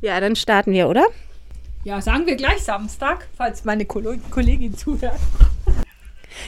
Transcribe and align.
Ja, 0.00 0.20
dann 0.20 0.36
starten 0.36 0.72
wir, 0.72 0.88
oder? 0.88 1.06
Ja, 1.84 2.00
sagen 2.00 2.26
wir 2.26 2.36
gleich 2.36 2.62
Samstag, 2.62 3.28
falls 3.36 3.64
meine 3.64 3.84
Kollegin 3.86 4.76
zuhört. 4.76 5.20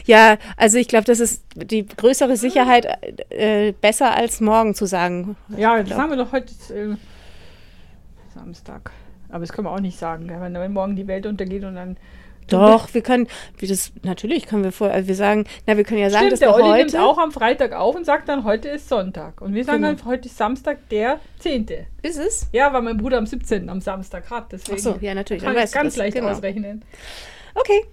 Ja, 0.04 0.36
also 0.56 0.78
ich 0.78 0.88
glaube, 0.88 1.04
das 1.04 1.20
ist 1.20 1.44
die 1.54 1.86
größere 1.86 2.36
Sicherheit 2.36 2.86
äh, 3.30 3.72
besser 3.72 4.14
als 4.14 4.40
morgen 4.40 4.74
zu 4.74 4.86
sagen. 4.86 5.36
Ja, 5.56 5.82
das 5.82 5.96
haben 5.96 6.10
wir 6.10 6.16
doch 6.16 6.32
heute 6.32 6.52
äh, 6.74 6.96
Samstag. 8.34 8.90
Aber 9.30 9.40
das 9.40 9.52
können 9.52 9.66
wir 9.66 9.72
auch 9.72 9.80
nicht 9.80 9.98
sagen, 9.98 10.28
wenn, 10.28 10.54
wenn 10.54 10.72
morgen 10.72 10.96
die 10.96 11.06
Welt 11.06 11.26
untergeht 11.26 11.64
und 11.64 11.74
dann. 11.74 11.96
Doch, 12.48 12.92
wir 12.94 13.02
können, 13.02 13.26
wie 13.58 13.66
das, 13.66 13.92
natürlich 14.02 14.46
können 14.46 14.64
wir 14.64 14.72
vor, 14.72 14.90
also 14.90 15.06
wir 15.06 15.14
sagen, 15.14 15.44
na, 15.66 15.76
wir 15.76 15.84
können 15.84 16.00
ja 16.00 16.10
sagen, 16.10 16.26
Stimmt, 16.26 16.32
dass 16.32 16.40
der 16.40 16.54
Olli 16.54 16.64
heute, 16.64 16.92
nimmt 16.92 16.96
auch 16.96 17.18
am 17.18 17.30
Freitag 17.32 17.72
auf 17.72 17.94
und 17.94 18.04
sagt 18.04 18.28
dann, 18.28 18.44
heute 18.44 18.68
ist 18.68 18.88
Sonntag. 18.88 19.40
Und 19.40 19.54
wir 19.54 19.64
sagen 19.64 19.82
Genau. 19.82 19.94
dann, 19.94 20.04
heute 20.06 20.28
ist 20.28 20.36
Samstag, 20.36 20.88
der 20.88 21.20
10. 21.40 21.66
ist 22.02 22.18
es? 22.18 22.48
Ja, 22.52 22.72
weil 22.72 22.82
mein 22.82 22.96
Bruder 22.96 23.18
am 23.18 23.26
17. 23.26 23.68
am 23.68 23.80
Samstag 23.80 24.30
hat. 24.30 24.52
Deswegen 24.52 24.78
Ach 24.78 24.82
so, 24.82 24.98
ja, 25.00 25.14
natürlich, 25.14 25.42
kann 25.42 25.52
ich 25.56 25.72
ganz 25.72 25.94
das, 25.94 25.96
leicht 25.96 26.16
genau. 26.16 26.28
ausrechnen. 26.30 26.84
Okay. 27.54 27.84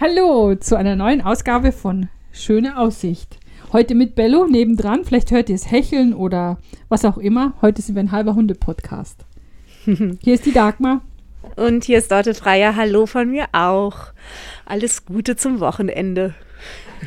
Hallo 0.00 0.54
zu 0.54 0.76
einer 0.76 0.96
neuen 0.96 1.20
Ausgabe 1.20 1.72
von 1.72 2.08
Schöne 2.32 2.78
Aussicht. 2.78 3.38
Heute 3.72 3.94
mit 3.94 4.14
Bello 4.14 4.46
nebendran. 4.46 5.04
Vielleicht 5.04 5.30
hört 5.30 5.48
ihr 5.48 5.54
es 5.54 5.70
hecheln 5.70 6.14
oder 6.14 6.58
was 6.88 7.04
auch 7.04 7.18
immer. 7.18 7.54
Heute 7.60 7.82
sind 7.82 7.94
wir 7.94 8.02
ein 8.02 8.10
halber 8.12 8.34
Hunde-Podcast. 8.34 9.24
Hier 10.20 10.34
ist 10.34 10.44
die 10.44 10.52
Dagmar. 10.52 11.00
Und 11.56 11.84
hier 11.84 11.98
ist 11.98 12.12
Dorte 12.12 12.34
Freier. 12.34 12.76
Hallo 12.76 13.06
von 13.06 13.30
mir 13.30 13.46
auch. 13.52 14.12
Alles 14.66 15.06
Gute 15.06 15.36
zum 15.36 15.60
Wochenende. 15.60 16.34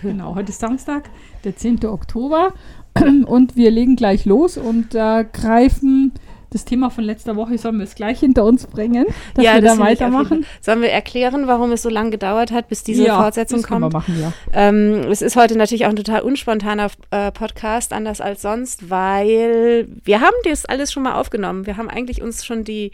Genau, 0.01 0.33
heute 0.33 0.49
ist 0.49 0.59
Samstag, 0.59 1.09
der 1.43 1.55
10. 1.55 1.85
Oktober. 1.85 2.53
Und 3.25 3.55
wir 3.55 3.69
legen 3.69 3.95
gleich 3.95 4.25
los 4.25 4.57
und 4.57 4.93
äh, 4.93 5.25
greifen 5.31 6.13
das 6.53 6.65
Thema 6.65 6.89
von 6.89 7.03
letzter 7.03 7.35
Woche, 7.35 7.57
sollen 7.57 7.77
wir 7.77 7.83
es 7.83 7.95
gleich 7.95 8.19
hinter 8.19 8.45
uns 8.45 8.67
bringen, 8.67 9.05
dass 9.33 9.43
wir 9.43 9.53
da 9.53 9.61
das 9.61 9.71
jeden 9.71 9.79
weitermachen. 9.79 10.45
Sollen 10.61 10.81
wir 10.81 10.89
erklären, 10.89 11.47
warum 11.47 11.71
es 11.71 11.81
so 11.81 11.89
lange 11.89 12.11
gedauert 12.11 12.51
hat, 12.51 12.67
bis 12.69 12.83
diese 12.83 13.05
ja, 13.05 13.19
Fortsetzung 13.21 13.61
das 13.61 13.67
kommt? 13.67 13.81
wir 13.81 13.89
machen, 13.89 14.21
ja. 14.21 14.33
Ähm, 14.53 15.05
es 15.09 15.21
ist 15.21 15.35
heute 15.35 15.57
natürlich 15.57 15.85
auch 15.85 15.89
ein 15.89 15.95
total 15.95 16.21
unspontaner 16.21 16.91
äh, 17.11 17.31
Podcast, 17.31 17.93
anders 17.93 18.21
als 18.21 18.41
sonst, 18.41 18.89
weil 18.89 19.87
wir 20.03 20.21
haben 20.21 20.35
das 20.43 20.65
alles 20.65 20.91
schon 20.91 21.03
mal 21.03 21.13
aufgenommen. 21.15 21.65
Wir 21.65 21.77
haben 21.77 21.89
eigentlich 21.89 22.21
uns 22.21 22.45
schon 22.45 22.63
die 22.63 22.91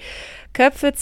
Köpfe 0.54 0.94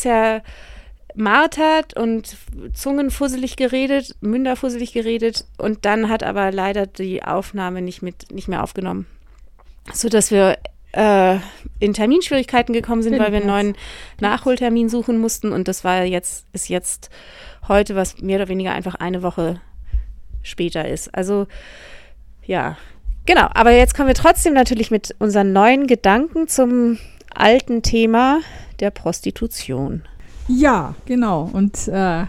zermartert 1.16 1.96
und 1.96 2.38
Zungen 2.74 3.12
fusselig 3.12 3.56
geredet, 3.56 4.16
Münder 4.22 4.56
fusselig 4.56 4.94
geredet 4.94 5.46
und 5.58 5.86
dann 5.86 6.10
hat 6.10 6.24
aber 6.24 6.52
leider 6.52 6.88
die 6.88 7.24
Aufnahme 7.24 7.82
nicht, 7.82 8.02
mit, 8.02 8.32
nicht 8.32 8.48
mehr 8.48 8.64
aufgenommen. 8.64 9.06
Sodass 9.94 10.32
wir 10.32 10.58
äh, 10.98 11.38
in 11.80 11.94
Terminschwierigkeiten 11.94 12.74
gekommen 12.74 13.04
sind, 13.04 13.20
weil 13.20 13.32
wir 13.32 13.38
einen 13.38 13.48
neuen 13.48 13.76
Nachholtermin 14.20 14.90
suchen 14.90 15.20
mussten 15.20 15.52
und 15.52 15.68
das 15.68 15.84
war 15.84 16.04
jetzt, 16.04 16.48
ist 16.54 16.70
jetzt 16.70 17.12
heute, 17.68 17.96
was 17.96 18.20
mehr 18.20 18.38
oder 18.38 18.48
weniger 18.48 18.72
einfach 18.72 18.96
eine 18.96 19.22
Woche 19.22 19.62
später 20.42 20.88
ist. 20.88 21.14
Also 21.14 21.46
ja, 22.46 22.78
genau. 23.28 23.48
Aber 23.54 23.72
jetzt 23.72 23.96
kommen 23.96 24.08
wir 24.08 24.16
trotzdem 24.16 24.54
natürlich 24.54 24.90
mit 24.90 25.16
unseren 25.20 25.54
neuen 25.54 25.86
Gedanken 25.86 26.48
zum 26.48 26.98
alten 27.34 27.84
Thema 27.84 28.40
der 28.80 28.90
Prostitution. 28.90 30.02
Ja, 30.48 30.96
genau. 31.06 31.48
Und 31.54 31.88
äh, 31.90 32.26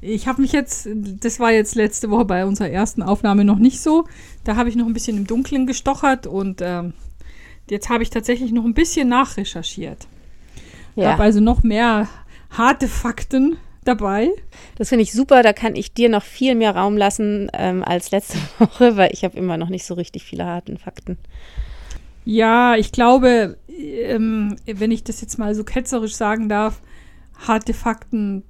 ich 0.00 0.28
habe 0.28 0.42
mich 0.42 0.52
jetzt, 0.52 0.86
das 0.92 1.40
war 1.40 1.50
jetzt 1.50 1.74
letzte 1.74 2.10
Woche 2.10 2.26
bei 2.26 2.44
unserer 2.44 2.68
ersten 2.68 3.02
Aufnahme 3.02 3.44
noch 3.44 3.58
nicht 3.58 3.80
so. 3.80 4.04
Da 4.44 4.54
habe 4.54 4.68
ich 4.68 4.76
noch 4.76 4.86
ein 4.86 4.92
bisschen 4.92 5.16
im 5.16 5.26
Dunkeln 5.26 5.66
gestochert 5.66 6.26
und 6.26 6.60
ähm, 6.62 6.92
jetzt 7.70 7.88
habe 7.88 8.02
ich 8.02 8.10
tatsächlich 8.10 8.52
noch 8.52 8.64
ein 8.64 8.74
bisschen 8.74 9.08
nachrecherchiert. 9.08 10.06
Ich 10.96 11.02
Ja, 11.02 11.10
habe 11.10 11.22
also 11.24 11.40
noch 11.40 11.62
mehr 11.62 12.08
harte 12.50 12.88
Fakten 12.88 13.56
dabei. 13.84 14.30
das 14.76 14.88
finde 14.88 15.02
ich 15.02 15.12
super. 15.12 15.42
Da 15.42 15.52
kann 15.52 15.76
ich 15.76 15.92
dir 15.94 16.08
noch 16.08 16.22
viel 16.22 16.54
mehr 16.54 16.74
Raum 16.76 16.96
lassen 16.96 17.50
ähm, 17.52 17.82
als 17.84 18.10
letzte 18.10 18.38
Woche, 18.58 18.96
weil 18.96 19.12
ich 19.12 19.24
habe 19.24 19.36
immer 19.36 19.56
noch 19.56 19.68
nicht 19.68 19.84
so 19.84 19.94
richtig 19.94 20.24
viele 20.24 20.44
harten 20.46 20.78
Fakten. 20.78 21.18
Ja, 22.24 22.76
ich 22.76 22.92
glaube, 22.92 23.58
ähm, 23.68 24.56
wenn 24.66 24.90
ich 24.90 25.04
das 25.04 25.20
jetzt 25.20 25.38
mal 25.38 25.54
so 25.54 25.64
ketzerisch 25.64 26.14
sagen 26.14 26.48
darf, 26.48 26.80
harte 27.46 27.74
Fakten 27.74 28.44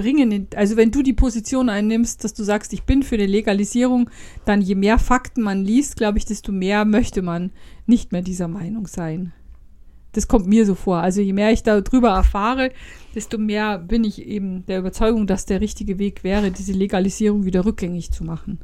bringen, 0.00 0.32
in, 0.32 0.48
also 0.56 0.76
wenn 0.76 0.90
du 0.90 1.02
die 1.02 1.12
Position 1.12 1.68
einnimmst, 1.68 2.24
dass 2.24 2.34
du 2.34 2.42
sagst, 2.42 2.72
ich 2.72 2.84
bin 2.84 3.02
für 3.02 3.16
eine 3.16 3.26
Legalisierung, 3.26 4.08
dann 4.44 4.62
je 4.62 4.74
mehr 4.74 4.98
Fakten 4.98 5.42
man 5.42 5.64
liest, 5.64 5.96
glaube 5.96 6.18
ich, 6.18 6.24
desto 6.24 6.52
mehr 6.52 6.84
möchte 6.84 7.22
man 7.22 7.50
nicht 7.86 8.12
mehr 8.12 8.22
dieser 8.22 8.48
Meinung 8.48 8.86
sein. 8.86 9.32
Das 10.12 10.26
kommt 10.26 10.46
mir 10.46 10.66
so 10.66 10.74
vor. 10.74 10.98
Also 10.98 11.20
je 11.20 11.32
mehr 11.32 11.52
ich 11.52 11.62
darüber 11.62 12.08
erfahre, 12.08 12.72
desto 13.14 13.38
mehr 13.38 13.78
bin 13.78 14.02
ich 14.02 14.26
eben 14.26 14.66
der 14.66 14.80
Überzeugung, 14.80 15.26
dass 15.26 15.46
der 15.46 15.60
richtige 15.60 15.98
Weg 15.98 16.24
wäre, 16.24 16.50
diese 16.50 16.72
Legalisierung 16.72 17.44
wieder 17.44 17.64
rückgängig 17.64 18.10
zu 18.10 18.24
machen. 18.24 18.58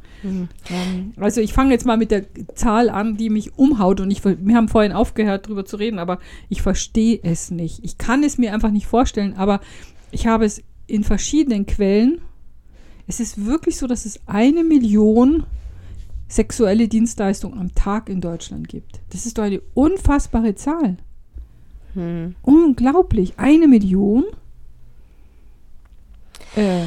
Ähm, 0.71 1.13
also 1.17 1.41
ich 1.41 1.53
fange 1.53 1.71
jetzt 1.71 1.87
mal 1.87 1.97
mit 1.97 2.11
der 2.11 2.25
Zahl 2.55 2.91
an, 2.91 3.17
die 3.17 3.31
mich 3.31 3.57
umhaut 3.57 4.01
und 4.01 4.11
ich, 4.11 4.25
wir 4.25 4.57
haben 4.57 4.69
vorhin 4.69 4.93
aufgehört, 4.93 5.47
darüber 5.47 5.65
zu 5.65 5.77
reden, 5.77 5.99
aber 6.01 6.19
ich 6.49 6.63
verstehe 6.63 7.21
es 7.23 7.51
nicht. 7.53 7.85
Ich 7.85 7.97
kann 7.97 8.25
es 8.25 8.39
mir 8.39 8.53
einfach 8.53 8.73
nicht 8.73 8.87
vorstellen, 8.87 9.35
aber 9.35 9.61
ich 10.11 10.27
habe 10.27 10.45
es 10.45 10.63
in 10.87 11.05
verschiedenen 11.05 11.67
Quellen. 11.67 12.21
Es 13.07 13.21
ist 13.21 13.45
wirklich 13.45 13.77
so, 13.77 13.87
dass 13.87 14.05
es 14.05 14.21
eine 14.27 14.65
Million 14.65 15.45
sexuelle 16.29 16.89
Dienstleistungen 16.89 17.59
am 17.59 17.75
Tag 17.75 18.09
in 18.09 18.21
Deutschland 18.21 18.69
gibt. 18.69 19.01
Das 19.11 19.27
ist 19.27 19.39
doch 19.39 19.45
eine 19.45 19.61
unfassbare 19.75 20.55
Zahl. 20.57 20.97
Hm. 21.95 22.35
Unglaublich. 22.43 23.35
Eine 23.37 23.69
Million? 23.69 24.25
Äh, 26.57 26.87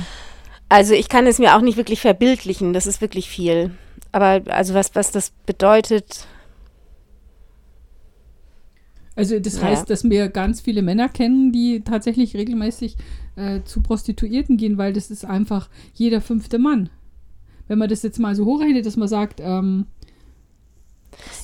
Also 0.68 0.94
ich 0.94 1.10
kann 1.10 1.26
es 1.26 1.40
mir 1.40 1.56
auch 1.56 1.62
nicht 1.62 1.78
wirklich 1.78 2.02
verbildlichen. 2.02 2.74
Das 2.74 2.86
ist 2.86 3.02
wirklich 3.02 3.30
viel. 3.30 3.72
Aber 4.12 4.42
also 4.48 4.74
was, 4.74 4.94
was 4.96 5.12
das 5.12 5.31
bedeutet, 5.46 6.28
Also 9.16 9.38
das 9.38 9.58
Ja. 9.58 9.64
heißt, 9.64 9.90
dass 9.90 10.06
wir 10.06 10.30
ganz 10.30 10.62
viele 10.62 10.81
Männer 10.81 11.10
kennen, 11.10 11.52
die 11.52 11.81
tatsächlich 11.81 12.38
regelmäßig 12.38 12.96
äh, 13.39 13.63
zu 13.63 13.81
Prostituierten 13.81 14.57
gehen, 14.57 14.77
weil 14.77 14.94
das 14.94 15.09
ist 15.09 15.25
einfach 15.25 15.69
jeder 15.94 16.22
fünfte 16.22 16.59
Mann. 16.59 16.89
Wenn 17.67 17.79
man 17.79 17.89
das 17.89 18.03
jetzt 18.03 18.19
mal 18.19 18.35
so 18.35 18.45
hochrechnet, 18.45 18.85
dass 18.85 18.97
man 18.97 19.07
sagt, 19.07 19.39
ähm, 19.44 19.85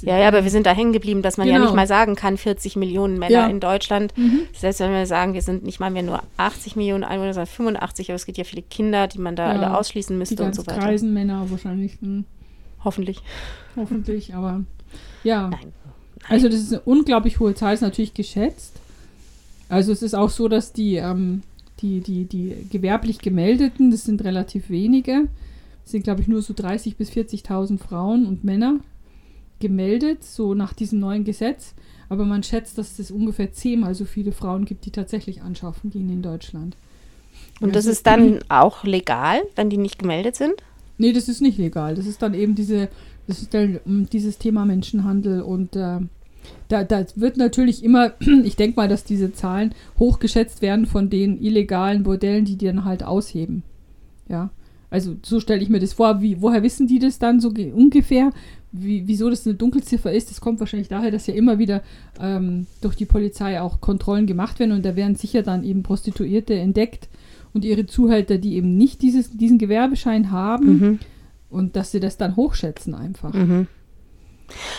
Ja, 0.01 0.17
ja, 0.17 0.27
aber 0.27 0.43
wir 0.43 0.51
sind 0.51 0.65
da 0.65 0.71
hängen 0.73 0.93
geblieben, 0.93 1.21
dass 1.21 1.37
man 1.37 1.47
ja 1.47 1.53
Genau. 1.55 1.65
nicht 1.65 1.75
mal 1.75 1.87
sagen 1.87 2.15
kann, 2.15 2.37
40 2.37 2.75
Millionen 2.75 3.17
Männer 3.19 3.31
Ja. 3.33 3.47
in 3.47 3.59
Deutschland. 3.59 4.15
Mhm. 4.17 4.41
Selbst 4.53 4.79
wenn 4.79 4.91
wir 4.91 5.05
sagen, 5.05 5.33
wir 5.33 5.41
sind 5.41 5.63
nicht 5.63 5.79
mal 5.79 5.89
mehr 5.91 6.03
nur 6.03 6.21
80 6.37 6.75
Millionen 6.75 7.03
Einwohner, 7.03 7.33
sondern 7.33 7.47
85, 7.47 8.09
aber 8.09 8.15
es 8.15 8.25
gibt 8.25 8.37
ja 8.37 8.43
viele 8.43 8.61
Kinder, 8.61 9.07
die 9.07 9.17
man 9.19 9.35
da 9.35 9.47
Ja, 9.53 9.59
alle 9.59 9.77
ausschließen 9.77 10.15
die 10.15 10.19
müsste 10.19 10.35
und 10.35 10.45
ganz 10.45 10.57
so 10.57 10.67
weiter. 10.67 10.79
kreisen 10.79 11.13
Männer 11.13 11.49
wahrscheinlich, 11.49 11.97
hm, 11.99 12.25
Hoffentlich. 12.83 13.21
hoffentlich, 13.75 14.33
aber 14.35 14.61
ja. 15.23 15.49
Nein. 15.49 15.73
Also 16.29 16.47
das 16.47 16.59
ist 16.59 16.71
eine 16.73 16.81
unglaublich 16.85 17.39
hohe 17.39 17.53
Zahl, 17.55 17.73
ist 17.73 17.81
natürlich 17.81 18.13
geschätzt. 18.13 18.73
Also 19.69 19.91
es 19.91 20.01
ist 20.03 20.13
auch 20.15 20.29
so, 20.29 20.47
dass 20.47 20.71
die, 20.73 20.95
ähm, 20.95 21.41
die, 21.85 22.01
die, 22.01 22.25
die 22.25 22.67
gewerblich 22.69 23.19
gemeldeten, 23.19 23.91
das 23.91 24.05
sind 24.05 24.23
relativ 24.23 24.69
wenige, 24.69 25.27
das 25.83 25.91
sind 25.91 26.03
glaube 26.03 26.21
ich 26.21 26.27
nur 26.27 26.41
so 26.41 26.53
30.000 26.53 26.95
bis 26.95 27.11
40.000 27.11 27.77
Frauen 27.79 28.25
und 28.25 28.43
Männer 28.43 28.79
gemeldet, 29.59 30.23
so 30.23 30.53
nach 30.53 30.73
diesem 30.73 30.99
neuen 30.99 31.23
Gesetz. 31.23 31.75
Aber 32.09 32.25
man 32.25 32.43
schätzt, 32.43 32.77
dass 32.77 32.99
es 32.99 33.09
ungefähr 33.09 33.51
zehnmal 33.51 33.95
so 33.95 34.05
viele 34.05 34.31
Frauen 34.31 34.65
gibt, 34.65 34.85
die 34.85 34.91
tatsächlich 34.91 35.41
anschaffen 35.41 35.89
gehen 35.89 36.09
in 36.09 36.21
Deutschland. 36.21 36.77
Und 37.61 37.75
das 37.75 37.85
ist 37.85 38.05
dann 38.05 38.39
auch 38.49 38.83
legal, 38.83 39.41
wenn 39.55 39.69
die 39.69 39.77
nicht 39.77 39.99
gemeldet 39.99 40.35
sind? 40.35 40.53
Nee, 40.97 41.13
das 41.13 41.27
ist 41.27 41.41
nicht 41.41 41.57
legal. 41.57 41.95
Das 41.95 42.05
ist 42.05 42.21
dann 42.21 42.33
eben 42.33 42.55
diese, 42.55 42.89
das 43.27 43.41
ist 43.41 43.53
dann 43.53 43.79
ähm, 43.85 44.07
dieses 44.11 44.37
Thema 44.37 44.65
Menschenhandel 44.65 45.41
und 45.41 45.75
äh, 45.75 45.99
da, 46.67 46.83
da 46.83 47.05
wird 47.15 47.37
natürlich 47.37 47.83
immer, 47.83 48.13
ich 48.43 48.55
denke 48.55 48.75
mal, 48.77 48.87
dass 48.87 49.03
diese 49.03 49.33
Zahlen 49.33 49.73
hochgeschätzt 49.99 50.61
werden 50.61 50.85
von 50.85 51.09
den 51.09 51.41
illegalen 51.41 52.03
Bordellen, 52.03 52.45
die 52.45 52.55
die 52.57 52.65
dann 52.65 52.85
halt 52.85 53.03
ausheben. 53.03 53.63
Ja. 54.29 54.49
Also 54.89 55.15
so 55.23 55.39
stelle 55.39 55.61
ich 55.61 55.69
mir 55.69 55.79
das 55.79 55.93
vor. 55.93 56.21
Wie, 56.21 56.41
woher 56.41 56.63
wissen 56.63 56.87
die 56.87 56.99
das 56.99 57.19
dann 57.19 57.39
so 57.39 57.51
ge- 57.51 57.71
ungefähr? 57.73 58.31
Wie, 58.71 59.07
wieso 59.07 59.29
das 59.29 59.45
eine 59.45 59.55
Dunkelziffer 59.55 60.11
ist, 60.11 60.29
das 60.29 60.41
kommt 60.41 60.59
wahrscheinlich 60.59 60.87
daher, 60.89 61.11
dass 61.11 61.27
ja 61.27 61.33
immer 61.33 61.59
wieder 61.59 61.81
ähm, 62.19 62.67
durch 62.81 62.95
die 62.95 63.05
Polizei 63.05 63.59
auch 63.61 63.81
Kontrollen 63.81 64.25
gemacht 64.25 64.59
werden 64.59 64.71
und 64.73 64.85
da 64.85 64.95
werden 64.95 65.15
sicher 65.15 65.43
dann 65.43 65.63
eben 65.63 65.81
Prostituierte 65.83 66.53
entdeckt 66.55 67.07
und 67.53 67.63
ihre 67.65 67.85
Zuhälter, 67.85 68.37
die 68.37 68.55
eben 68.55 68.75
nicht 68.77 69.01
dieses, 69.01 69.35
diesen 69.35 69.57
Gewerbeschein 69.57 70.31
haben 70.31 70.65
Mhm. 70.79 70.99
und 71.49 71.75
dass 71.77 71.91
sie 71.91 71.99
das 72.01 72.17
dann 72.17 72.35
hochschätzen 72.35 72.93
einfach. 72.95 73.33
Mhm. 73.33 73.67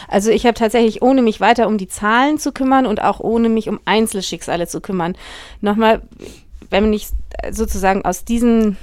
Also 0.09 0.31
ich 0.31 0.47
habe 0.47 0.55
tatsächlich, 0.55 1.03
ohne 1.03 1.23
mich 1.23 1.41
weiter 1.41 1.67
um 1.67 1.79
die 1.79 1.89
Zahlen 1.89 2.39
zu 2.39 2.53
kümmern 2.53 2.87
und 2.87 3.03
auch 3.03 3.21
ohne 3.21 3.49
mich 3.49 3.69
um 3.69 3.81
Einzelschicksale 3.85 4.67
zu 4.67 4.81
kümmern, 4.81 5.17
nochmal, 5.61 6.03
wenn 6.71 6.93
ich 6.93 7.09
sozusagen 7.51 8.05
aus 8.05 8.25
diesen, 8.25 8.77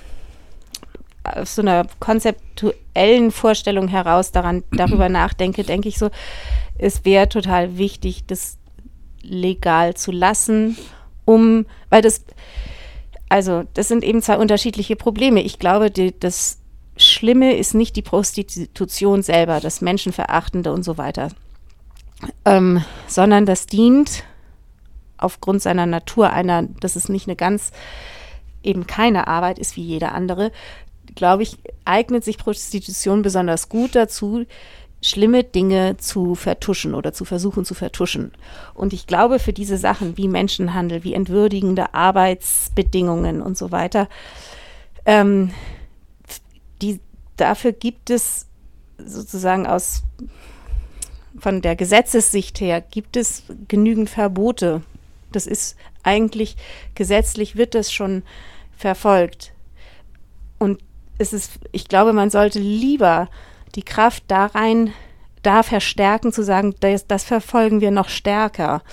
aus 1.23 1.55
so 1.55 1.61
einer 1.61 1.85
konzeptuellen 1.99 3.31
Vorstellung 3.31 3.87
heraus 3.87 4.31
daran, 4.31 4.63
darüber 4.71 5.09
nachdenke, 5.09 5.63
denke 5.63 5.89
ich 5.89 5.97
so, 5.97 6.09
es 6.77 7.05
wäre 7.05 7.29
total 7.29 7.77
wichtig, 7.77 8.25
das 8.25 8.57
legal 9.21 9.93
zu 9.93 10.11
lassen, 10.11 10.77
um, 11.25 11.65
weil 11.89 12.01
das, 12.01 12.25
also 13.29 13.63
das 13.73 13.87
sind 13.87 14.03
eben 14.03 14.21
zwei 14.21 14.37
unterschiedliche 14.37 14.95
Probleme. 14.95 15.41
Ich 15.41 15.59
glaube, 15.59 15.89
die, 15.89 16.17
das 16.19 16.59
Schlimme 16.97 17.55
ist 17.55 17.73
nicht 17.73 17.95
die 17.95 18.01
Prostitution 18.01 19.23
selber, 19.23 19.59
das 19.59 19.81
Menschenverachtende 19.81 20.71
und 20.71 20.83
so 20.83 20.97
weiter, 20.97 21.29
ähm, 22.45 22.83
sondern 23.07 23.45
das 23.45 23.65
dient 23.65 24.23
aufgrund 25.17 25.61
seiner 25.61 25.85
Natur 25.85 26.31
einer, 26.31 26.63
dass 26.63 26.95
es 26.95 27.09
nicht 27.09 27.27
eine 27.27 27.35
ganz, 27.35 27.71
eben 28.61 28.85
keine 28.85 29.27
Arbeit 29.27 29.57
ist 29.57 29.75
wie 29.75 29.83
jede 29.83 30.11
andere, 30.11 30.51
glaube 31.15 31.43
ich, 31.43 31.57
eignet 31.85 32.23
sich 32.23 32.37
Prostitution 32.37 33.21
besonders 33.21 33.69
gut 33.69 33.95
dazu, 33.95 34.45
schlimme 35.01 35.43
Dinge 35.43 35.97
zu 35.97 36.35
vertuschen 36.35 36.93
oder 36.93 37.13
zu 37.13 37.25
versuchen 37.25 37.65
zu 37.65 37.73
vertuschen. 37.73 38.31
Und 38.73 38.93
ich 38.93 39.05
glaube, 39.05 39.39
für 39.39 39.53
diese 39.53 39.77
Sachen 39.77 40.17
wie 40.17 40.27
Menschenhandel, 40.27 41.03
wie 41.03 41.13
entwürdigende 41.13 41.93
Arbeitsbedingungen 41.93 43.41
und 43.41 43.57
so 43.57 43.71
weiter, 43.71 44.07
ähm, 45.05 45.51
die, 46.83 46.99
dafür 47.37 47.71
gibt 47.71 48.09
es 48.09 48.47
sozusagen 48.97 49.65
aus 49.65 50.03
von 51.39 51.61
der 51.61 51.75
Gesetzessicht 51.75 52.59
her 52.59 52.81
gibt 52.81 53.17
es 53.17 53.43
genügend 53.67 54.09
Verbote. 54.09 54.83
Das 55.31 55.47
ist 55.47 55.77
eigentlich 56.03 56.57
gesetzlich 56.93 57.55
wird 57.55 57.73
das 57.73 57.91
schon 57.91 58.23
verfolgt. 58.77 59.53
Und 60.59 60.81
es 61.17 61.33
ist, 61.33 61.53
ich 61.71 61.87
glaube, 61.87 62.13
man 62.13 62.29
sollte 62.29 62.59
lieber 62.59 63.29
die 63.75 63.83
Kraft 63.83 64.25
da 64.27 64.45
rein, 64.47 64.93
da 65.41 65.63
verstärken, 65.63 66.31
zu 66.31 66.43
sagen, 66.43 66.75
das, 66.81 67.07
das 67.07 67.23
verfolgen 67.23 67.81
wir 67.81 67.91
noch 67.91 68.09
stärker. 68.09 68.83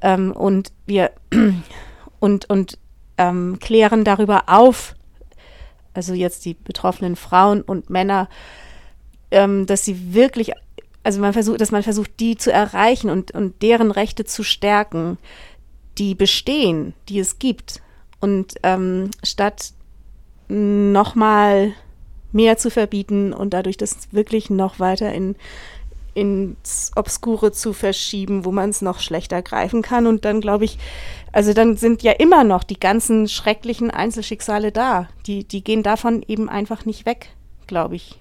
Ähm, 0.00 0.32
und 0.32 0.72
wir 0.84 1.12
und, 2.20 2.50
und 2.50 2.78
ähm, 3.16 3.58
klären 3.60 4.04
darüber 4.04 4.44
auf, 4.48 4.95
also 5.96 6.14
jetzt 6.14 6.44
die 6.44 6.54
betroffenen 6.54 7.16
Frauen 7.16 7.62
und 7.62 7.90
Männer, 7.90 8.28
ähm, 9.30 9.66
dass 9.66 9.84
sie 9.84 10.14
wirklich, 10.14 10.52
also 11.02 11.20
man 11.20 11.32
versucht, 11.32 11.60
dass 11.60 11.72
man 11.72 11.82
versucht, 11.82 12.20
die 12.20 12.36
zu 12.36 12.52
erreichen 12.52 13.10
und, 13.10 13.32
und 13.32 13.62
deren 13.62 13.90
Rechte 13.90 14.24
zu 14.24 14.42
stärken, 14.42 15.18
die 15.98 16.14
bestehen, 16.14 16.94
die 17.08 17.18
es 17.18 17.38
gibt. 17.38 17.82
Und 18.20 18.54
ähm, 18.62 19.10
statt 19.22 19.72
nochmal 20.48 21.72
mehr 22.32 22.56
zu 22.58 22.70
verbieten 22.70 23.32
und 23.32 23.50
dadurch 23.50 23.76
das 23.76 24.12
wirklich 24.12 24.50
noch 24.50 24.78
weiter 24.78 25.12
in, 25.12 25.36
ins 26.16 26.92
Obskure 26.96 27.52
zu 27.52 27.72
verschieben, 27.74 28.44
wo 28.44 28.50
man 28.50 28.70
es 28.70 28.80
noch 28.80 29.00
schlechter 29.00 29.42
greifen 29.42 29.82
kann. 29.82 30.06
Und 30.06 30.24
dann 30.24 30.40
glaube 30.40 30.64
ich, 30.64 30.78
also 31.32 31.52
dann 31.52 31.76
sind 31.76 32.02
ja 32.02 32.12
immer 32.12 32.42
noch 32.42 32.64
die 32.64 32.80
ganzen 32.80 33.28
schrecklichen 33.28 33.90
Einzelschicksale 33.90 34.72
da. 34.72 35.08
Die, 35.26 35.44
die 35.44 35.62
gehen 35.62 35.82
davon 35.82 36.24
eben 36.26 36.48
einfach 36.48 36.86
nicht 36.86 37.04
weg, 37.04 37.28
glaube 37.66 37.96
ich. 37.96 38.18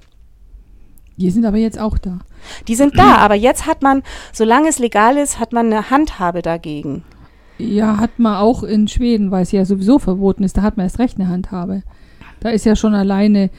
Die 1.16 1.32
sind 1.32 1.46
aber 1.46 1.58
jetzt 1.58 1.80
auch 1.80 1.98
da. 1.98 2.20
Die 2.68 2.76
sind 2.76 2.98
da, 2.98 3.16
aber 3.16 3.36
jetzt 3.36 3.66
hat 3.66 3.82
man, 3.82 4.04
solange 4.34 4.68
es 4.68 4.80
legal 4.80 5.16
ist, 5.16 5.40
hat 5.40 5.54
man 5.54 5.68
eine 5.68 5.90
Handhabe 5.90 6.42
dagegen. 6.42 7.06
Ja, 7.58 7.98
hat 7.98 8.20
man 8.20 8.36
auch 8.36 8.64
in 8.64 8.90
Schweden, 8.90 9.32
weil 9.32 9.44
es 9.44 9.54
ja 9.54 9.64
sowieso 9.64 9.98
verboten 9.98 10.44
ist, 10.44 10.58
da 10.58 10.62
hat 10.62 10.76
man 10.76 10.86
erst 10.86 11.00
recht 11.00 11.18
eine 11.18 11.30
Handhabe. 11.30 11.84
Da 12.42 12.50
ist 12.50 12.66
ja 12.66 12.76
schon 12.76 12.94
alleine 12.94 13.50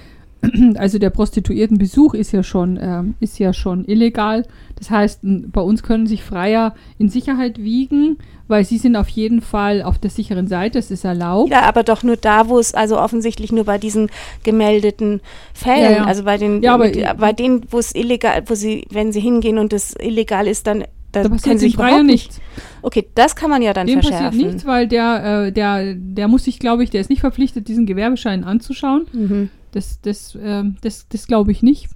also 0.77 0.99
der 0.99 1.11
Prostituiertenbesuch 1.11 2.15
ist 2.15 2.33
ja 2.33 2.43
schon, 2.43 2.77
äh, 2.77 3.03
ist 3.21 3.39
ja 3.39 3.53
schon 3.53 3.85
illegal. 3.85 4.47
Das 4.77 4.91
heißt, 4.91 5.21
bei 5.23 5.61
uns 5.61 5.83
können 5.83 6.07
sich 6.07 6.23
Freier 6.23 6.75
in 6.99 7.09
Sicherheit 7.09 7.59
wiegen, 7.59 8.19
weil 8.49 8.65
sie 8.65 8.79
sind 8.79 8.97
auf 8.97 9.09
jeden 9.09 9.41
Fall 9.41 9.83
auf 9.83 9.99
der 9.99 10.11
sicheren 10.11 10.47
Seite, 10.47 10.79
es 10.79 10.91
ist 10.91 11.05
erlaubt. 11.05 11.51
Ja, 11.51 11.63
aber 11.63 11.83
doch 11.83 12.03
nur 12.03 12.17
da, 12.17 12.49
wo 12.49 12.59
es, 12.59 12.75
also 12.75 12.99
offensichtlich 12.99 13.53
nur 13.53 13.65
bei 13.65 13.79
diesen 13.79 14.11
gemeldeten 14.45 15.21
Fällen, 15.55 15.83
ja, 15.83 15.97
ja. 15.99 16.05
also 16.05 16.25
bei 16.25 16.37
den, 16.37 16.63
ja, 16.63 16.75
aber, 16.75 16.91
bei 17.19 17.33
denen, 17.33 17.65
wo 17.71 17.79
es 17.79 17.95
illegal, 17.95 18.43
wo 18.47 18.55
sie, 18.55 18.87
wenn 18.91 19.13
sie 19.13 19.21
hingehen 19.21 19.59
und 19.59 19.73
es 19.73 19.95
illegal 19.99 20.47
ist, 20.47 20.67
dann 20.67 20.85
da, 21.13 21.23
da 21.23 21.29
passiert 21.31 21.59
sich 21.61 21.77
Freier 21.77 22.03
nichts. 22.03 22.41
Okay, 22.83 23.07
das 23.15 23.37
kann 23.37 23.49
man 23.49 23.63
ja 23.63 23.73
dann 23.73 23.87
Dem 23.87 24.03
verschärfen. 24.03 24.27
passiert 24.27 24.53
nichts, 24.53 24.67
weil 24.67 24.87
der, 24.87 25.47
äh, 25.47 25.53
der, 25.53 25.95
der 25.95 26.29
muss 26.29 26.45
sich, 26.45 26.59
glaube 26.59 26.85
ich, 26.85 26.91
der 26.91 27.01
ist 27.01 27.09
nicht 27.09 27.21
verpflichtet, 27.21 27.69
diesen 27.69 27.87
Gewerbeschein 27.87 28.45
anzuschauen. 28.45 29.07
Mhm. 29.13 29.51
Das, 29.77 30.01
das, 30.01 30.35
äh, 30.35 30.65
das, 30.81 31.07
das 31.11 31.27
glaube 31.27 31.53
ich 31.53 31.63
nicht. 31.63 31.91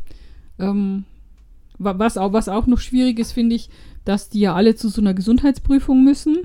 Ähm, 0.59 1.05
was, 1.79 2.19
auch, 2.19 2.35
was 2.35 2.51
auch 2.51 2.67
noch 2.67 2.79
schwierig 2.79 3.19
ist, 3.19 3.33
finde 3.33 3.57
ich, 3.57 3.71
dass 4.05 4.29
die 4.29 4.41
ja 4.41 4.55
alle 4.55 4.75
zu 4.75 4.91
so 4.91 5.01
einer 5.01 5.15
Gesundheitsprüfung 5.15 6.05
müssen. 6.05 6.41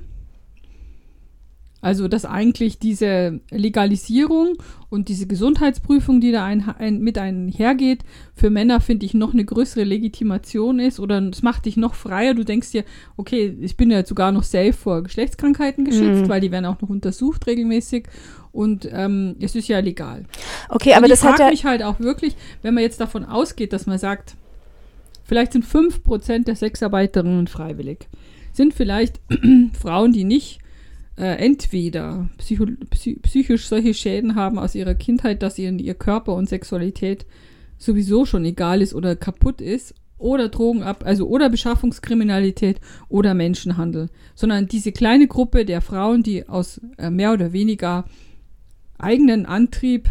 Also, 1.82 2.08
dass 2.08 2.24
eigentlich 2.24 2.80
diese 2.80 3.42
Legalisierung 3.52 4.56
und 4.90 5.10
diese 5.10 5.28
Gesundheitsprüfung, 5.28 6.22
die 6.22 6.32
da 6.32 6.46
ein, 6.46 6.68
ein, 6.70 7.00
mit 7.00 7.18
einhergeht, 7.18 8.06
für 8.34 8.50
Männer, 8.50 8.80
finde 8.80 9.06
ich, 9.06 9.14
noch 9.14 9.34
eine 9.34 9.44
größere 9.44 9.84
Legitimation 9.84 10.80
ist 10.80 11.02
oder 11.02 11.22
es 11.22 11.44
macht 11.44 11.66
dich 11.66 11.76
noch 11.76 11.96
freier. 11.96 12.34
Du 12.34 12.46
denkst 12.46 12.72
dir, 12.72 12.86
okay, 13.18 13.56
ich 13.60 13.76
bin 13.76 13.92
ja 13.92 13.98
jetzt 13.98 14.10
sogar 14.10 14.32
noch 14.32 14.44
safe 14.44 14.74
vor 14.74 15.04
Geschlechtskrankheiten 15.04 15.84
geschützt, 15.84 16.24
mhm. 16.24 16.30
weil 16.30 16.40
die 16.40 16.52
werden 16.52 16.66
auch 16.66 16.82
noch 16.82 16.90
untersucht 16.90 17.46
regelmäßig 17.46 18.08
und 18.56 18.90
ähm, 18.92 19.36
es 19.40 19.54
ist 19.56 19.68
ja 19.68 19.80
legal. 19.80 20.26
Okay, 20.70 20.94
aber 20.94 21.08
das 21.08 21.24
hat 21.24 21.40
ja. 21.40 21.48
Ich 21.48 21.52
mich 21.52 21.66
halt 21.66 21.84
auch 21.84 22.00
wirklich, 22.00 22.36
wenn 22.62 22.74
man 22.74 22.84
jetzt 22.84 23.02
davon 23.02 23.26
ausgeht, 23.26 23.74
dass 23.74 23.86
man 23.86 23.98
sagt, 23.98 24.36
vielleicht 25.24 25.54
sind 25.54 25.66
5% 25.66 26.46
der 26.46 26.56
Sexarbeiterinnen 26.56 27.48
freiwillig, 27.48 28.08
sind 28.54 28.74
vielleicht 28.74 29.20
Frauen, 29.80 30.14
die 30.14 30.24
nicht 30.24 30.60
äh, 31.18 31.38
entweder 31.38 32.30
psycho 32.38 32.66
psychisch 33.22 33.68
solche 33.68 33.94
Schäden 33.94 34.36
haben 34.36 34.58
aus 34.58 34.76
ihrer 34.76 34.96
Kindheit, 34.96 35.44
dass 35.44 35.60
ihnen 35.60 35.80
ihr 35.80 35.94
Körper 35.94 36.34
und 36.34 36.48
Sexualität 36.48 37.26
sowieso 37.78 38.26
schon 38.26 38.46
egal 38.46 38.82
ist 38.82 38.94
oder 38.94 39.16
kaputt 39.16 39.60
ist 39.60 39.96
oder 40.18 40.48
Drogen 40.48 40.84
ab, 40.84 41.04
also 41.06 41.28
oder 41.28 41.50
Beschaffungskriminalität 41.50 42.80
oder 43.10 43.34
Menschenhandel, 43.34 44.10
sondern 44.34 44.68
diese 44.68 44.94
kleine 44.94 45.28
Gruppe 45.28 45.66
der 45.66 45.82
Frauen, 45.82 46.24
die 46.24 46.48
aus 46.48 46.80
äh, 46.98 47.10
mehr 47.10 47.34
oder 47.34 47.52
weniger 47.52 48.06
eigenen 48.98 49.46
Antrieb 49.46 50.10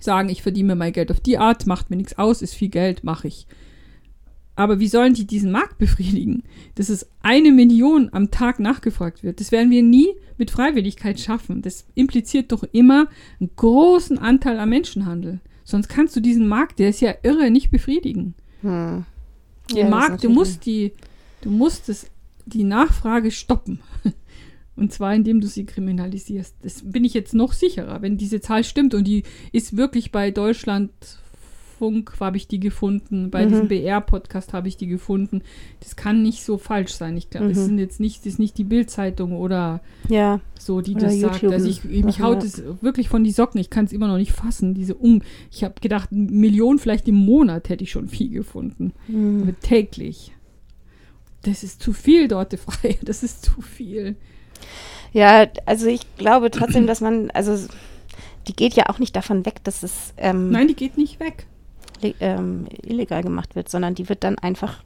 sagen, 0.00 0.28
ich 0.28 0.42
verdiene 0.42 0.68
mir 0.68 0.76
mein 0.76 0.92
Geld 0.92 1.10
auf 1.10 1.20
die 1.20 1.38
Art, 1.38 1.66
macht 1.66 1.90
mir 1.90 1.96
nichts 1.96 2.18
aus, 2.18 2.42
ist 2.42 2.54
viel 2.54 2.68
Geld, 2.68 3.04
mache 3.04 3.28
ich. 3.28 3.46
Aber 4.58 4.80
wie 4.80 4.88
sollen 4.88 5.14
die 5.14 5.26
diesen 5.26 5.52
Markt 5.52 5.78
befriedigen? 5.78 6.42
Dass 6.74 6.88
es 6.88 7.08
eine 7.22 7.52
Million 7.52 8.08
am 8.12 8.32
Tag 8.32 8.58
nachgefragt 8.58 9.22
wird. 9.22 9.38
Das 9.38 9.52
werden 9.52 9.70
wir 9.70 9.84
nie 9.84 10.08
mit 10.36 10.50
Freiwilligkeit 10.50 11.20
schaffen. 11.20 11.62
Das 11.62 11.86
impliziert 11.94 12.50
doch 12.50 12.64
immer 12.72 13.06
einen 13.38 13.50
großen 13.54 14.18
Anteil 14.18 14.58
am 14.58 14.70
Menschenhandel. 14.70 15.40
Sonst 15.62 15.88
kannst 15.88 16.16
du 16.16 16.20
diesen 16.20 16.48
Markt, 16.48 16.80
der 16.80 16.88
ist 16.88 17.00
ja 17.00 17.14
irre, 17.22 17.50
nicht 17.50 17.70
befriedigen. 17.70 18.34
Hm. 18.62 19.04
Den 19.70 19.76
ja, 19.76 19.88
Markt, 19.88 20.24
du 20.24 20.30
musst 20.30 20.66
die, 20.66 20.92
du 21.42 21.50
musst 21.50 21.88
es, 21.88 22.10
die 22.46 22.64
Nachfrage 22.64 23.30
stoppen. 23.30 23.80
Und 24.78 24.92
zwar, 24.92 25.14
indem 25.14 25.40
du 25.40 25.48
sie 25.48 25.64
kriminalisierst. 25.64 26.54
Das 26.62 26.82
bin 26.82 27.04
ich 27.04 27.12
jetzt 27.12 27.34
noch 27.34 27.52
sicherer, 27.52 28.00
wenn 28.00 28.16
diese 28.16 28.40
Zahl 28.40 28.62
stimmt. 28.62 28.94
Und 28.94 29.04
die 29.04 29.24
ist 29.50 29.76
wirklich 29.76 30.12
bei 30.12 30.30
Deutschlandfunk, 30.30 32.12
habe 32.20 32.36
ich 32.36 32.46
die 32.46 32.60
gefunden. 32.60 33.30
Bei 33.30 33.44
mhm. 33.44 33.48
diesem 33.48 33.68
BR-Podcast 33.68 34.52
habe 34.52 34.68
ich 34.68 34.76
die 34.76 34.86
gefunden. 34.86 35.42
Das 35.80 35.96
kann 35.96 36.22
nicht 36.22 36.44
so 36.44 36.58
falsch 36.58 36.92
sein. 36.92 37.16
Ich 37.16 37.28
glaube, 37.28 37.46
mhm. 37.46 37.52
es 37.52 37.64
sind 37.64 37.78
jetzt 37.78 37.98
nicht, 37.98 38.20
das 38.20 38.34
ist 38.34 38.38
nicht 38.38 38.56
die 38.56 38.64
Bildzeitung 38.64 39.32
oder 39.32 39.80
ja. 40.08 40.40
so, 40.56 40.80
die 40.80 40.94
oder 40.94 41.06
das 41.06 41.16
YouTube 41.16 41.32
sagt. 41.32 41.52
Also 41.52 41.68
ich, 41.68 41.82
mich 41.84 42.20
haut 42.20 42.44
es 42.44 42.62
wirklich 42.80 43.08
von 43.08 43.24
die 43.24 43.32
Socken. 43.32 43.60
Ich 43.60 43.70
kann 43.70 43.84
es 43.84 43.92
immer 43.92 44.06
noch 44.06 44.18
nicht 44.18 44.32
fassen. 44.32 44.74
Diese 44.74 44.94
um, 44.94 45.22
ich 45.50 45.64
habe 45.64 45.74
gedacht, 45.80 46.12
Millionen 46.12 46.78
vielleicht 46.78 47.08
im 47.08 47.16
Monat 47.16 47.68
hätte 47.68 47.82
ich 47.82 47.90
schon 47.90 48.08
viel 48.08 48.30
gefunden. 48.30 48.92
Mhm. 49.08 49.56
täglich. 49.60 50.32
Das 51.42 51.62
ist 51.62 51.82
zu 51.82 51.92
viel, 51.92 52.28
Dorte 52.28 52.58
frei. 52.58 52.98
Das 53.04 53.22
ist 53.22 53.44
zu 53.44 53.60
viel. 53.60 54.16
Ja, 55.12 55.46
also 55.66 55.86
ich 55.86 56.02
glaube 56.16 56.50
trotzdem, 56.50 56.86
dass 56.86 57.00
man, 57.00 57.30
also 57.30 57.56
die 58.46 58.54
geht 58.54 58.74
ja 58.74 58.88
auch 58.88 58.98
nicht 58.98 59.14
davon 59.14 59.46
weg, 59.46 59.62
dass 59.64 59.82
es. 59.82 60.14
Ähm, 60.16 60.50
Nein, 60.50 60.68
die 60.68 60.74
geht 60.74 60.96
nicht 60.96 61.20
weg. 61.20 61.46
Ähm, 62.20 62.66
illegal 62.82 63.22
gemacht 63.22 63.56
wird, 63.56 63.68
sondern 63.68 63.94
die 63.94 64.08
wird 64.08 64.22
dann 64.22 64.38
einfach. 64.38 64.82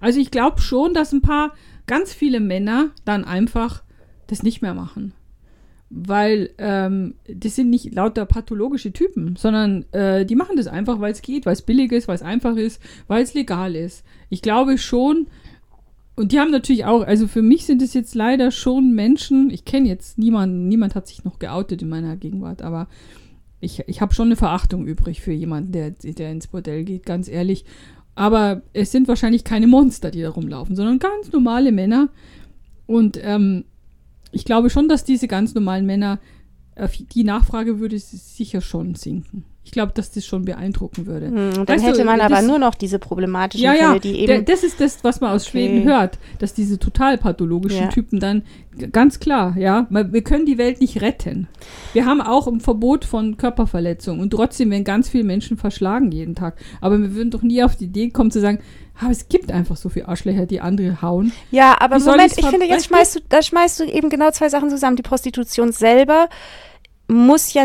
Also 0.00 0.20
ich 0.20 0.30
glaube 0.30 0.60
schon, 0.60 0.94
dass 0.94 1.12
ein 1.12 1.22
paar, 1.22 1.52
ganz 1.86 2.12
viele 2.12 2.38
Männer 2.38 2.90
dann 3.04 3.24
einfach 3.24 3.82
das 4.28 4.44
nicht 4.44 4.62
mehr 4.62 4.74
machen. 4.74 5.12
Weil 5.90 6.50
ähm, 6.58 7.14
das 7.26 7.56
sind 7.56 7.70
nicht 7.70 7.94
lauter 7.94 8.26
pathologische 8.26 8.92
Typen, 8.92 9.36
sondern 9.36 9.90
äh, 9.92 10.26
die 10.26 10.36
machen 10.36 10.56
das 10.56 10.66
einfach, 10.66 11.00
weil 11.00 11.12
es 11.12 11.22
geht, 11.22 11.46
weil 11.46 11.54
es 11.54 11.62
billig 11.62 11.90
ist, 11.92 12.06
weil 12.06 12.14
es 12.14 12.22
einfach 12.22 12.56
ist, 12.56 12.80
weil 13.08 13.22
es 13.22 13.32
legal 13.32 13.74
ist. 13.74 14.04
Ich 14.28 14.42
glaube 14.42 14.76
schon, 14.76 15.28
und 16.18 16.32
die 16.32 16.40
haben 16.40 16.50
natürlich 16.50 16.84
auch, 16.84 17.06
also 17.06 17.28
für 17.28 17.42
mich 17.42 17.64
sind 17.64 17.80
es 17.80 17.94
jetzt 17.94 18.16
leider 18.16 18.50
schon 18.50 18.92
Menschen, 18.92 19.50
ich 19.50 19.64
kenne 19.64 19.88
jetzt 19.88 20.18
niemanden, 20.18 20.66
niemand 20.66 20.96
hat 20.96 21.06
sich 21.06 21.22
noch 21.22 21.38
geoutet 21.38 21.80
in 21.82 21.88
meiner 21.88 22.16
Gegenwart, 22.16 22.60
aber 22.60 22.88
ich, 23.60 23.84
ich 23.86 24.00
habe 24.00 24.14
schon 24.14 24.26
eine 24.26 24.34
Verachtung 24.34 24.84
übrig 24.84 25.20
für 25.20 25.32
jemanden, 25.32 25.70
der, 25.70 25.90
der 25.92 26.32
ins 26.32 26.48
Bordell 26.48 26.82
geht, 26.82 27.06
ganz 27.06 27.28
ehrlich. 27.28 27.64
Aber 28.16 28.62
es 28.72 28.90
sind 28.90 29.06
wahrscheinlich 29.06 29.44
keine 29.44 29.68
Monster, 29.68 30.10
die 30.10 30.22
da 30.22 30.30
rumlaufen, 30.30 30.74
sondern 30.74 30.98
ganz 30.98 31.30
normale 31.30 31.70
Männer. 31.70 32.08
Und 32.86 33.18
ähm, 33.22 33.64
ich 34.32 34.44
glaube 34.44 34.70
schon, 34.70 34.88
dass 34.88 35.04
diese 35.04 35.28
ganz 35.28 35.54
normalen 35.54 35.86
Männer, 35.86 36.18
äh, 36.74 36.88
die 37.12 37.22
Nachfrage 37.22 37.78
würde 37.78 37.96
sicher 37.96 38.60
schon 38.60 38.96
sinken. 38.96 39.44
Ich 39.64 39.72
glaube, 39.72 39.92
dass 39.92 40.10
das 40.10 40.24
schon 40.24 40.46
beeindrucken 40.46 41.04
würde. 41.06 41.26
Hm, 41.26 41.66
dann 41.66 41.80
hätte 41.80 41.98
du, 41.98 42.04
man 42.04 42.22
aber 42.22 42.40
nur 42.40 42.58
noch 42.58 42.74
diese 42.74 42.98
problematischen 42.98 43.66
ja, 43.66 43.74
Fälle, 43.74 44.00
die 44.00 44.20
eben. 44.20 44.46
Das 44.46 44.62
ist 44.62 44.80
das, 44.80 45.04
was 45.04 45.20
man 45.20 45.30
aus 45.30 45.42
okay. 45.42 45.50
Schweden 45.50 45.84
hört, 45.84 46.18
dass 46.38 46.54
diese 46.54 46.78
total 46.78 47.18
pathologischen 47.18 47.82
ja. 47.82 47.88
Typen 47.88 48.18
dann 48.18 48.44
ganz 48.92 49.20
klar, 49.20 49.56
ja, 49.58 49.86
wir 49.90 50.22
können 50.22 50.46
die 50.46 50.56
Welt 50.56 50.80
nicht 50.80 51.02
retten. 51.02 51.48
Wir 51.92 52.06
haben 52.06 52.20
auch 52.20 52.46
ein 52.46 52.60
Verbot 52.60 53.04
von 53.04 53.36
Körperverletzung 53.36 54.20
und 54.20 54.30
trotzdem 54.30 54.70
werden 54.70 54.84
ganz 54.84 55.08
viele 55.08 55.24
Menschen 55.24 55.56
verschlagen 55.56 56.12
jeden 56.12 56.34
Tag. 56.34 56.56
Aber 56.80 56.98
wir 57.00 57.14
würden 57.14 57.30
doch 57.30 57.42
nie 57.42 57.62
auf 57.62 57.76
die 57.76 57.84
Idee 57.84 58.08
kommen 58.10 58.30
zu 58.30 58.40
sagen, 58.40 58.60
aber 59.00 59.10
es 59.10 59.28
gibt 59.28 59.52
einfach 59.52 59.76
so 59.76 59.88
viele 59.88 60.08
Arschlöcher, 60.08 60.46
die 60.46 60.60
andere 60.60 61.02
hauen. 61.02 61.32
Ja, 61.50 61.76
aber 61.80 61.98
Moment, 61.98 62.36
ich 62.36 62.46
finde, 62.46 62.66
jetzt 62.66 62.86
schmeißt 62.86 63.16
du, 63.16 63.20
da 63.28 63.42
schmeißt 63.42 63.80
du 63.80 63.84
eben 63.84 64.08
genau 64.08 64.30
zwei 64.30 64.48
Sachen 64.48 64.70
zusammen. 64.70 64.96
Die 64.96 65.02
Prostitution 65.02 65.72
selber 65.72 66.28
muss 67.06 67.52
ja 67.52 67.64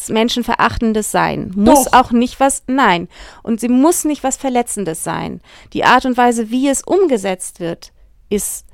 nichts 0.00 0.08
Menschenverachtendes 0.08 1.10
sein. 1.10 1.52
Muss 1.54 1.84
Doch. 1.84 1.92
auch 1.92 2.12
nicht 2.12 2.40
was, 2.40 2.62
nein. 2.66 3.08
Und 3.42 3.60
sie 3.60 3.68
muss 3.68 4.04
nicht 4.04 4.24
was 4.24 4.36
Verletzendes 4.36 5.04
sein. 5.04 5.40
Die 5.72 5.84
Art 5.84 6.06
und 6.06 6.16
Weise, 6.16 6.50
wie 6.50 6.68
es 6.68 6.82
umgesetzt 6.82 7.60
wird, 7.60 7.92
ist 8.30 8.66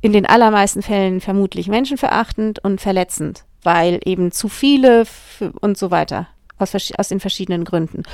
in 0.00 0.12
den 0.12 0.26
allermeisten 0.26 0.82
Fällen 0.82 1.20
vermutlich 1.20 1.68
menschenverachtend 1.68 2.62
und 2.64 2.80
verletzend, 2.80 3.44
weil 3.62 4.00
eben 4.04 4.32
zu 4.32 4.48
viele 4.48 5.06
und 5.60 5.76
so 5.76 5.90
weiter 5.90 6.28
aus, 6.58 6.74
aus 6.74 7.08
den 7.08 7.20
verschiedenen 7.20 7.64
Gründen. 7.64 8.04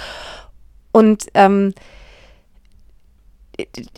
Und 0.93 1.27
ähm, 1.35 1.75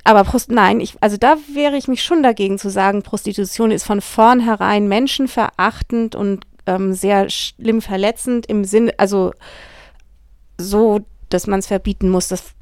aber 0.04 0.24
Prost 0.24 0.50
nein, 0.50 0.80
ich, 0.80 0.96
also 1.00 1.16
da 1.16 1.36
wäre 1.52 1.76
ich 1.76 1.88
mich 1.88 2.02
schon 2.02 2.22
dagegen 2.22 2.58
zu 2.58 2.70
sagen, 2.70 3.02
Prostitution 3.02 3.70
ist 3.70 3.84
von 3.84 4.00
vornherein 4.00 4.86
menschenverachtend 4.86 6.14
und 6.14 6.44
ähm, 6.68 6.92
sehr 6.92 7.30
schlimm 7.30 7.80
verletzend 7.80 8.46
im 8.46 8.64
Sinne, 8.64 8.92
also 8.98 9.32
so, 10.60 11.00
dass 11.30 11.46
man 11.46 11.60
es 11.60 11.66
verbieten 11.66 12.10
muss. 12.10 12.28
Das, 12.28 12.54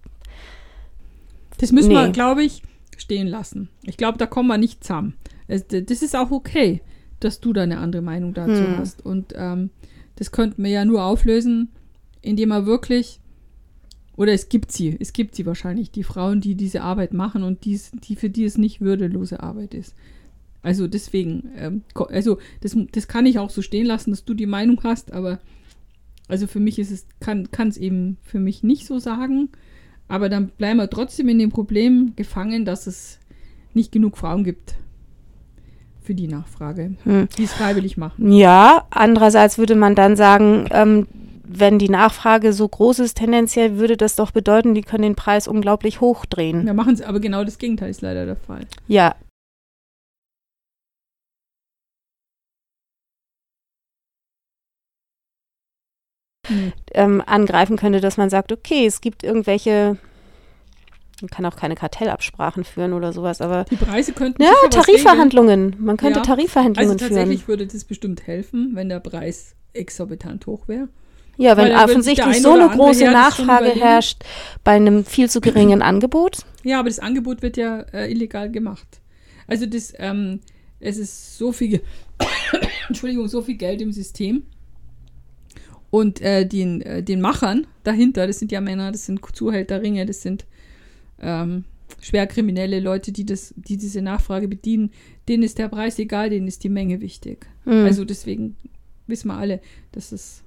das 1.59 1.73
müssen 1.73 1.89
nee. 1.89 1.95
wir, 1.95 2.11
glaube 2.11 2.45
ich, 2.45 2.63
stehen 2.97 3.27
lassen. 3.27 3.69
Ich 3.83 3.97
glaube, 3.97 4.19
da 4.19 4.27
kommen 4.27 4.49
wir 4.49 4.59
nicht 4.59 4.85
zusammen. 4.85 5.15
Das 5.49 6.03
ist 6.03 6.15
auch 6.15 6.31
okay, 6.31 6.81
dass 7.21 7.41
du 7.41 7.53
da 7.53 7.63
eine 7.63 7.79
andere 7.79 8.03
Meinung 8.03 8.33
dazu 8.33 8.65
hm. 8.65 8.79
hast. 8.79 9.05
Und 9.05 9.33
ähm, 9.37 9.71
das 10.17 10.31
könnten 10.31 10.63
wir 10.63 10.71
ja 10.71 10.85
nur 10.85 11.05
auflösen, 11.05 11.71
indem 12.23 12.51
wir 12.51 12.65
wirklich, 12.67 13.21
oder 14.17 14.33
es 14.33 14.49
gibt 14.49 14.71
sie, 14.71 14.97
es 15.01 15.13
gibt 15.13 15.35
sie 15.35 15.47
wahrscheinlich, 15.47 15.91
die 15.91 16.05
Frauen, 16.05 16.41
die 16.41 16.55
diese 16.55 16.83
Arbeit 16.83 17.13
machen 17.13 17.43
und 17.43 17.65
dies, 17.65 17.91
die 17.93 18.17
für 18.17 18.31
die 18.31 18.45
es 18.45 18.57
nicht 18.57 18.81
würdelose 18.81 19.43
Arbeit 19.43 19.75
ist. 19.75 19.95
Also 20.63 20.89
deswegen, 20.89 21.51
ähm, 21.57 21.83
also 21.95 22.39
das, 22.61 22.77
das 22.93 23.09
kann 23.09 23.27
ich 23.27 23.39
auch 23.39 23.51
so 23.51 23.63
stehen 23.63 23.87
lassen, 23.87 24.11
dass 24.11 24.25
du 24.25 24.35
die 24.35 24.47
Meinung 24.47 24.81
hast, 24.83 25.13
aber 25.13 25.39
also 26.29 26.47
für 26.47 26.61
mich 26.61 26.79
ist 26.79 26.91
es, 26.91 27.07
kann 27.21 27.49
es 27.69 27.77
eben 27.77 28.17
für 28.23 28.41
mich 28.41 28.63
nicht 28.63 28.87
so 28.87 28.99
sagen. 28.99 29.49
Aber 30.09 30.29
dann 30.29 30.49
bleiben 30.49 30.79
wir 30.79 30.91
trotzdem 30.91 31.29
in 31.29 31.39
dem 31.39 31.51
Problem 31.51 32.13
gefangen, 32.17 32.65
dass 32.65 32.87
es 32.87 33.19
nicht 33.75 33.93
genug 33.93 34.17
Frauen 34.17 34.45
gibt 34.45 34.77
für 36.03 36.15
die 36.15 36.29
Nachfrage, 36.29 36.95
hm. 37.03 37.29
die 37.37 37.45
es 37.45 37.53
freiwillig 37.53 37.97
machen. 37.97 38.33
Ja, 38.33 38.87
andererseits 38.91 39.59
würde 39.59 39.75
man 39.75 39.95
dann 39.97 40.17
sagen, 40.17 40.67
ähm, 40.71 41.09
wenn 41.49 41.79
die 41.79 41.89
Nachfrage 41.89 42.53
so 42.53 42.69
groß 42.69 43.01
ist, 43.01 43.19
tendenziell 43.19 43.77
würde 43.77 43.97
das 43.97 44.17
doch 44.17 44.31
bedeuten, 44.31 44.75
die 44.75 44.83
können 44.83 45.03
den 45.03 45.15
Preis 45.15 45.49
unglaublich 45.49 46.01
hochdrehen. 46.01 46.67
Ja, 46.67 46.75
machen 46.75 46.97
sie, 46.97 47.05
aber 47.05 47.21
genau 47.21 47.45
das 47.45 47.59
Gegenteil 47.59 47.91
ist 47.91 48.03
leider 48.03 48.27
der 48.27 48.37
Fall. 48.37 48.67
Ja, 48.89 49.15
mhm. 56.49 56.73
ähm, 56.95 57.23
angreifen 57.25 57.77
könnte, 57.77 58.01
dass 58.01 58.17
man 58.17 58.31
sagt, 58.31 58.53
okay, 58.53 58.87
es 58.87 59.01
gibt 59.01 59.23
irgendwelche 59.23 59.97
man 61.23 61.31
kann 61.31 61.47
auch 61.47 61.57
keine 61.57 61.77
Kartellabsprachen 61.77 62.65
führen 62.65 62.93
oder 62.93 63.13
sowas, 63.13 63.41
aber. 63.41 63.65
Die 63.71 63.77
Preise 63.77 64.13
könnten. 64.13 64.43
Ja, 64.43 64.53
Tarifverhandlungen. 64.69 65.77
Man 65.79 65.97
könnte 65.97 66.19
ja, 66.19 66.25
Tarifverhandlungen 66.25 66.91
also 66.91 67.07
tatsächlich 67.07 67.45
führen. 67.45 67.61
würde 67.61 67.67
das 67.67 67.85
bestimmt 67.85 68.27
helfen, 68.27 68.73
wenn 68.75 68.91
der 68.91 69.01
Preis 69.01 69.55
exorbitant 69.73 70.47
hoch 70.47 70.69
wäre. 70.69 70.89
Ja, 71.39 71.57
wenn 71.57 71.75
offensichtlich 71.75 72.43
so 72.43 72.53
eine 72.53 72.69
große 72.69 73.11
Nachfrage 73.11 73.71
herrscht 73.71 74.23
bei 74.65 74.73
einem 74.73 75.05
viel 75.05 75.29
zu 75.29 75.41
geringen 75.41 75.83
Angebot. 75.83 76.39
Ja, 76.65 76.81
aber 76.81 76.89
das 76.89 76.99
Angebot 76.99 77.43
wird 77.43 77.57
ja 77.57 77.81
äh, 77.93 78.11
illegal 78.11 78.51
gemacht. 78.51 79.01
Also 79.47 79.67
das, 79.67 79.93
ähm, 79.99 80.41
es 80.81 80.97
ist 80.97 81.37
so 81.37 81.53
viel, 81.53 81.83
Entschuldigung, 82.89 83.29
so 83.29 83.43
viel 83.43 83.57
Geld 83.57 83.83
im 83.83 83.93
System 83.93 84.45
und 85.97 86.21
äh, 86.21 86.47
den, 86.47 86.83
äh, 86.83 87.03
den 87.03 87.23
Machern 87.23 87.67
dahinter, 87.83 88.27
das 88.27 88.39
sind 88.39 88.53
ja 88.53 88.61
Männer, 88.61 88.93
das 88.93 89.07
sind 89.07 89.21
Zuhälterringe, 89.35 90.05
das 90.05 90.21
sind 90.21 90.45
ähm, 91.23 91.65
schwerkriminelle 92.03 92.81
Leute, 92.81 93.13
die, 93.13 93.25
das, 93.25 93.55
die 93.57 93.79
diese 93.79 94.03
Nachfrage 94.03 94.47
bedienen, 94.47 94.91
denen 95.27 95.43
ist 95.43 95.57
der 95.57 95.69
Preis 95.69 95.99
egal, 95.99 96.29
denen 96.29 96.49
ist 96.49 96.65
die 96.65 96.69
Menge 96.69 97.01
wichtig. 97.01 97.47
Mhm. 97.65 97.87
Also 97.87 98.05
deswegen 98.05 98.57
wissen 99.07 99.29
wir 99.29 99.39
alle, 99.39 99.61
dass 99.93 100.13
es 100.13 100.43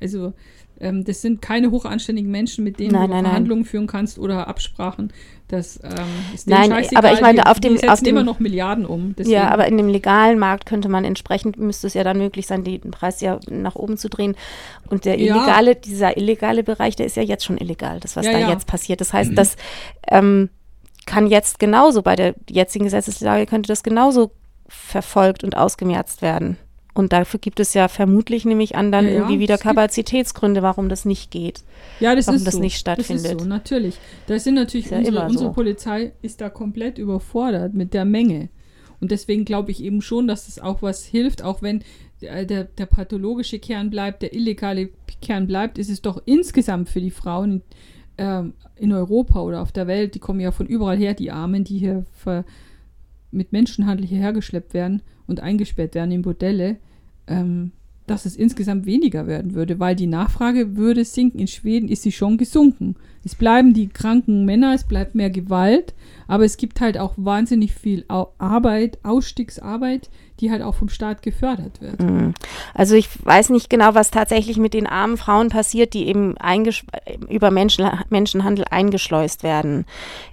also 0.00 0.32
ähm, 0.80 1.04
das 1.04 1.22
sind 1.22 1.42
keine 1.42 1.70
hochanständigen 1.70 2.30
Menschen, 2.30 2.64
mit 2.64 2.78
denen 2.78 2.92
nein, 2.92 3.08
du 3.08 3.16
nein, 3.16 3.24
Verhandlungen 3.24 3.62
nein. 3.62 3.70
führen 3.70 3.86
kannst 3.86 4.18
oder 4.18 4.48
Absprachen. 4.48 5.12
Das 5.48 5.80
ähm, 5.82 5.90
ist 6.34 6.46
Nein, 6.46 6.70
scheißegal. 6.70 7.04
aber 7.04 7.14
ich 7.14 7.22
meine, 7.22 7.46
auf 7.46 7.58
dem, 7.58 7.76
die 7.76 7.88
auf 7.88 8.00
dem 8.00 8.16
immer 8.16 8.22
noch 8.22 8.38
Milliarden 8.38 8.84
um. 8.84 9.14
Deswegen. 9.16 9.34
Ja, 9.34 9.48
aber 9.48 9.66
in 9.66 9.78
dem 9.78 9.88
legalen 9.88 10.38
Markt 10.38 10.66
könnte 10.66 10.90
man 10.90 11.04
entsprechend, 11.04 11.56
müsste 11.56 11.86
es 11.86 11.94
ja 11.94 12.04
dann 12.04 12.18
möglich 12.18 12.46
sein, 12.46 12.64
den 12.64 12.90
Preis 12.90 13.22
ja 13.22 13.40
nach 13.48 13.74
oben 13.74 13.96
zu 13.96 14.10
drehen. 14.10 14.36
Und 14.90 15.06
der 15.06 15.18
illegale, 15.18 15.70
ja. 15.70 15.74
dieser 15.74 16.16
illegale 16.18 16.62
Bereich, 16.62 16.96
der 16.96 17.06
ist 17.06 17.16
ja 17.16 17.22
jetzt 17.22 17.46
schon 17.46 17.56
illegal, 17.56 17.98
das, 17.98 18.14
was 18.14 18.26
ja, 18.26 18.32
da 18.32 18.38
ja. 18.40 18.50
jetzt 18.50 18.66
passiert. 18.66 19.00
Das 19.00 19.14
heißt, 19.14 19.30
mhm. 19.30 19.36
das 19.36 19.56
ähm, 20.08 20.50
kann 21.06 21.26
jetzt 21.26 21.58
genauso, 21.58 22.02
bei 22.02 22.14
der 22.14 22.34
jetzigen 22.50 22.84
Gesetzeslage 22.84 23.46
könnte 23.46 23.68
das 23.68 23.82
genauso 23.82 24.32
verfolgt 24.68 25.44
und 25.44 25.56
ausgemerzt 25.56 26.20
werden. 26.20 26.58
Und 26.98 27.12
dafür 27.12 27.38
gibt 27.38 27.60
es 27.60 27.74
ja 27.74 27.86
vermutlich 27.86 28.44
nämlich 28.44 28.74
an 28.74 28.90
dann 28.90 29.04
ja, 29.04 29.12
irgendwie 29.12 29.34
ja, 29.34 29.38
wieder 29.38 29.56
Kapazitätsgründe, 29.56 30.62
warum 30.62 30.88
das 30.88 31.04
nicht 31.04 31.30
geht. 31.30 31.62
Ja, 32.00 32.16
das 32.16 32.26
warum 32.26 32.38
ist 32.38 32.46
das 32.48 32.54
so. 32.54 32.60
nicht 32.60 32.76
stattfindet. 32.76 33.24
Das 33.24 33.32
ist 33.34 33.40
so, 33.42 33.46
natürlich. 33.46 33.98
Da 34.26 34.36
sind 34.36 34.56
natürlich 34.56 34.86
ist 34.86 34.92
unsere, 34.92 35.16
ja 35.18 35.26
unsere 35.26 35.44
so. 35.44 35.52
Polizei 35.52 36.10
ist 36.22 36.40
da 36.40 36.50
komplett 36.50 36.98
überfordert 36.98 37.72
mit 37.72 37.94
der 37.94 38.04
Menge. 38.04 38.48
Und 39.00 39.12
deswegen 39.12 39.44
glaube 39.44 39.70
ich 39.70 39.80
eben 39.80 40.02
schon, 40.02 40.26
dass 40.26 40.46
das 40.46 40.58
auch 40.58 40.82
was 40.82 41.04
hilft, 41.04 41.44
auch 41.44 41.62
wenn 41.62 41.84
der, 42.20 42.44
der, 42.44 42.64
der, 42.64 42.86
pathologische 42.86 43.60
Kern 43.60 43.90
bleibt, 43.90 44.22
der 44.22 44.34
illegale 44.34 44.88
Kern 45.22 45.46
bleibt, 45.46 45.78
ist 45.78 45.90
es 45.90 46.02
doch 46.02 46.20
insgesamt 46.24 46.88
für 46.88 47.00
die 47.00 47.12
Frauen 47.12 47.62
ähm, 48.16 48.54
in 48.74 48.92
Europa 48.92 49.40
oder 49.40 49.62
auf 49.62 49.70
der 49.70 49.86
Welt, 49.86 50.16
die 50.16 50.18
kommen 50.18 50.40
ja 50.40 50.50
von 50.50 50.66
überall 50.66 50.96
her, 50.96 51.14
die 51.14 51.30
Armen, 51.30 51.62
die 51.62 51.78
hier 51.78 52.06
für, 52.12 52.44
mit 53.30 53.52
Menschenhandel 53.52 54.04
hierher 54.04 54.32
geschleppt 54.32 54.74
werden 54.74 55.02
und 55.28 55.38
eingesperrt 55.38 55.94
werden 55.94 56.10
in 56.10 56.22
Bordelle, 56.22 56.78
ähm, 57.28 57.72
dass 58.08 58.26
es 58.26 58.36
insgesamt 58.36 58.86
weniger 58.86 59.26
werden 59.26 59.54
würde, 59.54 59.78
weil 59.78 59.94
die 59.94 60.06
Nachfrage 60.06 60.76
würde 60.76 61.04
sinken. 61.04 61.38
In 61.38 61.46
Schweden 61.46 61.88
ist 61.88 62.02
sie 62.02 62.12
schon 62.12 62.38
gesunken. 62.38 62.96
Es 63.24 63.34
bleiben 63.34 63.74
die 63.74 63.88
kranken 63.88 64.44
Männer, 64.44 64.74
es 64.74 64.84
bleibt 64.84 65.14
mehr 65.14 65.30
Gewalt, 65.30 65.94
aber 66.26 66.44
es 66.44 66.56
gibt 66.56 66.80
halt 66.80 66.98
auch 66.98 67.14
wahnsinnig 67.16 67.74
viel 67.74 68.04
Arbeit, 68.08 68.98
Ausstiegsarbeit, 69.02 70.08
die 70.40 70.50
halt 70.50 70.62
auch 70.62 70.74
vom 70.74 70.88
Staat 70.88 71.22
gefördert 71.22 71.80
wird. 71.80 72.00
Mhm. 72.00 72.32
Also 72.74 72.94
ich 72.94 73.08
weiß 73.24 73.50
nicht 73.50 73.68
genau, 73.68 73.94
was 73.94 74.10
tatsächlich 74.10 74.56
mit 74.56 74.72
den 74.72 74.86
armen 74.86 75.16
Frauen 75.16 75.48
passiert, 75.48 75.94
die 75.94 76.06
eben 76.06 76.36
über 77.28 77.50
Menschen 77.50 77.90
Menschenhandel 78.08 78.64
eingeschleust 78.70 79.42
werden. 79.42 79.84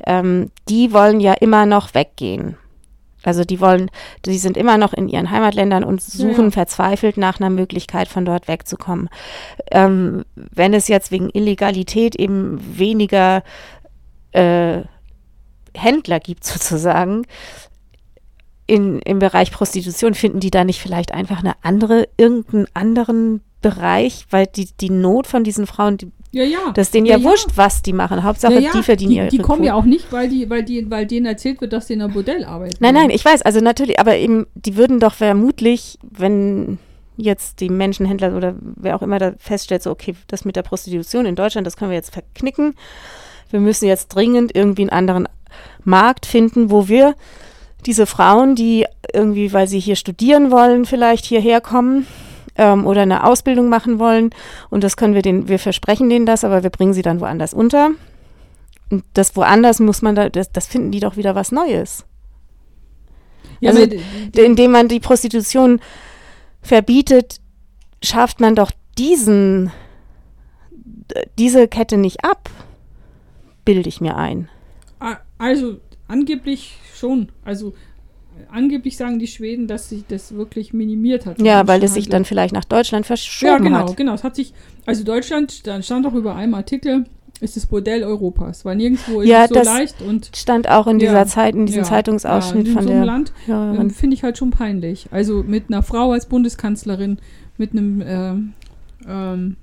Ähm, 0.06 0.52
die 0.70 0.94
wollen 0.94 1.20
ja 1.20 1.34
immer 1.34 1.66
noch 1.66 1.94
weggehen. 1.94 2.56
Also 3.28 3.44
die 3.44 3.60
wollen, 3.60 3.90
die 4.26 4.38
sind 4.38 4.58
immer 4.58 4.78
noch 4.78 4.94
in 4.94 5.08
ihren 5.08 5.32
Heimatländern 5.32 5.84
und 5.84 6.02
suchen 6.02 6.46
ja. 6.46 6.52
verzweifelt 6.52 7.18
nach 7.18 7.40
einer 7.40 7.50
Möglichkeit, 7.50 8.08
von 8.08 8.26
dort 8.26 8.48
wegzukommen. 8.48 9.10
Ähm, 9.72 10.26
wenn 10.36 10.74
es 10.74 10.88
jetzt 10.88 11.12
wegen 11.12 11.30
Illegalität 11.30 12.16
eben 12.16 12.60
weniger 12.78 13.44
äh, 14.32 14.82
Händler 15.74 16.20
gibt, 16.20 16.44
sozusagen, 16.46 17.26
in, 18.68 19.00
im 19.00 19.20
Bereich 19.20 19.52
Prostitution, 19.52 20.16
finden 20.16 20.40
die 20.40 20.50
da 20.50 20.64
nicht 20.64 20.82
vielleicht 20.82 21.14
einfach 21.14 21.40
eine 21.40 21.54
andere, 21.62 22.08
irgendeinen 22.18 22.68
anderen 22.74 23.42
Bereich, 23.62 24.26
weil 24.30 24.48
die, 24.48 24.70
die 24.80 24.90
Not 24.90 25.28
von 25.28 25.44
diesen 25.44 25.68
Frauen, 25.68 25.98
die 25.98 26.12
ja, 26.36 26.44
ja. 26.44 26.72
Das 26.74 26.88
ist 26.88 26.94
denen 26.94 27.06
ja, 27.06 27.18
ja, 27.18 27.24
wurscht, 27.24 27.48
was 27.56 27.82
die 27.82 27.94
machen. 27.94 28.24
Hauptsache, 28.24 28.60
ja, 28.60 28.72
die 28.74 28.84
verdienen 28.84 29.12
die, 29.12 29.16
ihre 29.18 29.28
Die 29.30 29.38
kommen 29.38 29.64
ja 29.64 29.74
auch 29.74 29.86
nicht, 29.86 30.12
weil, 30.12 30.28
die, 30.28 30.50
weil, 30.50 30.64
die, 30.64 30.92
weil 30.92 31.06
denen 31.06 31.26
erzählt 31.26 31.62
wird, 31.62 31.72
dass 31.72 31.88
sie 31.88 31.94
in 31.94 32.02
einer 32.02 32.12
Bordell 32.12 32.44
arbeiten. 32.44 32.76
Nein, 32.82 32.94
nein, 32.94 33.10
ich 33.10 33.24
weiß, 33.24 33.44
also 33.44 33.62
natürlich, 33.62 34.02
aber 34.02 34.18
eben, 34.18 34.46
die 34.54 34.76
würden 34.76 35.00
doch 35.00 35.14
vermutlich, 35.14 35.98
wenn 36.02 36.78
jetzt 37.16 37.62
die 37.62 37.70
Menschenhändler 37.70 38.36
oder 38.36 38.56
wer 38.60 38.98
auch 38.98 39.02
immer 39.02 39.18
da 39.18 39.32
feststellt, 39.38 39.82
so, 39.84 39.92
okay, 39.92 40.14
das 40.28 40.44
mit 40.44 40.58
der 40.58 40.64
Prostitution 40.64 41.26
in 41.26 41.36
Deutschland, 41.36 41.66
das 41.66 41.78
können 41.78 41.92
wir 41.92 41.96
jetzt 41.96 42.12
verknicken. 42.12 42.76
wir 43.52 43.62
müssen 43.62 43.86
jetzt 43.86 44.10
dringend 44.10 44.54
irgendwie 44.54 44.82
einen 44.82 44.90
anderen 44.90 45.30
Markt 45.86 46.26
finden, 46.26 46.70
wo 46.70 46.90
wir 46.90 47.16
diese 47.86 48.06
Frauen, 48.06 48.56
die 48.56 48.86
irgendwie, 49.14 49.54
weil 49.54 49.70
sie 49.70 49.80
hier 49.80 49.96
studieren 49.96 50.52
wollen, 50.52 50.84
vielleicht 50.84 51.24
hierher 51.24 51.62
kommen 51.62 52.06
ähm, 52.58 52.86
oder 52.86 53.02
eine 53.02 53.24
Ausbildung 53.26 53.70
machen 53.70 54.00
wollen. 54.00 54.30
Und 54.70 54.84
das 54.84 54.98
können 54.98 55.14
wir 55.14 55.22
denen, 55.22 55.48
wir 55.48 55.60
versprechen 55.60 56.10
denen 56.10 56.26
das, 56.26 56.44
aber 56.44 56.64
wir 56.64 56.70
bringen 56.70 56.94
sie 56.94 57.02
dann 57.02 57.20
woanders 57.20 57.54
unter. 57.54 57.92
Und 58.90 59.04
das 59.14 59.36
woanders 59.36 59.80
muss 59.80 60.02
man 60.02 60.16
da, 60.16 60.30
das, 60.30 60.52
das 60.52 60.68
finden 60.68 60.92
die 60.92 61.00
doch 61.00 61.18
wieder 61.18 61.36
was 61.36 61.52
Neues. 61.52 62.06
Ja, 63.60 63.72
also, 63.72 63.88
indem 64.36 64.72
man 64.72 64.88
die 64.88 65.00
Prostitution 65.00 65.80
verbietet, 66.62 67.40
schafft 68.04 68.40
man 68.40 68.56
doch 68.56 68.72
diesen, 68.98 69.72
diese 71.38 71.68
Kette 71.68 71.98
nicht 71.98 72.24
ab, 72.24 72.50
bilde 73.64 73.90
ich 73.90 74.02
mir 74.02 74.16
ein. 74.18 74.50
also 75.38 75.80
angeblich 76.08 76.78
schon. 76.94 77.32
Also 77.44 77.74
angeblich 78.52 78.98
sagen 78.98 79.20
die 79.20 79.28
Schweden, 79.28 79.68
dass 79.68 79.90
sich 79.90 80.06
das 80.08 80.34
wirklich 80.36 80.74
minimiert 80.74 81.26
hat. 81.26 81.42
Ja, 81.42 81.68
weil 81.68 81.84
es 81.84 81.94
sich 81.94 82.10
dann 82.10 82.26
vielleicht 82.26 82.54
nach 82.54 82.66
Deutschland 82.66 83.06
verschoben 83.06 83.52
Ja, 83.52 83.58
genau, 83.58 83.90
hat. 83.90 83.98
genau. 83.98 84.14
Es 84.14 84.24
hat 84.24 84.36
sich, 84.36 84.54
also 84.86 85.04
Deutschland, 85.04 85.66
da 85.68 85.82
stand 85.82 86.06
auch 86.06 86.14
über 86.14 86.36
einem 86.36 86.54
Artikel, 86.54 87.06
ist 87.42 87.58
das 87.58 87.66
Bordell 87.66 88.04
Europas, 88.04 88.64
weil 88.64 88.78
nirgendwo 88.78 89.22
ist 89.22 89.28
Ja, 89.30 89.44
es 89.44 89.50
so 89.50 89.56
das 89.56 89.66
leicht 89.66 90.02
und 90.02 90.32
Stand 90.36 90.70
auch 90.70 90.88
in 90.88 91.00
dieser 91.00 91.14
Ja, 91.14 91.26
Zeit, 91.26 91.54
in 91.56 91.66
diesem 91.66 91.82
ja, 91.84 91.88
Zeitungsausschnitt 91.88 92.68
in 92.68 92.74
von 92.74 92.84
so 92.84 92.90
der 92.90 93.06
Land 93.06 93.34
ähm, 93.50 93.90
finde 93.90 94.16
ich 94.16 94.24
halt 94.24 94.38
schon 94.38 94.52
peinlich. 94.52 95.08
Also 95.12 95.44
mit 95.44 95.66
einer 95.68 95.84
Frau 95.84 96.12
als 96.12 96.28
Bundeskanzlerin, 96.28 97.18
mit 97.58 97.72
einem 97.72 98.02
ähm, 98.06 98.54
ähm, 99.08 99.58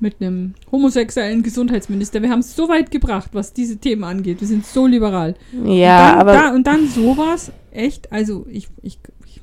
mit 0.00 0.20
einem 0.20 0.54
homosexuellen 0.70 1.42
Gesundheitsminister. 1.42 2.22
Wir 2.22 2.30
haben 2.30 2.40
es 2.40 2.54
so 2.54 2.68
weit 2.68 2.90
gebracht, 2.90 3.30
was 3.32 3.52
diese 3.52 3.78
Themen 3.78 4.04
angeht. 4.04 4.40
Wir 4.40 4.48
sind 4.48 4.64
so 4.64 4.86
liberal. 4.86 5.34
Ja, 5.52 5.62
und 5.62 5.68
dann, 5.68 6.20
aber 6.20 6.32
da, 6.32 6.54
und 6.54 6.66
dann 6.66 6.88
sowas, 6.88 7.52
echt, 7.70 8.12
also 8.12 8.46
ich, 8.48 8.68
ich, 8.82 8.98
ich 9.26 9.40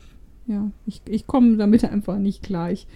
ja, 0.47 0.71
ich, 0.85 1.01
ich 1.07 1.27
komme 1.27 1.57
damit 1.57 1.83
einfach 1.91 2.17
nicht 2.17 2.43
klar. 2.43 2.71
Ich, 2.71 2.87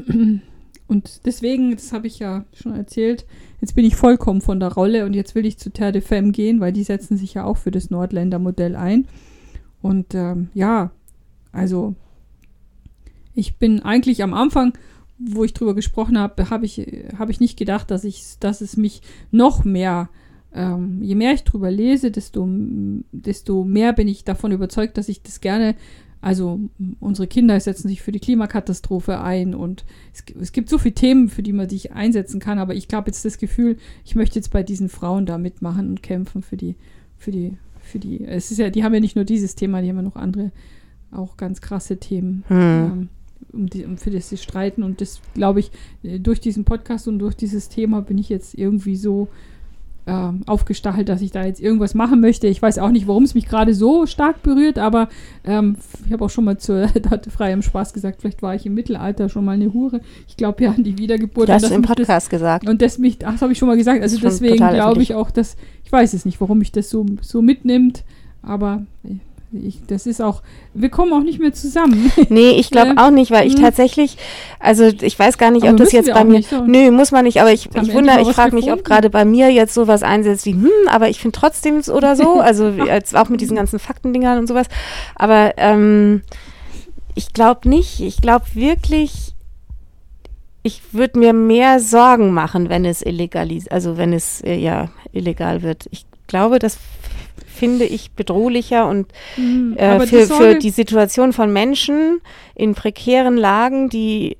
und 0.88 1.26
deswegen, 1.26 1.72
das 1.72 1.92
habe 1.92 2.06
ich 2.06 2.18
ja 2.18 2.44
schon 2.52 2.74
erzählt, 2.74 3.26
jetzt 3.60 3.74
bin 3.74 3.84
ich 3.84 3.96
vollkommen 3.96 4.40
von 4.40 4.60
der 4.60 4.72
Rolle 4.72 5.04
und 5.06 5.14
jetzt 5.14 5.34
will 5.34 5.46
ich 5.46 5.58
zu 5.58 5.70
Terre 5.70 5.92
de 5.92 6.02
Femme 6.02 6.32
gehen, 6.32 6.60
weil 6.60 6.72
die 6.72 6.84
setzen 6.84 7.16
sich 7.16 7.34
ja 7.34 7.44
auch 7.44 7.56
für 7.56 7.70
das 7.70 7.90
Nordländer 7.90 8.38
Modell 8.38 8.76
ein. 8.76 9.06
Und 9.80 10.14
ähm, 10.14 10.48
ja, 10.54 10.90
also 11.50 11.94
ich 13.34 13.56
bin 13.56 13.80
eigentlich 13.80 14.22
am 14.22 14.34
Anfang, 14.34 14.74
wo 15.24 15.44
ich 15.44 15.54
drüber 15.54 15.74
gesprochen 15.74 16.18
habe, 16.18 16.50
habe 16.50 16.66
ich, 16.66 16.78
hab 17.18 17.30
ich 17.30 17.40
nicht 17.40 17.58
gedacht, 17.58 17.90
dass, 17.90 18.04
ich, 18.04 18.38
dass 18.40 18.60
es 18.60 18.76
mich 18.76 19.02
noch 19.30 19.64
mehr, 19.64 20.08
ähm, 20.54 21.02
je 21.02 21.14
mehr 21.14 21.34
ich 21.34 21.44
drüber 21.44 21.70
lese, 21.70 22.10
desto, 22.10 22.48
desto 23.12 23.64
mehr 23.64 23.92
bin 23.92 24.08
ich 24.08 24.24
davon 24.24 24.52
überzeugt, 24.52 24.98
dass 24.98 25.08
ich 25.08 25.22
das 25.22 25.40
gerne, 25.40 25.74
also 26.20 26.60
unsere 27.00 27.26
Kinder 27.26 27.58
setzen 27.58 27.88
sich 27.88 28.02
für 28.02 28.12
die 28.12 28.20
Klimakatastrophe 28.20 29.20
ein 29.20 29.54
und 29.54 29.84
es, 30.12 30.24
es 30.40 30.52
gibt 30.52 30.68
so 30.68 30.78
viele 30.78 30.94
Themen, 30.94 31.28
für 31.28 31.42
die 31.42 31.52
man 31.52 31.68
sich 31.68 31.92
einsetzen 31.92 32.40
kann, 32.40 32.58
aber 32.58 32.74
ich 32.74 32.88
glaube 32.88 33.08
jetzt 33.08 33.24
das 33.24 33.38
Gefühl, 33.38 33.76
ich 34.04 34.14
möchte 34.14 34.36
jetzt 34.36 34.52
bei 34.52 34.62
diesen 34.62 34.88
Frauen 34.88 35.26
da 35.26 35.38
mitmachen 35.38 35.88
und 35.88 36.02
kämpfen 36.02 36.42
für 36.42 36.56
die, 36.56 36.76
für 37.16 37.30
die, 37.30 37.56
für 37.80 37.98
die, 37.98 38.24
es 38.24 38.50
ist 38.50 38.58
ja, 38.58 38.70
die 38.70 38.84
haben 38.84 38.94
ja 38.94 39.00
nicht 39.00 39.16
nur 39.16 39.24
dieses 39.24 39.54
Thema, 39.54 39.82
die 39.82 39.88
haben 39.88 39.96
ja 39.96 40.02
noch 40.02 40.16
andere, 40.16 40.52
auch 41.10 41.36
ganz 41.36 41.60
krasse 41.60 41.98
Themen 41.98 42.44
hm. 42.48 42.56
ähm, 42.58 43.08
um, 43.52 43.68
die, 43.68 43.84
um 43.84 43.96
für 43.96 44.10
das 44.10 44.28
sie 44.28 44.36
streiten. 44.36 44.82
Und 44.82 45.00
das 45.00 45.20
glaube 45.34 45.60
ich, 45.60 45.70
äh, 46.02 46.18
durch 46.18 46.40
diesen 46.40 46.64
Podcast 46.64 47.08
und 47.08 47.18
durch 47.18 47.34
dieses 47.34 47.68
Thema 47.68 48.02
bin 48.02 48.18
ich 48.18 48.28
jetzt 48.28 48.54
irgendwie 48.54 48.96
so 48.96 49.28
ähm, 50.04 50.42
aufgestachelt, 50.46 51.08
dass 51.08 51.22
ich 51.22 51.30
da 51.30 51.44
jetzt 51.44 51.60
irgendwas 51.60 51.94
machen 51.94 52.20
möchte. 52.20 52.48
Ich 52.48 52.60
weiß 52.60 52.78
auch 52.80 52.90
nicht, 52.90 53.06
warum 53.06 53.22
es 53.22 53.34
mich 53.34 53.46
gerade 53.46 53.72
so 53.72 54.04
stark 54.06 54.42
berührt, 54.42 54.76
aber 54.76 55.08
ähm, 55.44 55.76
ich 56.04 56.12
habe 56.12 56.24
auch 56.24 56.30
schon 56.30 56.44
mal 56.44 56.58
zu, 56.58 56.88
da 57.02 57.10
hatte 57.10 57.30
frei 57.30 57.52
im 57.52 57.62
Spaß 57.62 57.92
gesagt, 57.92 58.20
vielleicht 58.20 58.42
war 58.42 58.54
ich 58.56 58.66
im 58.66 58.74
Mittelalter 58.74 59.28
schon 59.28 59.44
mal 59.44 59.52
eine 59.52 59.72
Hure. 59.72 60.00
Ich 60.26 60.36
glaube 60.36 60.64
ja 60.64 60.70
an 60.72 60.82
die 60.82 60.98
Wiedergeburt. 60.98 61.48
und 61.48 61.54
hast 61.54 61.70
du 61.70 61.74
im 61.74 61.82
mich 61.82 61.88
das- 61.88 61.96
Podcast 61.96 62.30
gesagt. 62.30 62.68
und 62.68 62.82
das 62.82 62.98
mich, 62.98 63.24
ach, 63.24 63.32
das 63.32 63.42
habe 63.42 63.52
ich 63.52 63.58
schon 63.58 63.68
mal 63.68 63.76
gesagt. 63.76 64.02
Also 64.02 64.18
deswegen 64.18 64.56
glaube 64.56 65.02
ich 65.02 65.14
auch, 65.14 65.30
dass, 65.30 65.56
ich 65.84 65.92
weiß 65.92 66.14
es 66.14 66.24
nicht, 66.24 66.40
warum 66.40 66.58
mich 66.58 66.72
das 66.72 66.90
so, 66.90 67.06
so 67.20 67.40
mitnimmt, 67.40 68.02
aber 68.42 68.84
ich, 69.52 69.80
das 69.86 70.06
ist 70.06 70.20
auch, 70.22 70.42
wir 70.74 70.88
kommen 70.88 71.12
auch 71.12 71.22
nicht 71.22 71.38
mehr 71.38 71.52
zusammen. 71.52 72.10
Nee, 72.28 72.50
ich 72.52 72.70
glaube 72.70 72.94
Ja. 72.96 73.06
auch 73.06 73.10
nicht, 73.10 73.30
weil 73.30 73.46
ich 73.46 73.54
Hm. 73.54 73.60
tatsächlich, 73.62 74.16
also 74.58 74.84
ich 74.84 75.18
weiß 75.18 75.36
gar 75.38 75.50
nicht, 75.50 75.64
Aber 75.64 75.72
ob 75.72 75.76
das 75.78 75.92
jetzt 75.92 76.12
bei 76.12 76.24
mir, 76.24 76.38
nicht, 76.38 76.48
so. 76.48 76.64
nö, 76.64 76.90
muss 76.90 77.10
man 77.12 77.24
nicht, 77.24 77.40
aber 77.40 77.52
ich, 77.52 77.68
ich 77.74 77.92
wundere, 77.92 78.22
ich 78.22 78.28
frage 78.28 78.54
mich, 78.54 78.72
ob 78.72 78.84
gerade 78.84 79.10
bei 79.10 79.24
mir 79.24 79.50
jetzt 79.50 79.74
sowas 79.74 80.02
einsetzt 80.02 80.46
wie, 80.46 80.52
hm, 80.54 80.70
aber 80.88 81.08
ich 81.10 81.20
finde 81.20 81.38
trotzdem 81.38 81.80
oder 81.94 82.16
so, 82.16 82.40
also 82.40 82.66
als 82.88 83.14
auch 83.14 83.28
mit 83.28 83.40
diesen 83.40 83.56
ganzen 83.56 83.78
Faktendingern 83.78 84.38
und 84.38 84.46
sowas, 84.46 84.66
aber 85.14 85.52
ähm, 85.58 86.22
ich 87.14 87.32
glaube 87.34 87.68
nicht, 87.68 88.00
ich 88.00 88.22
glaube 88.22 88.46
wirklich, 88.54 89.34
ich 90.62 90.80
würde 90.94 91.18
mir 91.18 91.32
mehr 91.32 91.80
Sorgen 91.80 92.32
machen, 92.32 92.68
wenn 92.68 92.84
es 92.84 93.02
illegalis, 93.02 93.68
also 93.68 93.96
wenn 93.98 94.12
es 94.12 94.40
äh, 94.42 94.54
ja 94.54 94.88
illegal 95.12 95.62
wird. 95.62 95.86
Ich 95.90 96.06
glaube, 96.28 96.58
das 96.58 96.78
finde 97.54 97.84
ich 97.84 98.12
bedrohlicher 98.12 98.88
und 98.88 99.08
Mhm, 99.36 99.76
äh, 99.76 100.00
für, 100.00 100.06
die 100.06 100.26
für 100.26 100.54
die 100.56 100.70
Situation 100.70 101.32
von 101.32 101.52
Menschen 101.52 102.20
in 102.54 102.74
prekären 102.74 103.36
Lagen, 103.36 103.88
die 103.88 104.36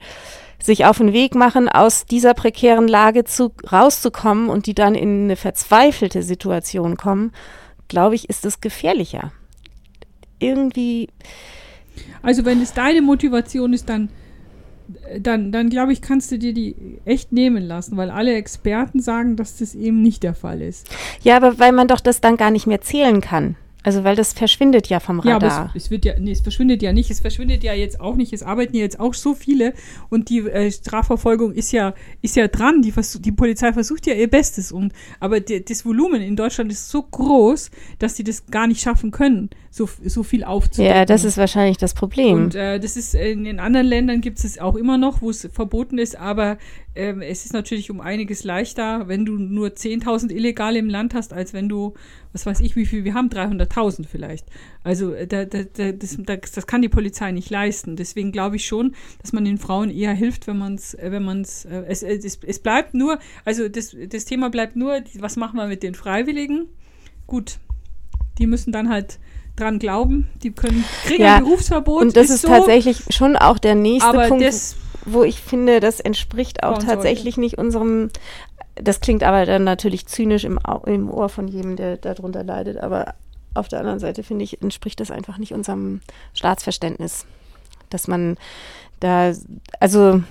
sich 0.58 0.84
auf 0.84 0.98
den 0.98 1.12
Weg 1.12 1.34
machen, 1.34 1.68
aus 1.68 2.06
dieser 2.06 2.34
prekären 2.34 2.88
Lage 2.88 3.24
zu, 3.24 3.52
rauszukommen 3.70 4.48
und 4.48 4.66
die 4.66 4.74
dann 4.74 4.94
in 4.94 5.24
eine 5.24 5.36
verzweifelte 5.36 6.22
Situation 6.22 6.96
kommen, 6.96 7.32
glaube 7.88 8.14
ich, 8.14 8.28
ist 8.28 8.44
es 8.46 8.60
gefährlicher. 8.60 9.32
Irgendwie, 10.38 11.08
Also 12.22 12.44
wenn 12.44 12.62
es 12.62 12.72
deine 12.72 13.02
Motivation 13.02 13.72
ist, 13.72 13.88
dann, 13.88 14.08
dann, 15.18 15.52
dann 15.52 15.68
glaube 15.68 15.92
ich, 15.92 16.02
kannst 16.02 16.30
du 16.32 16.38
dir 16.38 16.52
die 16.52 16.74
echt 17.04 17.32
nehmen 17.32 17.62
lassen, 17.62 17.96
weil 17.96 18.10
alle 18.10 18.34
Experten 18.34 19.00
sagen, 19.00 19.36
dass 19.36 19.58
das 19.58 19.74
eben 19.74 20.02
nicht 20.02 20.22
der 20.22 20.34
Fall 20.34 20.62
ist. 20.62 20.88
ja, 21.22 21.36
aber 21.36 21.58
weil 21.58 21.72
man 21.72 21.88
doch 21.88 22.00
das 22.00 22.20
dann 22.20 22.36
gar 22.36 22.50
nicht 22.50 22.66
mehr 22.66 22.80
zählen 22.80 23.20
kann. 23.20 23.56
Also 23.82 24.04
weil 24.04 24.16
das 24.16 24.32
verschwindet 24.32 24.88
ja 24.88 25.00
vom 25.00 25.20
Ja, 25.24 25.34
Radar. 25.34 25.52
aber 25.52 25.70
es, 25.74 25.84
es 25.84 25.90
wird 25.90 26.04
ja, 26.04 26.14
nee, 26.18 26.32
es 26.32 26.40
verschwindet 26.40 26.82
ja 26.82 26.92
nicht. 26.92 27.10
Es 27.10 27.20
verschwindet 27.20 27.64
ja 27.64 27.74
jetzt 27.74 28.00
auch 28.00 28.14
nicht. 28.16 28.32
Es 28.32 28.42
arbeiten 28.42 28.76
ja 28.76 28.82
jetzt 28.82 29.00
auch 29.00 29.14
so 29.14 29.34
viele 29.34 29.74
und 30.08 30.28
die 30.28 30.40
äh, 30.40 30.70
Strafverfolgung 30.70 31.52
ist 31.52 31.72
ja, 31.72 31.94
ist 32.20 32.36
ja 32.36 32.48
dran. 32.48 32.82
Die, 32.82 32.92
die 33.20 33.32
Polizei 33.32 33.72
versucht 33.72 34.06
ja 34.06 34.14
ihr 34.14 34.28
Bestes 34.30 34.72
und 34.72 34.92
aber 35.20 35.40
die, 35.40 35.64
das 35.64 35.84
Volumen 35.84 36.22
in 36.22 36.36
Deutschland 36.36 36.70
ist 36.70 36.88
so 36.88 37.02
groß, 37.02 37.70
dass 37.98 38.16
sie 38.16 38.24
das 38.24 38.46
gar 38.46 38.66
nicht 38.66 38.80
schaffen 38.80 39.10
können, 39.10 39.50
so, 39.70 39.88
so 40.04 40.22
viel 40.22 40.44
aufzudecken. 40.44 40.94
ja, 40.96 41.04
das 41.04 41.24
ist 41.24 41.36
wahrscheinlich 41.36 41.78
das 41.78 41.94
Problem. 41.94 42.34
Und 42.34 42.54
äh, 42.54 42.78
das 42.78 42.96
ist 42.96 43.14
in 43.14 43.44
den 43.44 43.58
anderen 43.60 43.86
Ländern 43.86 44.20
gibt 44.20 44.42
es 44.42 44.58
auch 44.58 44.76
immer 44.76 44.98
noch, 44.98 45.22
wo 45.22 45.30
es 45.30 45.48
verboten 45.52 45.98
ist, 45.98 46.16
aber 46.16 46.58
ähm, 46.94 47.22
es 47.22 47.46
ist 47.46 47.54
natürlich 47.54 47.90
um 47.90 48.00
einiges 48.00 48.44
leichter, 48.44 49.08
wenn 49.08 49.24
du 49.24 49.38
nur 49.38 49.68
10.000 49.68 50.30
Illegale 50.30 50.78
im 50.78 50.90
Land 50.90 51.14
hast, 51.14 51.32
als 51.32 51.54
wenn 51.54 51.68
du, 51.68 51.94
was 52.32 52.44
weiß 52.44 52.60
ich, 52.60 52.76
wie 52.76 52.84
viel 52.84 53.04
wir 53.04 53.14
haben, 53.14 53.28
300.000 53.28 54.06
vielleicht. 54.06 54.46
Also 54.84 55.14
äh, 55.14 55.26
da, 55.26 55.46
da, 55.46 55.62
da, 55.62 55.92
das, 55.92 56.18
das, 56.52 56.66
kann 56.66 56.82
die 56.82 56.90
Polizei 56.90 57.32
nicht 57.32 57.48
leisten. 57.48 57.96
Deswegen 57.96 58.30
glaube 58.30 58.56
ich 58.56 58.66
schon, 58.66 58.94
dass 59.22 59.32
man 59.32 59.44
den 59.44 59.58
Frauen 59.58 59.88
eher 59.88 60.12
hilft, 60.12 60.46
wenn 60.46 60.58
man 60.58 60.74
es, 60.74 60.96
wenn 61.00 61.24
man 61.24 61.40
es, 61.40 61.64
es, 61.64 62.02
es, 62.02 62.58
bleibt 62.58 62.92
nur, 62.92 63.18
also 63.44 63.68
das, 63.68 63.96
das 64.08 64.26
Thema 64.26 64.50
bleibt 64.50 64.76
nur, 64.76 65.00
was 65.18 65.36
machen 65.36 65.56
wir 65.56 65.66
mit 65.66 65.82
den 65.82 65.94
Freiwilligen? 65.94 66.68
Gut, 67.26 67.58
die 68.38 68.46
müssen 68.46 68.72
dann 68.72 68.90
halt 68.90 69.18
dran 69.56 69.78
glauben, 69.78 70.28
die 70.42 70.50
können 70.50 70.84
kriegen 71.04 71.22
Ja, 71.22 71.36
ein 71.36 71.44
Berufsverbot. 71.44 72.02
Und 72.02 72.16
das 72.16 72.30
ist, 72.30 72.42
so, 72.42 72.48
tatsächlich 72.48 73.02
schon 73.10 73.36
auch 73.36 73.58
der 73.58 73.74
nächste 73.74 74.08
aber 74.08 74.28
Punkt, 74.28 74.44
das, 74.44 74.76
wo 75.04 75.24
ich 75.24 75.40
finde, 75.40 75.80
das 75.80 76.00
entspricht 76.00 76.62
auch 76.62 76.78
tatsächlich 76.78 77.36
nicht 77.36 77.58
unserem. 77.58 78.10
Das 78.76 79.00
klingt 79.00 79.22
aber 79.22 79.44
dann 79.44 79.64
natürlich 79.64 80.06
zynisch 80.06 80.44
im, 80.44 80.58
im 80.86 81.10
Ohr 81.10 81.28
von 81.28 81.48
jedem, 81.48 81.76
der 81.76 81.96
darunter 81.96 82.42
leidet. 82.42 82.78
Aber 82.78 83.14
auf 83.54 83.68
der 83.68 83.80
anderen 83.80 83.98
Seite 83.98 84.22
finde 84.22 84.44
ich, 84.44 84.62
entspricht 84.62 85.00
das 85.00 85.10
einfach 85.10 85.38
nicht 85.38 85.52
unserem 85.52 86.00
Staatsverständnis. 86.34 87.26
Dass 87.90 88.08
man 88.08 88.36
da, 89.00 89.32
also 89.78 90.22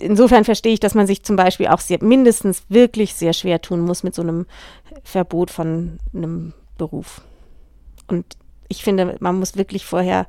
insofern 0.00 0.44
verstehe 0.44 0.72
ich, 0.72 0.80
dass 0.80 0.94
man 0.94 1.06
sich 1.06 1.22
zum 1.22 1.36
Beispiel 1.36 1.68
auch 1.68 1.80
sehr, 1.80 2.02
mindestens 2.02 2.62
wirklich 2.68 3.14
sehr 3.14 3.32
schwer 3.32 3.60
tun 3.60 3.80
muss 3.80 4.02
mit 4.02 4.14
so 4.14 4.22
einem 4.22 4.46
Verbot 5.02 5.50
von 5.50 5.98
einem 6.14 6.52
Beruf. 6.78 7.22
Und 8.08 8.24
ich 8.68 8.82
finde, 8.82 9.16
man 9.20 9.38
muss 9.38 9.56
wirklich 9.56 9.84
vorher 9.84 10.26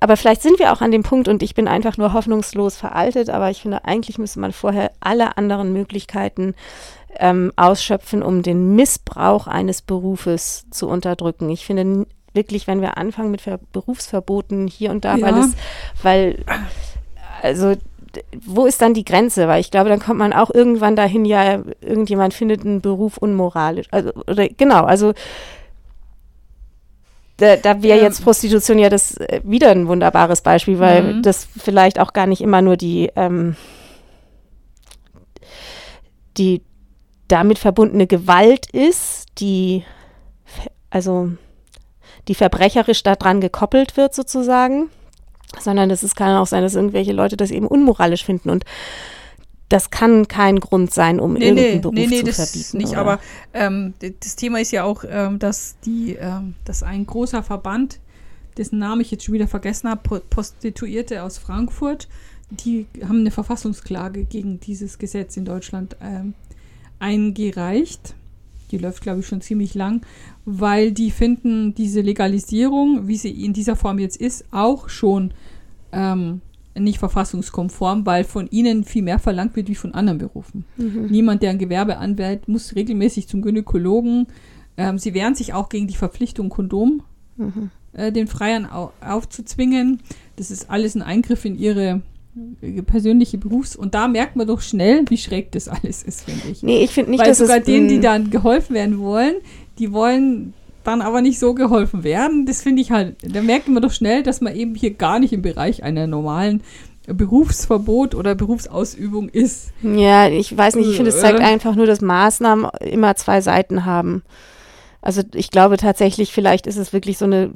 aber 0.00 0.16
vielleicht 0.16 0.42
sind 0.42 0.58
wir 0.58 0.72
auch 0.72 0.80
an 0.80 0.90
dem 0.90 1.02
Punkt 1.02 1.28
und 1.28 1.42
ich 1.42 1.54
bin 1.54 1.68
einfach 1.68 1.96
nur 1.96 2.12
hoffnungslos 2.12 2.76
veraltet, 2.76 3.30
aber 3.30 3.50
ich 3.50 3.62
finde, 3.62 3.84
eigentlich 3.84 4.18
müsste 4.18 4.40
man 4.40 4.52
vorher 4.52 4.90
alle 5.00 5.36
anderen 5.36 5.72
Möglichkeiten 5.72 6.54
ähm, 7.18 7.52
ausschöpfen, 7.56 8.22
um 8.22 8.42
den 8.42 8.74
Missbrauch 8.74 9.46
eines 9.46 9.82
Berufes 9.82 10.66
zu 10.70 10.88
unterdrücken. 10.88 11.48
Ich 11.50 11.64
finde 11.64 12.06
wirklich, 12.34 12.66
wenn 12.66 12.80
wir 12.82 12.98
anfangen 12.98 13.30
mit 13.30 13.40
Ver 13.40 13.58
Berufsverboten 13.72 14.66
hier 14.66 14.90
und 14.90 15.04
da, 15.04 15.20
weil 15.20 15.34
Ja. 15.34 15.40
es, 15.40 15.52
weil, 16.02 16.44
also 17.42 17.74
wo 18.46 18.66
ist 18.66 18.80
dann 18.80 18.94
die 18.94 19.04
Grenze? 19.04 19.48
Weil 19.48 19.60
ich 19.60 19.70
glaube, 19.70 19.88
dann 19.88 20.00
kommt 20.00 20.18
man 20.18 20.32
auch 20.32 20.50
irgendwann 20.52 20.96
dahin, 20.96 21.24
ja, 21.24 21.60
irgendjemand 21.80 22.34
findet 22.34 22.64
einen 22.64 22.80
Beruf 22.80 23.18
unmoralisch. 23.18 23.86
Also, 23.90 24.10
oder 24.26 24.48
genau, 24.48 24.84
also 24.84 25.12
da, 27.38 27.56
da 27.56 27.82
wäre 27.82 28.00
jetzt 28.00 28.24
Prostitution 28.24 28.78
ja 28.78 28.88
das 28.88 29.16
äh, 29.18 29.40
wieder 29.44 29.70
ein 29.70 29.88
wunderbares 29.88 30.40
Beispiel, 30.40 30.78
weil 30.78 31.02
Mhm. 31.02 31.22
das 31.22 31.46
vielleicht 31.56 31.98
auch 32.00 32.12
gar 32.12 32.26
nicht 32.26 32.40
immer 32.40 32.62
nur 32.62 32.76
die, 32.76 33.10
ähm, 33.14 33.56
die 36.38 36.62
damit 37.28 37.58
verbundene 37.58 38.06
Gewalt 38.06 38.70
ist, 38.70 39.26
die 39.38 39.84
also 40.90 41.30
die 42.28 42.34
verbrecherisch 42.34 43.02
daran 43.02 43.40
gekoppelt 43.40 43.96
wird 43.96 44.14
sozusagen, 44.14 44.88
sondern 45.60 45.90
es 45.90 46.14
kann 46.14 46.36
auch 46.36 46.46
sein, 46.46 46.62
dass 46.62 46.74
irgendwelche 46.74 47.12
Leute 47.12 47.36
das 47.36 47.50
eben 47.50 47.66
unmoralisch 47.66 48.24
finden 48.24 48.50
und 48.50 48.64
das 49.68 49.90
kann 49.90 50.28
kein 50.28 50.60
Grund 50.60 50.92
sein, 50.92 51.18
um 51.18 51.32
Nee, 51.34 51.46
irgendeinen 51.48 51.74
nee, 51.74 51.78
Beruf 51.80 51.94
nee, 51.94 52.06
nee, 52.06 52.18
zu 52.20 52.24
das 52.26 52.36
verbieten. 52.50 52.76
nicht. 52.78 52.90
oder? 52.92 52.98
Aber 53.00 53.20
ähm, 53.52 53.94
das 54.20 54.36
Thema 54.36 54.60
ist 54.60 54.70
ja 54.72 54.84
auch, 54.84 55.04
ähm, 55.08 55.38
dass 55.38 55.76
die, 55.84 56.14
ähm, 56.20 56.54
dass 56.64 56.82
ein 56.82 57.04
großer 57.06 57.42
Verband, 57.42 57.98
dessen 58.56 58.78
Namen 58.78 59.00
ich 59.00 59.10
jetzt 59.10 59.24
schon 59.24 59.34
wieder 59.34 59.48
vergessen 59.48 59.90
habe, 59.90 60.00
Pro- 60.02 60.20
Prostituierte 60.30 61.22
aus 61.22 61.38
Frankfurt, 61.38 62.08
die 62.50 62.86
haben 63.02 63.20
eine 63.20 63.32
Verfassungsklage 63.32 64.24
gegen 64.24 64.60
dieses 64.60 64.98
Gesetz 64.98 65.36
in 65.36 65.44
Deutschland 65.44 65.96
ähm, 66.00 66.34
eingereicht. 67.00 68.14
Die 68.70 68.78
läuft, 68.78 69.02
glaube 69.02 69.20
ich, 69.20 69.26
schon 69.26 69.40
ziemlich 69.40 69.74
lang, 69.74 70.02
weil 70.44 70.90
die 70.92 71.10
finden 71.10 71.74
diese 71.74 72.00
Legalisierung, 72.00 73.06
wie 73.06 73.16
sie 73.16 73.30
in 73.44 73.52
dieser 73.52 73.76
Form 73.76 73.98
jetzt 73.98 74.16
ist, 74.16 74.44
auch 74.50 74.88
schon 74.88 75.32
ähm, 75.92 76.40
nicht 76.78 76.98
verfassungskonform, 76.98 78.06
weil 78.06 78.24
von 78.24 78.46
ihnen 78.50 78.84
viel 78.84 79.02
mehr 79.02 79.18
verlangt 79.18 79.56
wird 79.56 79.68
wie 79.68 79.74
von 79.74 79.94
anderen 79.94 80.18
Berufen. 80.18 80.64
Mhm. 80.76 81.06
Niemand, 81.10 81.42
der 81.42 81.50
ein 81.50 81.58
Gewerbe 81.58 81.98
anwählt, 81.98 82.48
muss 82.48 82.74
regelmäßig 82.74 83.28
zum 83.28 83.42
Gynäkologen. 83.42 84.26
Ähm, 84.76 84.98
sie 84.98 85.14
wehren 85.14 85.34
sich 85.34 85.54
auch 85.54 85.68
gegen 85.68 85.86
die 85.86 85.96
Verpflichtung, 85.96 86.48
Kondom 86.48 87.02
Mhm. 87.38 87.70
äh, 87.92 88.12
den 88.12 88.26
Freiern 88.28 88.66
au 88.66 88.92
aufzuzwingen. 89.00 90.00
Das 90.36 90.50
ist 90.50 90.70
alles 90.70 90.94
ein 90.94 91.02
Eingriff 91.02 91.44
in 91.44 91.58
ihre 91.58 92.02
äh, 92.62 92.82
persönliche 92.82 93.38
Berufs- 93.38 93.76
und 93.76 93.94
da 93.94 94.08
merkt 94.08 94.36
man 94.36 94.46
doch 94.46 94.60
schnell, 94.60 95.04
wie 95.08 95.16
schräg 95.18 95.52
das 95.52 95.68
alles 95.68 96.02
ist, 96.02 96.22
finde 96.24 96.48
ich. 96.50 96.62
Nee, 96.62 96.84
ich 96.84 96.90
finde 96.90 97.10
nicht, 97.10 97.20
Weil 97.20 97.28
dass 97.28 97.38
sogar 97.38 97.58
es 97.58 97.64
denen, 97.64 97.88
die 97.88 98.00
dann 98.00 98.30
geholfen 98.30 98.74
werden 98.74 98.98
wollen, 98.98 99.34
die 99.78 99.92
wollen 99.92 100.52
dann 100.86 101.02
aber 101.02 101.20
nicht 101.20 101.38
so 101.38 101.54
geholfen 101.54 102.04
werden. 102.04 102.46
Das 102.46 102.62
finde 102.62 102.82
ich 102.82 102.90
halt, 102.90 103.16
da 103.22 103.42
merkt 103.42 103.68
man 103.68 103.82
doch 103.82 103.92
schnell, 103.92 104.22
dass 104.22 104.40
man 104.40 104.54
eben 104.54 104.74
hier 104.74 104.94
gar 104.94 105.18
nicht 105.18 105.32
im 105.32 105.42
Bereich 105.42 105.82
einer 105.82 106.06
normalen 106.06 106.62
Berufsverbot 107.06 108.14
oder 108.14 108.34
Berufsausübung 108.34 109.28
ist. 109.28 109.72
Ja, 109.82 110.28
ich 110.28 110.56
weiß 110.56 110.74
nicht, 110.76 110.88
ich 110.90 110.96
finde, 110.96 111.10
es 111.10 111.20
zeigt 111.20 111.40
Äh. 111.40 111.44
einfach 111.44 111.76
nur, 111.76 111.86
dass 111.86 112.00
Maßnahmen 112.00 112.68
immer 112.80 113.14
zwei 113.16 113.40
Seiten 113.40 113.84
haben. 113.84 114.22
Also 115.02 115.22
ich 115.34 115.50
glaube 115.50 115.76
tatsächlich, 115.76 116.32
vielleicht 116.32 116.66
ist 116.66 116.78
es 116.78 116.92
wirklich 116.92 117.16
so 117.18 117.24
eine 117.26 117.52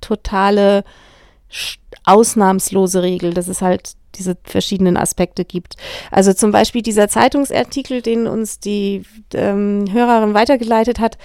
totale 0.00 0.84
ausnahmslose 2.04 3.02
Regel, 3.02 3.34
dass 3.34 3.48
es 3.48 3.60
halt 3.60 3.92
diese 4.14 4.36
verschiedenen 4.42 4.96
Aspekte 4.96 5.44
gibt. 5.44 5.76
Also 6.10 6.32
zum 6.32 6.50
Beispiel 6.50 6.82
dieser 6.82 7.08
Zeitungsartikel, 7.08 8.02
den 8.02 8.26
uns 8.26 8.58
die 8.58 9.02
ähm, 9.34 9.84
Hörerin 9.90 10.34
weitergeleitet 10.34 10.98
hat, 10.98 11.18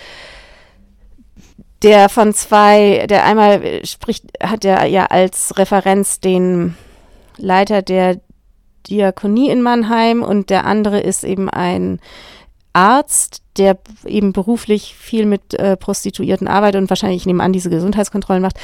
der 1.83 2.09
von 2.09 2.33
zwei, 2.33 3.05
der 3.07 3.25
einmal 3.25 3.63
äh, 3.63 3.85
spricht, 3.85 4.25
hat 4.41 4.65
er 4.65 4.85
ja 4.85 5.05
als 5.05 5.57
Referenz 5.57 6.19
den 6.19 6.75
Leiter 7.37 7.81
der 7.81 8.19
Diakonie 8.89 9.49
in 9.49 9.61
Mannheim 9.61 10.23
und 10.23 10.49
der 10.49 10.65
andere 10.65 10.99
ist 10.99 11.23
eben 11.23 11.49
ein 11.49 11.99
Arzt, 12.73 13.41
der 13.57 13.77
eben 14.05 14.33
beruflich 14.33 14.95
viel 14.95 15.25
mit 15.25 15.53
äh, 15.55 15.75
Prostituierten 15.75 16.47
arbeitet 16.47 16.81
und 16.81 16.89
wahrscheinlich, 16.89 17.21
ich 17.21 17.25
nehme 17.25 17.43
an, 17.43 17.53
diese 17.53 17.69
Gesundheitskontrollen 17.69 18.41
macht. 18.41 18.59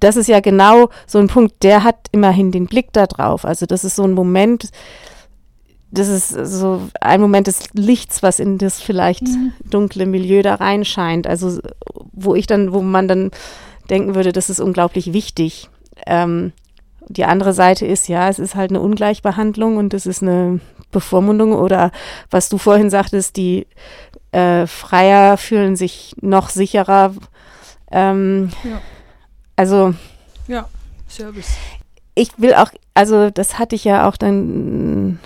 Das 0.00 0.16
ist 0.16 0.28
ja 0.28 0.40
genau 0.40 0.88
so 1.06 1.18
ein 1.18 1.28
Punkt, 1.28 1.62
der 1.62 1.84
hat 1.84 2.08
immerhin 2.10 2.50
den 2.50 2.66
Blick 2.66 2.92
da 2.92 3.06
drauf. 3.06 3.44
Also 3.44 3.66
das 3.66 3.84
ist 3.84 3.94
so 3.94 4.02
ein 4.02 4.12
Moment, 4.12 4.70
das 5.92 6.08
ist 6.08 6.28
so 6.30 6.88
ein 7.00 7.20
Moment 7.20 7.46
des 7.46 7.72
Lichts, 7.74 8.22
was 8.22 8.40
in 8.40 8.58
das 8.58 8.80
vielleicht 8.80 9.24
dunkle 9.64 10.06
Milieu 10.06 10.42
da 10.42 10.54
reinscheint. 10.56 11.26
Also 11.26 11.60
wo 12.12 12.34
ich 12.34 12.46
dann, 12.46 12.72
wo 12.72 12.82
man 12.82 13.06
dann 13.08 13.30
denken 13.90 14.14
würde, 14.14 14.32
das 14.32 14.50
ist 14.50 14.58
unglaublich 14.60 15.12
wichtig. 15.12 15.68
Ähm, 16.06 16.52
die 17.08 17.24
andere 17.24 17.52
Seite 17.52 17.84
ist, 17.86 18.08
ja, 18.08 18.28
es 18.28 18.38
ist 18.38 18.54
halt 18.54 18.70
eine 18.70 18.80
Ungleichbehandlung 18.80 19.76
und 19.76 19.92
es 19.92 20.06
ist 20.06 20.22
eine 20.22 20.60
Bevormundung 20.92 21.52
oder 21.52 21.90
was 22.30 22.48
du 22.48 22.58
vorhin 22.58 22.90
sagtest, 22.90 23.36
die 23.36 23.66
äh, 24.30 24.66
Freier 24.66 25.36
fühlen 25.36 25.76
sich 25.76 26.14
noch 26.20 26.48
sicherer. 26.48 27.12
Ähm, 27.90 28.50
Ja. 28.64 28.80
Also 29.56 29.94
Ja, 30.48 30.68
Service. 31.08 31.56
ich 32.14 32.30
will 32.38 32.54
auch, 32.54 32.70
also 32.94 33.28
das 33.30 33.58
hatte 33.58 33.74
ich 33.76 33.84
ja 33.84 34.08
auch 34.08 34.16
dann 34.16 35.18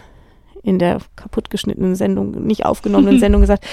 in 0.67 0.81
der 0.81 0.99
kaputtgeschnittenen 1.15 1.95
Sendung, 1.95 2.45
nicht 2.45 2.67
aufgenommenen 2.67 3.21
Sendung 3.21 3.41
gesagt. 3.41 3.65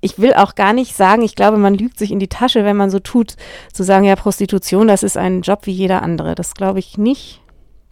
Ich 0.00 0.18
will 0.18 0.34
auch 0.34 0.56
gar 0.56 0.72
nicht 0.72 0.94
sagen, 0.96 1.22
ich 1.22 1.36
glaube, 1.36 1.56
man 1.56 1.74
lügt 1.74 1.98
sich 1.98 2.10
in 2.10 2.18
die 2.18 2.28
Tasche, 2.28 2.64
wenn 2.64 2.76
man 2.76 2.90
so 2.90 2.98
tut, 2.98 3.36
zu 3.72 3.82
sagen, 3.82 4.04
ja, 4.04 4.16
Prostitution, 4.16 4.88
das 4.88 5.02
ist 5.02 5.16
ein 5.16 5.42
Job 5.42 5.60
wie 5.62 5.72
jeder 5.72 6.02
andere. 6.02 6.34
Das 6.34 6.54
glaube 6.54 6.80
ich 6.80 6.98
nicht. 6.98 7.40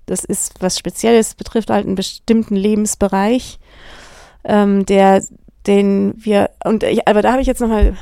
Das 0.06 0.24
ist 0.24 0.54
was 0.60 0.78
Spezielles, 0.78 1.34
betrifft 1.34 1.70
halt 1.70 1.86
einen 1.86 1.94
bestimmten 1.94 2.56
Lebensbereich, 2.56 3.58
ähm, 4.44 4.84
der, 4.84 5.22
den 5.66 6.12
wir, 6.16 6.50
und 6.64 6.82
ich, 6.82 7.08
aber 7.08 7.22
da 7.22 7.32
habe 7.32 7.40
ich 7.40 7.46
jetzt 7.46 7.60
nochmal, 7.60 7.96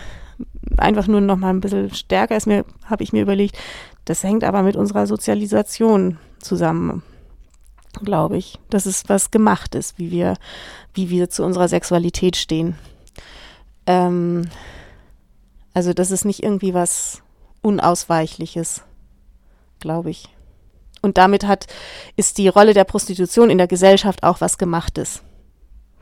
einfach 0.78 1.06
nur 1.06 1.20
nochmal 1.20 1.50
ein 1.50 1.60
bisschen 1.60 1.94
stärker 1.94 2.36
ist 2.36 2.46
mir, 2.46 2.64
habe 2.86 3.04
ich 3.04 3.12
mir 3.12 3.22
überlegt, 3.22 3.56
das 4.06 4.24
hängt 4.24 4.42
aber 4.42 4.62
mit 4.62 4.74
unserer 4.74 5.06
Sozialisation 5.06 6.18
zusammen, 6.40 7.04
glaube 7.92 8.36
ich. 8.36 8.58
Das 8.70 8.86
ist 8.86 9.08
was 9.08 9.30
gemacht 9.30 9.74
ist, 9.74 9.98
wie 9.98 10.10
wir, 10.10 10.36
wie 10.94 11.10
wir 11.10 11.30
zu 11.30 11.44
unserer 11.44 11.68
Sexualität 11.68 12.36
stehen. 12.36 12.76
Ähm, 13.86 14.48
also 15.74 15.92
das 15.92 16.10
ist 16.10 16.24
nicht 16.24 16.42
irgendwie 16.42 16.74
was 16.74 17.22
Unausweichliches, 17.62 18.82
glaube 19.80 20.10
ich. 20.10 20.28
Und 21.00 21.18
damit 21.18 21.46
hat, 21.46 21.66
ist 22.16 22.38
die 22.38 22.48
Rolle 22.48 22.74
der 22.74 22.84
Prostitution 22.84 23.50
in 23.50 23.58
der 23.58 23.66
Gesellschaft 23.66 24.22
auch 24.22 24.40
was 24.40 24.58
Gemachtes. 24.58 25.22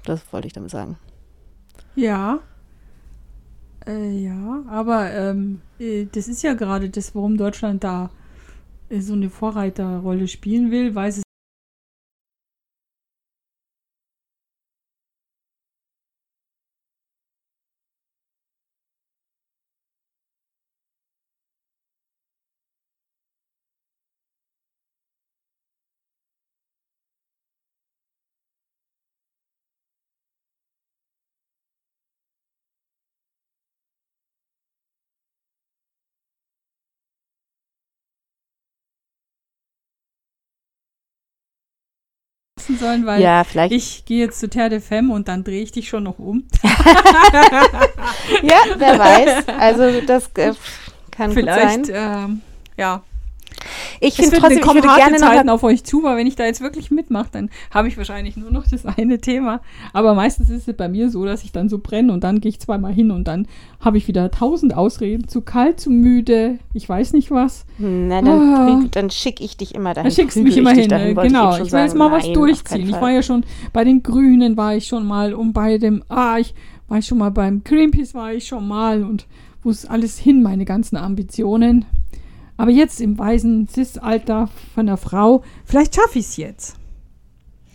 Das 0.05 0.21
wollte 0.33 0.47
ich 0.47 0.53
damit 0.53 0.71
sagen. 0.71 0.99
Ja. 1.95 2.41
Äh, 3.87 4.11
ja, 4.11 4.63
aber 4.69 5.11
ähm, 5.11 5.63
äh, 5.79 6.07
das 6.13 6.29
ist 6.29 6.43
ja 6.43 6.53
gerade 6.53 6.91
das, 6.91 7.15
warum 7.15 7.39
Deutschland 7.39 7.83
da 7.83 8.11
äh, 8.91 9.01
so 9.01 9.15
eine 9.15 9.31
Vorreiterrolle 9.31 10.29
spielen 10.29 10.71
will, 10.71 10.95
weil 10.95 11.09
es 11.09 11.23
lassen 42.61 42.79
sollen, 42.79 43.07
weil 43.07 43.23
ja, 43.23 43.45
vielleicht. 43.45 43.73
ich 43.73 44.05
gehe 44.05 44.25
jetzt 44.25 44.39
zu 44.41 44.49
Terre 44.49 44.71
de 44.71 44.81
Femme 44.81 45.13
und 45.13 45.29
dann 45.29 45.45
drehe 45.45 45.63
ich 45.63 45.73
dich 45.73 45.89
schon 45.89 46.05
noch 46.05 46.19
um. 46.19 46.45
ja, 48.43 48.57
wer 48.77 48.99
weiß. 48.99 49.49
Also 49.59 50.01
das 50.07 50.31
äh, 50.35 50.53
kann 51.11 51.33
Vielleicht, 51.33 51.77
gut 51.79 51.87
sein. 51.87 52.25
ähm, 52.25 52.41
ja. 52.77 53.03
Ich 54.01 54.15
finde 54.15 54.37
trotzdem, 54.37 54.59
ich 54.59 54.67
würde 54.67 54.81
gerne 54.97 55.19
noch 55.19 55.29
Zeiten 55.29 55.49
auf 55.49 55.63
euch 55.63 55.85
zu, 55.85 56.03
weil 56.03 56.17
wenn 56.17 56.27
ich 56.27 56.37
da 56.37 56.45
jetzt 56.45 56.61
wirklich 56.61 56.91
mitmache, 56.91 57.29
dann 57.33 57.51
habe 57.71 57.89
ich 57.89 57.97
wahrscheinlich 57.97 58.37
nur 58.37 58.51
noch 58.51 58.67
das 58.67 58.87
eine 58.87 59.19
Thema. 59.19 59.61
Aber 59.93 60.15
meistens 60.15 60.51
ist 60.51 60.69
es 60.69 60.77
bei 60.77 60.89
mir 60.89 61.11
so, 61.11 61.25
dass 61.25 61.45
ich 61.45 61.53
dann 61.53 61.69
so 61.69 61.79
brenne 61.79 62.13
und 62.13 62.25
dann 62.25 62.41
gehe 62.41 62.49
ich 62.51 62.61
zweimal 62.61 62.93
hin 62.93 63.11
und 63.11 63.29
dann 63.29 63.47
habe 63.81 63.99
ich 63.99 64.09
wieder 64.09 64.31
tausend 64.31 64.75
Ausreden. 64.77 65.29
Zu 65.29 65.41
kalt, 65.43 65.81
zu 65.81 65.91
müde, 65.91 66.59
ich 66.75 66.89
weiß 66.89 67.13
nicht 67.13 67.31
was. 67.31 67.65
Na, 67.79 68.23
dann, 68.23 68.29
Ah. 68.29 68.67
prügel- 68.69 68.91
dann 68.91 69.11
schicke 69.11 69.43
ich 69.45 69.57
dich 69.57 69.75
immer 69.75 69.95
dahin. 69.95 70.11
Da 70.11 70.15
schickst 70.15 70.37
du 70.37 70.43
mich 70.43 70.57
immer 70.57 70.73
ich 70.73 70.81
hin. 70.81 70.89
dahin, 70.89 71.17
äh, 71.19 71.23
genau, 71.23 71.51
ich, 71.53 71.59
schon 71.59 71.73
will 71.73 71.81
jetzt 71.81 71.97
mal 71.97 72.11
was 72.11 72.23
Nein, 72.23 72.31
auf 72.31 72.35
durchziehen. 72.35 72.89
Ich 72.89 73.01
war 73.01 73.11
ja 73.11 73.23
schon 73.23 73.45
bei 73.73 73.85
den 73.85 74.03
Grünen, 74.03 74.57
war 74.57 74.75
ich 74.77 74.87
schon 74.87 75.07
mal 75.07 75.35
und 75.35 75.53
bei 75.53 75.79
dem, 75.79 76.03
ah, 76.09 76.39
ich 76.39 76.55
war 76.89 76.99
ich 76.99 77.07
schon 77.07 77.19
mal 77.19 77.31
beim 77.31 77.63
Greenpeace, 77.65 78.15
war 78.15 78.33
ich 78.33 78.47
schon 78.49 78.67
mal 78.67 79.05
und 79.05 79.27
wo 79.63 79.71
ist 79.71 79.89
alles 79.89 80.19
hin, 80.19 80.43
meine 80.43 80.65
ganzen 80.65 80.97
Ambitionen. 80.97 81.85
Aber 82.61 82.71
jetzt 82.71 83.01
im 83.01 83.19
weisen 83.19 83.69
Cis-Alter 83.69 84.49
von 84.75 84.89
einer 84.89 84.97
Frau, 84.97 85.43
vielleicht 85.65 85.95
schaffe 85.95 86.19
ich 86.19 86.27
es 86.27 86.37
jetzt. 86.37 86.77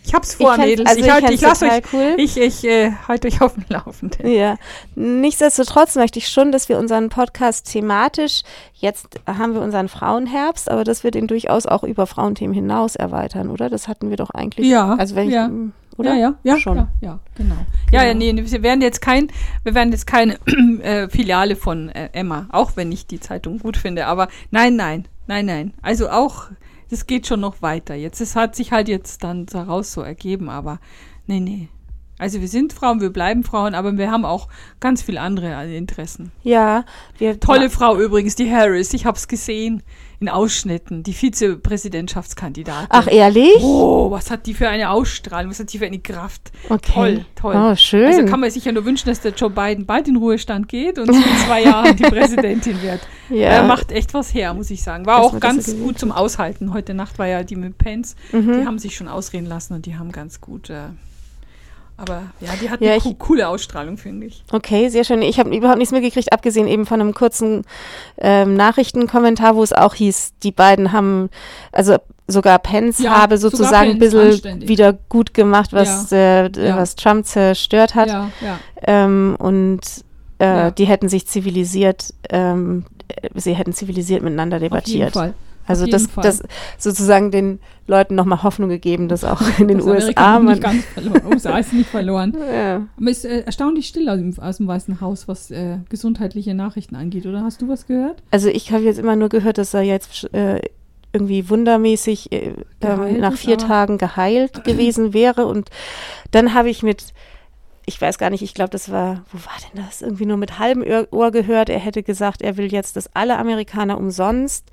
Ich 0.04 0.14
hab's 0.14 0.34
vor, 0.34 0.54
fand's- 0.54 0.66
Mädels. 0.66 0.88
also 0.88 1.00
ich 1.00 1.06
ich 1.06 1.12
halte, 1.12 1.32
ich 1.32 1.40
lasse 1.40 1.64
euch, 1.66 1.82
cool. 1.92 2.14
ich, 2.16 2.36
ich 2.36 2.64
äh, 2.64 2.92
halte 3.08 3.26
euch 3.26 3.40
auf 3.42 3.54
dem 3.54 3.64
Laufenden. 3.68 4.28
Ja, 4.28 4.56
nichtsdestotrotz 4.94 5.96
möchte 5.96 6.20
ich 6.20 6.28
schon, 6.28 6.52
dass 6.52 6.68
wir 6.68 6.78
unseren 6.78 7.08
Podcast 7.08 7.72
thematisch, 7.72 8.42
jetzt 8.74 9.08
haben 9.26 9.54
wir 9.54 9.60
unseren 9.62 9.88
Frauenherbst, 9.88 10.70
aber 10.70 10.84
dass 10.84 11.02
wir 11.02 11.10
den 11.10 11.26
durchaus 11.26 11.66
auch 11.66 11.82
über 11.82 12.06
Frauenthemen 12.06 12.54
hinaus 12.54 12.94
erweitern, 12.94 13.50
oder? 13.50 13.68
Das 13.68 13.88
hatten 13.88 14.10
wir 14.10 14.16
doch 14.16 14.30
eigentlich. 14.30 14.68
Ja, 14.68 14.94
Also 14.94 15.16
wenn 15.16 15.28
ja. 15.28 15.46
ich, 15.48 15.52
oder? 15.98 16.14
Ja, 16.14 16.34
ja, 16.44 16.54
ja, 16.54 16.58
Schon. 16.58 16.76
ja, 16.76 16.88
ja 17.00 17.20
genau. 17.34 17.56
Ja, 17.92 18.04
ja, 18.04 18.12
Genau. 18.12 18.32
nee, 18.32 18.50
wir 18.50 18.62
werden 18.62 18.80
jetzt 18.82 19.00
kein, 19.00 19.28
wir 19.62 19.74
werden 19.74 19.92
jetzt 19.92 20.06
keine 20.06 20.38
äh, 20.82 21.08
Filiale 21.08 21.56
von 21.56 21.88
äh, 21.88 22.10
Emma, 22.12 22.48
auch 22.50 22.76
wenn 22.76 22.92
ich 22.92 23.06
die 23.06 23.20
Zeitung 23.20 23.58
gut 23.58 23.76
finde, 23.76 24.06
aber 24.06 24.28
nein, 24.50 24.76
nein, 24.76 25.06
nein, 25.26 25.46
nein. 25.46 25.74
Also 25.82 26.08
auch, 26.08 26.50
das 26.90 27.06
geht 27.06 27.26
schon 27.26 27.40
noch 27.40 27.62
weiter. 27.62 27.94
Jetzt, 27.94 28.20
es 28.20 28.36
hat 28.36 28.54
sich 28.56 28.72
halt 28.72 28.88
jetzt 28.88 29.24
dann 29.24 29.46
daraus 29.46 29.92
so 29.92 30.02
ergeben, 30.02 30.48
aber 30.48 30.78
nee, 31.26 31.40
nee. 31.40 31.68
Also 32.18 32.40
wir 32.40 32.48
sind 32.48 32.72
Frauen, 32.72 33.00
wir 33.00 33.10
bleiben 33.10 33.44
Frauen, 33.44 33.74
aber 33.74 33.96
wir 33.98 34.10
haben 34.10 34.24
auch 34.24 34.48
ganz 34.80 35.02
viele 35.02 35.20
andere 35.20 35.48
äh, 35.48 35.76
Interessen. 35.76 36.32
Ja, 36.42 36.84
wir 37.18 37.38
Tolle 37.40 37.68
Frau 37.68 37.98
übrigens, 37.98 38.36
die 38.36 38.50
Harris, 38.50 38.94
ich 38.94 39.04
habe 39.04 39.18
es 39.18 39.28
gesehen 39.28 39.82
in 40.18 40.30
Ausschnitten, 40.30 41.02
die 41.02 41.12
Vizepräsidentschaftskandidatin. 41.12 42.86
Ach, 42.88 43.06
ehrlich? 43.06 43.58
Oh, 43.60 44.10
was 44.10 44.30
hat 44.30 44.46
die 44.46 44.54
für 44.54 44.66
eine 44.68 44.90
Ausstrahlung, 44.90 45.50
was 45.50 45.60
hat 45.60 45.70
die 45.72 45.78
für 45.78 45.84
eine 45.84 45.98
Kraft. 45.98 46.52
Okay. 46.70 46.92
Toll, 46.92 47.24
toll. 47.34 47.54
Oh, 47.54 47.76
schön. 47.76 48.06
Also 48.06 48.24
kann 48.24 48.40
man 48.40 48.50
sich 48.50 48.64
ja 48.64 48.72
nur 48.72 48.86
wünschen, 48.86 49.08
dass 49.08 49.20
der 49.20 49.32
Joe 49.32 49.50
Biden 49.50 49.84
bald 49.84 50.08
in 50.08 50.16
Ruhestand 50.16 50.68
geht 50.68 50.98
und 50.98 51.10
in 51.10 51.22
zwei 51.46 51.64
Jahren 51.64 51.94
die 51.96 52.02
Präsidentin 52.10 52.80
wird. 52.80 53.00
ja. 53.28 53.48
Er 53.48 53.66
macht 53.66 53.92
echt 53.92 54.14
was 54.14 54.32
her, 54.32 54.54
muss 54.54 54.70
ich 54.70 54.82
sagen. 54.82 55.04
War 55.04 55.18
Dass 55.18 55.26
auch 55.26 55.32
das 55.32 55.40
ganz 55.40 55.66
so 55.66 55.76
gut 55.76 55.98
zum 55.98 56.12
Aushalten. 56.12 56.72
Heute 56.72 56.94
Nacht 56.94 57.18
war 57.18 57.26
ja 57.26 57.42
die 57.42 57.56
mit 57.56 57.76
Pence. 57.76 58.16
Mhm. 58.32 58.60
Die 58.60 58.66
haben 58.66 58.78
sich 58.78 58.96
schon 58.96 59.08
ausreden 59.08 59.46
lassen 59.46 59.74
und 59.74 59.84
die 59.84 59.96
haben 59.96 60.12
ganz 60.12 60.40
gut. 60.40 60.70
Äh, 60.70 60.88
aber 61.96 62.22
ja, 62.40 62.50
die 62.60 62.70
hat 62.70 62.80
Ja, 62.80 62.88
eine 62.90 62.98
ich- 62.98 63.04
co 63.04 63.14
coole 63.14 63.48
Ausstrahlung, 63.48 63.96
finde 63.96 64.26
ich. 64.26 64.42
Okay, 64.52 64.88
sehr 64.88 65.04
schön. 65.04 65.22
Ich 65.22 65.38
habe 65.38 65.54
überhaupt 65.56 65.78
nichts 65.78 65.92
mitgekriegt, 65.92 66.32
abgesehen 66.32 66.68
eben 66.68 66.86
von 66.86 67.00
einem 67.00 67.14
kurzen 67.14 67.62
ähm, 68.18 68.54
Nachrichtenkommentar, 68.54 69.56
wo 69.56 69.62
es 69.62 69.72
auch 69.72 69.94
hieß, 69.94 70.34
die 70.42 70.52
beiden 70.52 70.92
haben, 70.92 71.30
also 71.72 71.96
sogar 72.28 72.58
Pence 72.58 72.98
Ja, 72.98 73.20
habe 73.22 73.38
sozusagen 73.38 73.90
ein 73.92 73.98
bisschen 73.98 74.20
anständig. 74.32 74.68
wieder 74.68 74.92
gut 75.08 75.32
gemacht, 75.32 75.72
was, 75.72 76.10
äh, 76.12 76.48
Ja. 76.50 76.76
was 76.76 76.96
Trump 76.96 77.24
zerstört 77.24 77.94
hat. 77.94 78.10
Ähm, 78.82 79.36
und 79.38 79.80
äh, 80.38 80.72
die 80.72 80.86
hätten 80.86 81.08
sich 81.08 81.26
zivilisiert, 81.28 82.12
ähm, 82.30 82.84
äh, 83.08 83.28
sie 83.36 83.54
hätten 83.54 83.72
zivilisiert 83.72 84.22
miteinander 84.22 84.56
Auf 84.56 84.62
jeden 84.62 84.72
debattiert. 84.74 85.12
Fall. 85.12 85.34
Also 85.66 85.86
das, 85.86 86.06
Fall. 86.06 86.22
das 86.22 86.42
sozusagen 86.78 87.30
den 87.30 87.58
Leuten 87.86 88.14
nochmal 88.14 88.42
Hoffnung 88.42 88.68
gegeben, 88.68 89.08
dass 89.08 89.24
auch 89.24 89.40
in 89.58 89.68
den 89.68 89.78
Das 89.78 89.86
USA 89.86 90.38
man. 90.38 90.60
ganz 90.60 90.84
verloren. 90.84 91.22
USA 91.26 91.58
ist 91.58 91.72
nicht 91.72 91.90
verloren. 91.90 92.36
Ja. 92.46 92.86
Aber 92.96 93.10
es 93.10 93.18
ist 93.18 93.24
äh, 93.24 93.40
erstaunlich 93.40 93.86
still 93.88 94.08
aus 94.08 94.18
dem, 94.18 94.38
aus 94.38 94.56
dem 94.58 94.66
Weißen 94.68 95.00
Haus, 95.00 95.28
was 95.28 95.50
äh, 95.50 95.78
gesundheitliche 95.88 96.54
Nachrichten 96.54 96.94
angeht. 96.94 97.26
Oder 97.26 97.42
hast 97.42 97.60
du 97.60 97.68
was 97.68 97.86
gehört? 97.86 98.22
Also 98.30 98.48
ich 98.48 98.72
habe 98.72 98.84
jetzt 98.84 98.98
immer 98.98 99.16
nur 99.16 99.28
gehört, 99.28 99.58
dass 99.58 99.74
er 99.74 99.82
jetzt 99.82 100.32
äh, 100.32 100.60
irgendwie 101.12 101.48
wundermäßig 101.48 102.30
äh, 102.32 102.52
Geheilt 102.80 103.14
ähm, 103.14 103.20
nach 103.20 103.32
ist, 103.32 103.40
vier 103.40 103.58
Tagen 103.58 103.98
geheilt 103.98 104.64
gewesen 104.64 105.12
wäre. 105.12 105.46
Und 105.46 105.70
dann 106.30 106.54
habe 106.54 106.70
ich 106.70 106.82
mit, 106.82 107.14
ich 107.84 108.00
weiß 108.00 108.18
gar 108.18 108.30
nicht, 108.30 108.42
ich 108.42 108.54
glaube, 108.54 108.70
das 108.70 108.90
war, 108.90 109.24
wo 109.32 109.38
war 109.38 109.56
denn 109.72 109.84
das? 109.84 110.02
Irgendwie 110.02 110.26
nur 110.26 110.36
mit 110.36 110.58
halbem 110.58 110.84
Ohr 111.10 111.30
gehört. 111.30 111.68
Er 111.68 111.78
hätte 111.78 112.02
gesagt, 112.02 112.42
er 112.42 112.56
will 112.56 112.72
jetzt, 112.72 112.96
dass 112.96 113.14
alle 113.14 113.38
Amerikaner 113.38 113.98
umsonst 113.98 114.70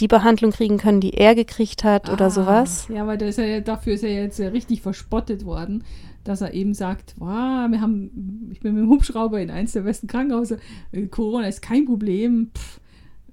die 0.00 0.08
Behandlung 0.08 0.50
kriegen 0.52 0.78
können, 0.78 1.00
die 1.00 1.14
er 1.14 1.34
gekriegt 1.34 1.84
hat 1.84 2.08
oder 2.10 2.26
Ah, 2.26 2.30
sowas. 2.30 2.88
Ja, 2.88 3.06
weil 3.06 3.20
ist 3.22 3.38
ja- 3.38 3.60
dafür 3.60 3.94
ist 3.94 4.02
er 4.04 4.10
jetzt 4.10 4.38
ja 4.38 4.48
richtig 4.48 4.80
verspottet 4.82 5.44
worden, 5.44 5.84
dass 6.24 6.40
er 6.40 6.54
eben 6.54 6.72
sagt, 6.74 7.14
wow, 7.18 7.68
wir 7.70 7.80
haben, 7.80 8.48
ich 8.52 8.60
bin 8.60 8.74
mit 8.74 8.82
dem 8.84 8.90
Hubschrauber 8.90 9.40
in 9.40 9.50
eins 9.50 9.72
der 9.72 9.82
besten 9.82 10.06
Krankenhäuser, 10.06 10.56
äh, 10.92 11.06
Corona 11.06 11.48
ist 11.48 11.62
kein 11.62 11.84
Problem, 11.84 12.50
pff, 12.56 12.80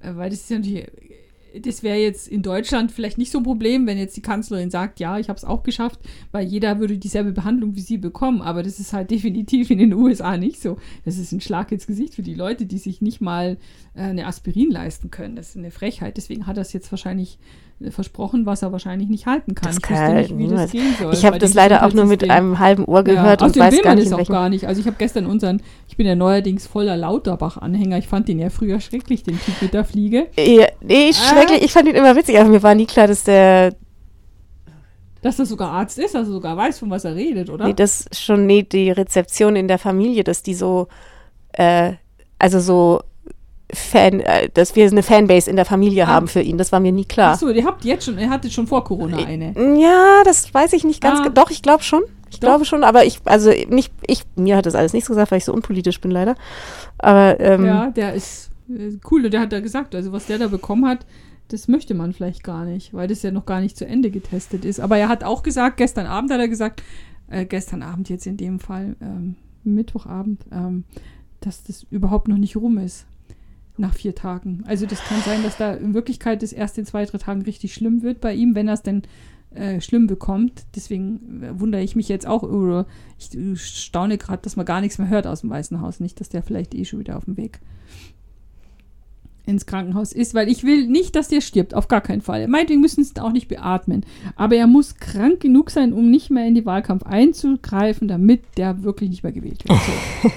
äh, 0.02 0.16
weil 0.16 0.30
das 0.30 0.40
ist 0.40 0.50
ja 0.50 0.58
natürlich, 0.58 0.88
das 1.62 1.84
wäre 1.84 1.98
jetzt 1.98 2.28
in 2.28 2.42
Deutschland 2.42 2.92
vielleicht 2.92 3.18
nicht 3.18 3.32
so 3.32 3.40
ein 3.40 3.44
Problem, 3.44 3.88
wenn 3.88 3.98
jetzt 3.98 4.16
die 4.18 4.22
Kanzlerin 4.22 4.70
sagt, 4.70 5.00
ja, 5.00 5.20
ich 5.20 5.30
habe 5.30 5.38
es 5.38 5.46
auch 5.46 5.64
geschafft, 5.64 6.00
weil 6.32 6.46
jeder 6.46 6.80
würde 6.80 6.98
dieselbe 6.98 7.32
Behandlung 7.32 7.76
wie 7.76 7.82
sie 7.82 7.98
bekommen, 7.98 8.42
aber 8.42 8.64
das 8.64 8.80
ist 8.80 8.94
halt 8.94 9.12
definitiv 9.12 9.70
in 9.70 9.80
den 9.80 9.94
USA 9.94 10.38
nicht 10.38 10.62
so. 10.62 10.78
Das 11.06 11.18
ist 11.18 11.32
ein 11.32 11.42
Schlag 11.42 11.72
ins 11.72 11.88
Gesicht 11.88 12.16
für 12.16 12.24
die 12.24 12.36
Leute, 12.36 12.66
die 12.66 12.78
sich 12.78 13.02
nicht 13.02 13.22
mal 13.22 13.58
äh, 13.96 14.02
eine 14.02 14.28
Aspirin 14.28 14.72
leisten 14.72 15.12
können. 15.12 15.36
Das 15.36 15.50
ist 15.50 15.58
eine 15.58 15.72
Frechheit. 15.72 16.18
Deswegen 16.18 16.48
hat 16.48 16.58
es 16.58 16.74
jetzt 16.74 16.92
wahrscheinlich 16.92 17.40
versprochen, 17.92 18.46
was 18.46 18.62
er 18.62 18.72
wahrscheinlich 18.72 19.08
nicht 19.08 19.26
halten 19.26 19.56
kann. 19.56 19.70
Das 19.70 19.78
ich 19.78 19.82
kann 19.82 20.16
nicht, 20.16 20.38
wie 20.38 20.48
das 20.48 20.72
gehen 20.72 20.94
soll. 21.00 21.14
Ich 21.14 21.26
habe 21.26 21.40
das 21.40 21.54
leider 21.54 21.86
auch 21.86 21.94
nur 21.94 22.06
mit 22.06 22.30
einem 22.30 22.60
halben 22.60 22.84
Ohr 22.86 23.04
gehört 23.04 23.40
ja, 23.40 23.48
und 23.48 23.58
weiß 23.58 23.74
will 23.74 23.82
gar 23.82 23.92
man 23.92 24.00
nicht, 24.00 24.12
das 24.12 24.20
auch 24.20 24.28
gar 24.28 24.50
nicht. 24.50 24.68
Also 24.68 24.82
ich 24.82 24.88
habe 24.88 24.98
gestern 25.00 25.26
unseren, 25.26 25.62
ich 25.88 25.96
bin 25.96 26.06
ja 26.06 26.16
neuerdings 26.16 26.68
voller 26.68 26.98
Lauterbach-Anhänger. 26.98 27.98
Ich 27.98 28.08
fand 28.08 28.28
den 28.28 28.40
ja 28.40 28.50
früher 28.50 28.82
schrecklich, 28.82 29.24
den 29.24 29.40
Typ 29.40 29.62
mit 29.62 29.74
der 29.74 29.86
Fliege. 29.86 30.28
Ja, 30.38 30.68
nee, 30.82 31.14
schrecklich. 31.14 31.64
Ich 31.64 31.72
fand 31.72 31.88
ihn 31.88 31.96
immer 31.96 32.16
witzig, 32.16 32.38
aber 32.38 32.50
mir 32.50 32.62
war 32.62 32.76
nie 32.76 32.86
klar, 32.86 33.08
dass 33.08 33.24
der, 33.24 33.74
Dass 35.22 35.40
er 35.40 35.46
sogar 35.46 35.72
Arzt 35.72 35.98
ist, 36.00 36.16
dass 36.16 36.28
er 36.28 36.34
sogar 36.34 36.58
weiß, 36.58 36.80
von 36.80 36.90
was 36.90 37.06
er 37.06 37.16
redet, 37.16 37.50
oder? 37.50 37.66
nee, 37.66 37.74
das 37.74 38.10
schon, 38.12 38.46
nee, 38.46 38.64
die 38.64 38.92
Rezeption 38.92 39.56
in 39.56 39.70
der 39.70 39.80
Familie, 39.80 40.26
dass 40.26 40.44
die 40.44 40.54
so, 40.54 40.90
äh, 41.54 41.94
also 42.38 42.60
so 42.60 43.02
Fan, 43.74 44.20
äh, 44.22 44.50
dass 44.54 44.76
wir 44.76 44.88
eine 44.88 45.04
Fanbase 45.04 45.50
in 45.50 45.56
der 45.56 45.66
Familie 45.66 46.06
Ah. 46.06 46.08
haben 46.08 46.28
für 46.28 46.42
ihn, 46.42 46.58
das 46.58 46.72
war 46.72 46.80
mir 46.80 46.92
nie 46.92 47.06
klar. 47.06 47.34
Achso, 47.34 47.50
ihr 47.50 47.66
habt 47.66 47.86
jetzt 47.86 48.06
schon, 48.06 48.18
ihr 48.18 48.30
hattet 48.30 48.52
schon 48.52 48.66
vor 48.68 48.84
Corona 48.84 49.18
eine. 49.18 49.54
Ja, 49.80 50.22
das 50.26 50.52
weiß 50.54 50.74
ich 50.74 50.84
nicht 50.84 51.02
ganz. 51.02 51.20
Ah. 51.20 51.30
Doch, 51.30 51.52
ich 51.52 51.62
glaube 51.62 51.84
schon. 51.84 52.02
Ich 52.32 52.40
Doch. 52.40 52.48
glaube 52.50 52.66
schon, 52.66 52.84
aber 52.84 53.06
ich, 53.06 53.20
also 53.26 53.50
nicht, 53.70 53.92
ich, 54.06 54.24
mir 54.36 54.56
hat 54.58 54.66
das 54.68 54.76
alles 54.76 54.94
nichts 54.94 55.08
gesagt, 55.10 55.32
weil 55.32 55.40
ich 55.40 55.46
so 55.46 55.54
unpolitisch 55.54 56.00
bin 56.00 56.12
leider. 56.12 56.36
Aber 57.00 57.40
ähm, 57.40 57.66
Ja, 57.66 57.90
der 57.90 58.14
ist 58.14 58.52
äh, 58.70 58.98
cool. 59.10 59.28
Der 59.30 59.42
hat 59.42 59.52
da 59.52 59.60
gesagt, 59.62 59.96
also 59.96 60.12
was 60.12 60.28
der 60.28 60.38
da 60.38 60.48
bekommen 60.48 60.88
hat, 60.88 61.06
das 61.48 61.68
möchte 61.68 61.96
man 61.96 62.14
vielleicht 62.14 62.44
gar 62.44 62.66
nicht, 62.66 62.94
weil 62.94 63.08
das 63.08 63.24
ja 63.24 63.32
noch 63.32 63.48
gar 63.48 63.62
nicht 63.62 63.76
zu 63.78 63.86
Ende 63.88 64.12
getestet 64.12 64.64
ist. 64.66 64.80
Aber 64.80 64.98
er 64.98 65.10
hat 65.10 65.24
auch 65.24 65.42
gesagt, 65.42 65.78
gestern 65.78 66.06
Abend 66.06 66.32
hat 66.32 66.40
er 66.40 66.48
gesagt, 66.48 66.84
äh, 67.32 67.46
gestern 67.46 67.82
Abend 67.82 68.10
jetzt 68.10 68.28
in 68.28 68.38
dem 68.38 68.60
Fall, 68.60 68.96
ähm, 69.02 69.36
Mittwochabend, 69.64 70.42
ähm, 70.52 70.84
dass 71.42 71.64
das 71.64 71.86
überhaupt 71.90 72.28
noch 72.28 72.38
nicht 72.38 72.56
rum 72.56 72.78
ist. 72.78 73.06
Nach 73.80 73.94
vier 73.94 74.14
Tagen. 74.14 74.62
Also 74.68 74.86
das 74.86 75.02
kann 75.06 75.22
sein, 75.22 75.42
dass 75.42 75.56
da 75.56 75.74
in 75.74 75.94
Wirklichkeit 75.94 76.44
das 76.44 76.52
erst 76.52 76.78
in 76.78 76.86
zwei, 76.86 77.06
drei 77.06 77.18
Tagen 77.18 77.44
richtig 77.44 77.74
schlimm 77.74 78.02
wird 78.02 78.20
bei 78.20 78.34
ihm, 78.34 78.54
wenn 78.54 78.68
er 78.68 78.74
es 78.74 78.84
denn 78.84 79.04
äh, 79.52 79.80
schlimm 79.80 80.06
bekommt. 80.06 80.66
Deswegen 80.76 81.42
äh, 81.42 81.60
wundere 81.62 81.82
ich 81.82 81.96
mich 81.96 82.10
jetzt 82.10 82.28
auch 82.28 82.44
über, 82.44 82.88
ich 83.18 83.34
äh, 83.38 83.56
staune 83.56 84.18
gerade, 84.18 84.42
dass 84.42 84.58
man 84.58 84.66
gar 84.66 84.82
nichts 84.82 84.98
mehr 84.98 85.08
hört 85.08 85.28
aus 85.28 85.42
dem 85.42 85.50
Weißen 85.50 85.80
Haus. 85.80 86.02
Nicht, 86.02 86.20
dass 86.20 86.28
der 86.28 86.44
vielleicht 86.44 86.76
eh 86.76 86.84
schon 86.84 87.00
wieder 87.00 87.16
auf 87.16 87.24
dem 87.24 87.38
Weg 87.38 87.62
ins 89.50 89.66
Krankenhaus 89.66 90.14
ist, 90.14 90.34
weil 90.34 90.48
ich 90.48 90.64
will 90.64 90.88
nicht, 90.88 91.16
dass 91.16 91.28
der 91.28 91.42
stirbt, 91.42 91.74
auf 91.74 91.88
gar 91.88 92.02
keinen 92.02 92.22
Fall. 92.22 92.48
Meinetwegen 92.48 92.80
müssen 92.82 93.04
sie 93.04 93.20
auch 93.22 93.32
nicht 93.32 93.48
beatmen. 93.48 94.06
Aber 94.36 94.56
er 94.56 94.68
muss 94.68 94.96
krank 94.98 95.40
genug 95.42 95.70
sein, 95.72 95.92
um 95.94 96.10
nicht 96.10 96.30
mehr 96.30 96.46
in 96.46 96.56
den 96.56 96.66
Wahlkampf 96.66 97.04
einzugreifen, 97.04 98.08
damit 98.08 98.42
der 98.58 98.84
wirklich 98.84 99.10
nicht 99.10 99.24
mehr 99.24 99.32
gewählt 99.32 99.64
wird. 99.68 99.80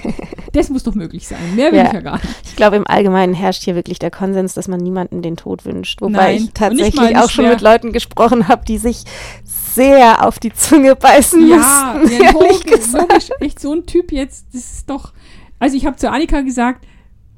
So. 0.03 0.11
das 0.53 0.69
muss 0.69 0.83
doch 0.83 0.95
möglich 0.95 1.27
sein. 1.27 1.39
Mehr 1.55 1.71
will 1.71 1.79
Ja. 1.79 1.87
ich 1.87 1.93
ja 1.93 2.01
gar 2.01 2.15
nicht. 2.15 2.27
ich 2.45 2.55
glaube, 2.55 2.75
im 2.75 2.87
Allgemeinen 2.87 3.33
herrscht 3.33 3.63
hier 3.63 3.75
wirklich 3.75 3.99
der 3.99 4.11
Konsens, 4.11 4.53
dass 4.53 4.67
man 4.67 4.79
niemandem 4.79 5.21
den 5.21 5.37
Tod 5.37 5.65
wünscht. 5.65 6.01
Wobei 6.01 6.11
Nein, 6.11 6.35
ich 6.37 6.51
tatsächlich 6.53 7.17
auch 7.17 7.29
schon 7.29 7.47
mit 7.47 7.61
Leuten 7.61 7.91
gesprochen 7.93 8.47
habe, 8.47 8.65
die 8.65 8.77
sich 8.77 9.03
sehr 9.43 10.25
auf 10.25 10.39
die 10.39 10.53
Zunge 10.53 10.95
beißen 10.95 11.47
Ja, 11.47 11.95
mussten. 11.99 12.21
ja 12.23 12.31
logisch, 12.33 12.91
logisch, 12.91 13.29
echt 13.39 13.59
so 13.59 13.73
ein 13.73 13.85
Typ 13.85 14.11
jetzt, 14.11 14.45
das 14.53 14.61
ist 14.73 14.89
doch. 14.89 15.13
Also 15.59 15.77
ich 15.77 15.85
habe 15.85 15.95
zu 15.95 16.09
Annika 16.11 16.41
gesagt, 16.41 16.85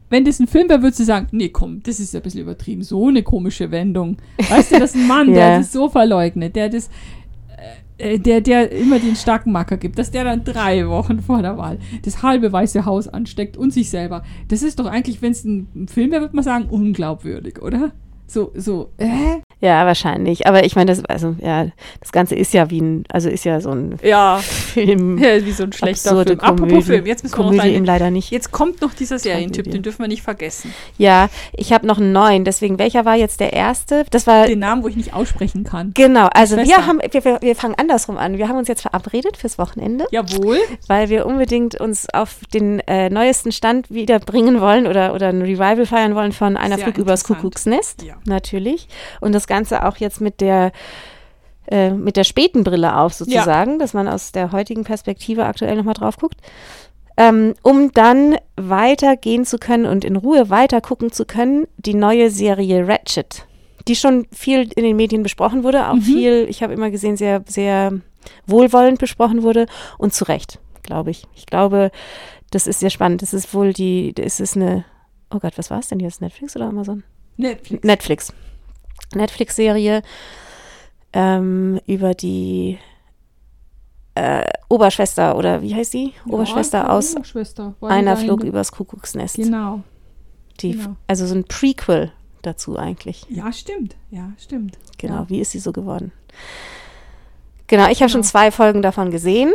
wenn 0.09 0.23
das 0.25 0.39
ein 0.39 0.47
Film 0.47 0.69
wäre, 0.69 0.81
würdest 0.81 0.99
du 0.99 1.03
sagen, 1.03 1.27
nee, 1.31 1.49
komm, 1.49 1.81
das 1.83 1.99
ist 1.99 2.13
ja 2.13 2.19
ein 2.19 2.23
bisschen 2.23 2.41
übertrieben. 2.41 2.83
So 2.83 3.07
eine 3.07 3.23
komische 3.23 3.71
Wendung. 3.71 4.17
Weißt 4.49 4.71
du, 4.71 4.79
das 4.79 4.95
ist 4.95 5.01
ein 5.01 5.07
Mann, 5.07 5.27
der 5.33 5.49
Ja. 5.51 5.57
das 5.57 5.71
so 5.71 5.89
verleugnet, 5.89 6.55
der 6.55 6.69
das, 6.69 6.89
äh, 7.97 8.19
der, 8.19 8.41
der 8.41 8.71
immer 8.71 8.99
den 8.99 9.15
starken 9.15 9.51
Macker 9.51 9.77
gibt, 9.77 9.97
dass 9.97 10.11
der 10.11 10.23
dann 10.25 10.43
drei 10.43 10.87
Wochen 10.87 11.21
vor 11.21 11.41
der 11.41 11.57
Wahl 11.57 11.79
das 12.03 12.21
halbe 12.21 12.51
Weiße 12.51 12.85
Haus 12.85 13.07
ansteckt 13.07 13.57
und 13.57 13.71
sich 13.73 13.89
selber. 13.89 14.23
Das 14.49 14.61
ist 14.63 14.79
doch 14.79 14.85
eigentlich, 14.85 15.21
wenn 15.21 15.31
es 15.31 15.43
ein 15.45 15.67
ein 15.75 15.87
Film 15.87 16.11
wäre, 16.11 16.21
würde 16.21 16.35
man 16.35 16.43
sagen, 16.43 16.65
unglaubwürdig, 16.69 17.61
oder? 17.61 17.91
So, 18.27 18.51
so, 18.55 18.91
äh? 18.97 19.39
Ja, 19.65 19.85
wahrscheinlich. 19.85 20.45
Aber 20.47 20.63
ich 20.63 20.75
meine, 20.75 20.91
das, 20.93 21.03
also, 21.05 21.35
ja, 21.41 21.67
das 21.99 22.11
Ganze 22.11 22.35
ist 22.35 22.53
ja 22.53 22.69
wie 22.69 22.79
ein, 22.81 23.03
also 23.11 23.29
ist 23.29 23.45
ja 23.45 23.59
so 23.61 23.71
ein 23.71 23.97
Ja, 24.03 24.37
Film. 24.37 25.19
wie 25.19 25.51
so 25.51 25.63
ein 25.63 25.73
schlechter 25.73 26.23
Film. 26.23 26.39
Apropos 26.39 26.59
Komödie. 26.69 26.81
Film, 26.83 27.05
jetzt 27.07 27.23
müssen 27.23 27.33
wir 27.33 27.37
noch 27.39 27.45
Komödie 27.45 27.57
deine, 27.63 27.73
eben 27.73 27.85
leider 27.85 28.11
nicht. 28.11 28.29
Jetzt 28.31 28.51
kommt 28.51 28.81
noch 28.81 28.93
dieser 28.93 29.17
Serientyp, 29.17 29.71
den 29.71 29.81
dürfen 29.81 30.01
wir 30.03 30.07
nicht 30.07 30.21
vergessen. 30.21 30.73
Ja, 30.99 31.29
ich 31.53 31.73
habe 31.73 31.87
noch 31.87 31.97
einen 31.97 32.11
neuen. 32.11 32.45
Deswegen, 32.45 32.77
welcher 32.79 33.05
war 33.05 33.15
jetzt 33.15 33.39
der 33.39 33.53
erste? 33.53 34.05
Das 34.11 34.27
war 34.27 34.45
Den 34.45 34.59
Namen, 34.59 34.83
wo 34.83 34.87
ich 34.87 34.95
nicht 34.95 35.13
aussprechen 35.13 35.63
kann. 35.63 35.91
Genau, 35.95 36.27
also 36.33 36.57
wir 36.57 36.85
haben, 36.85 36.99
wir, 37.11 37.25
wir- 37.25 37.39
wir 37.41 37.55
fangen 37.55 37.75
andersrum 37.75 38.17
an. 38.17 38.37
Wir 38.37 38.47
haben 38.47 38.57
uns 38.57 38.67
jetzt 38.67 38.83
verabredet 38.83 39.37
fürs 39.37 39.57
Wochenende, 39.57 40.05
Jawohl. 40.11 40.59
weil 40.87 41.09
wir 41.09 41.25
unbedingt 41.25 41.79
uns 41.81 42.07
auf 42.13 42.35
den 42.53 42.79
äh, 42.81 43.09
neuesten 43.09 43.51
Stand 43.51 43.89
wieder 43.89 44.19
bringen 44.19 44.61
wollen 44.61 44.85
oder, 44.87 45.13
oder 45.15 45.29
ein 45.29 45.41
Revival 45.41 45.85
feiern 45.87 46.13
wollen 46.15 46.31
von 46.33 46.55
einer 46.55 46.75
Sehr 46.75 46.85
Flug 46.85 46.97
übers. 46.99 47.23
Kuckucksnest. 47.23 48.03
Ja. 48.03 48.15
Natürlich. 48.27 48.87
Und 49.21 49.33
das 49.33 49.47
Ganze 49.47 49.54
auch 49.63 49.97
jetzt 49.97 50.21
mit 50.21 50.41
der 50.41 50.71
äh, 51.67 51.89
mit 51.91 52.15
der 52.15 52.23
späten 52.23 52.63
Brille 52.63 52.95
auf 52.97 53.13
sozusagen, 53.13 53.79
dass 53.79 53.93
man 53.93 54.07
aus 54.07 54.31
der 54.31 54.51
heutigen 54.51 54.83
Perspektive 54.83 55.45
aktuell 55.45 55.75
nochmal 55.75 55.95
drauf 55.95 56.17
guckt. 56.17 56.39
Ähm, 57.17 57.53
um 57.63 57.91
dann 57.93 58.35
weitergehen 58.57 59.45
zu 59.45 59.57
können 59.57 59.85
und 59.85 60.03
in 60.03 60.15
Ruhe 60.17 60.49
weiter 60.49 60.81
gucken 60.81 61.11
zu 61.13 61.25
können, 61.25 61.65
die 61.77 61.93
neue 61.93 62.29
Serie 62.29 62.87
Ratchet, 62.87 63.45
die 63.87 63.95
schon 63.95 64.27
viel 64.33 64.69
in 64.75 64.83
den 64.83 64.97
Medien 64.97 65.23
besprochen 65.23 65.63
wurde, 65.63 65.87
auch 65.89 65.93
Mhm. 65.95 66.01
viel, 66.01 66.45
ich 66.49 66.61
habe 66.61 66.73
immer 66.73 66.91
gesehen, 66.91 67.15
sehr, 67.15 67.41
sehr 67.47 67.93
wohlwollend 68.47 68.99
besprochen 68.99 69.43
wurde 69.43 69.65
und 69.97 70.13
zu 70.13 70.25
Recht, 70.25 70.59
glaube 70.83 71.09
ich. 71.11 71.25
Ich 71.35 71.45
glaube, 71.45 71.89
das 72.51 72.67
ist 72.67 72.81
sehr 72.81 72.89
spannend. 72.89 73.21
Das 73.21 73.33
ist 73.33 73.53
wohl 73.53 73.71
die, 73.73 74.13
das 74.13 74.39
ist 74.41 74.55
eine, 74.57 74.83
oh 75.33 75.39
Gott, 75.39 75.53
was 75.57 75.71
war 75.71 75.79
es 75.79 75.87
denn 75.87 76.01
jetzt? 76.01 76.21
Netflix 76.21 76.55
oder 76.57 76.65
Amazon? 76.65 77.03
Netflix. 77.37 77.83
Netflix. 77.83 78.33
Netflix-Serie 79.13 80.01
ähm, 81.13 81.79
über 81.85 82.13
die 82.13 82.77
äh, 84.15 84.45
Oberschwester 84.69 85.37
oder 85.37 85.61
wie 85.61 85.75
heißt? 85.75 85.93
Oberschwester 86.27 86.79
Ja, 86.79 86.89
aus 86.89 87.15
Oberschwester. 87.15 87.75
War 87.79 87.89
die 87.89 87.95
Einer 87.95 88.15
der- 88.15 88.23
übers 88.43 88.71
Kuckucksnest. 88.71 89.35
Genau. 89.35 89.81
Die, 90.61 90.71
genau. 90.71 90.95
Also 91.07 91.25
so 91.27 91.35
ein 91.35 91.43
Prequel 91.43 92.11
dazu 92.41 92.77
eigentlich. 92.77 93.25
Ja, 93.29 93.51
stimmt. 93.51 93.95
Ja, 94.11 94.31
stimmt. 94.37 94.77
Genau, 94.97 95.15
Ja. 95.21 95.29
wie 95.29 95.39
ist 95.41 95.51
sie 95.51 95.59
so 95.59 95.71
geworden? 95.73 96.11
Genau, 97.67 97.89
ich 97.89 98.01
habe 98.01 98.09
schon 98.11 98.21
Genau. 98.21 98.29
zwei 98.31 98.51
Folgen 98.51 98.81
davon 98.81 99.11
gesehen. 99.11 99.51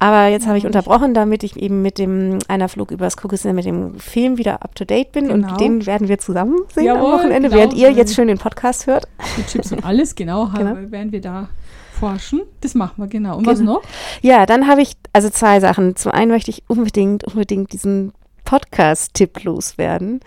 Aber 0.00 0.28
jetzt 0.28 0.46
habe 0.46 0.56
ich 0.58 0.64
unterbrochen, 0.66 1.12
damit 1.12 1.42
ich 1.42 1.56
eben 1.56 1.82
mit 1.82 1.98
dem 1.98 2.38
Einer 2.46 2.68
Flug 2.68 2.92
übers 2.92 3.16
Kuckucksnest 3.16 3.54
mit 3.54 3.64
dem 3.64 3.98
Film 3.98 4.38
wieder 4.38 4.62
up 4.62 4.74
to 4.76 4.84
date 4.84 5.10
bin. 5.12 5.26
Genau. 5.28 5.48
Und 5.50 5.60
den 5.60 5.86
werden 5.86 6.06
wir 6.08 6.18
zusammen 6.18 6.56
sehen 6.72 6.84
Jawohl, 6.84 7.12
am 7.14 7.18
Wochenende, 7.18 7.48
genau. 7.48 7.60
während 7.60 7.74
ihr 7.74 7.90
jetzt 7.90 8.14
schön 8.14 8.28
den 8.28 8.38
Podcast 8.38 8.86
hört. 8.86 9.08
Mit 9.36 9.48
Chips 9.48 9.72
und 9.72 9.84
alles, 9.84 10.14
genau, 10.14 10.46
Genau. 10.56 10.70
haben- 10.70 10.92
werden 10.92 11.10
wir 11.10 11.20
da 11.20 11.48
forschen. 11.98 12.42
Das 12.60 12.76
machen 12.76 12.94
wir, 13.02 13.08
genau. 13.08 13.38
Und 13.38 13.46
was 13.46 13.58
Genau. 13.58 13.74
noch? 13.74 13.82
Ja, 14.22 14.46
dann 14.46 14.68
habe 14.68 14.82
ich 14.82 14.92
also 15.12 15.30
zwei 15.30 15.58
Sachen. 15.58 15.96
Zum 15.96 16.12
einen 16.12 16.30
möchte 16.30 16.52
ich 16.52 16.62
unbedingt, 16.68 17.24
unbedingt 17.24 17.72
diesen 17.72 18.12
Podcast-Tipp 18.44 19.42
loswerden. 19.42 20.20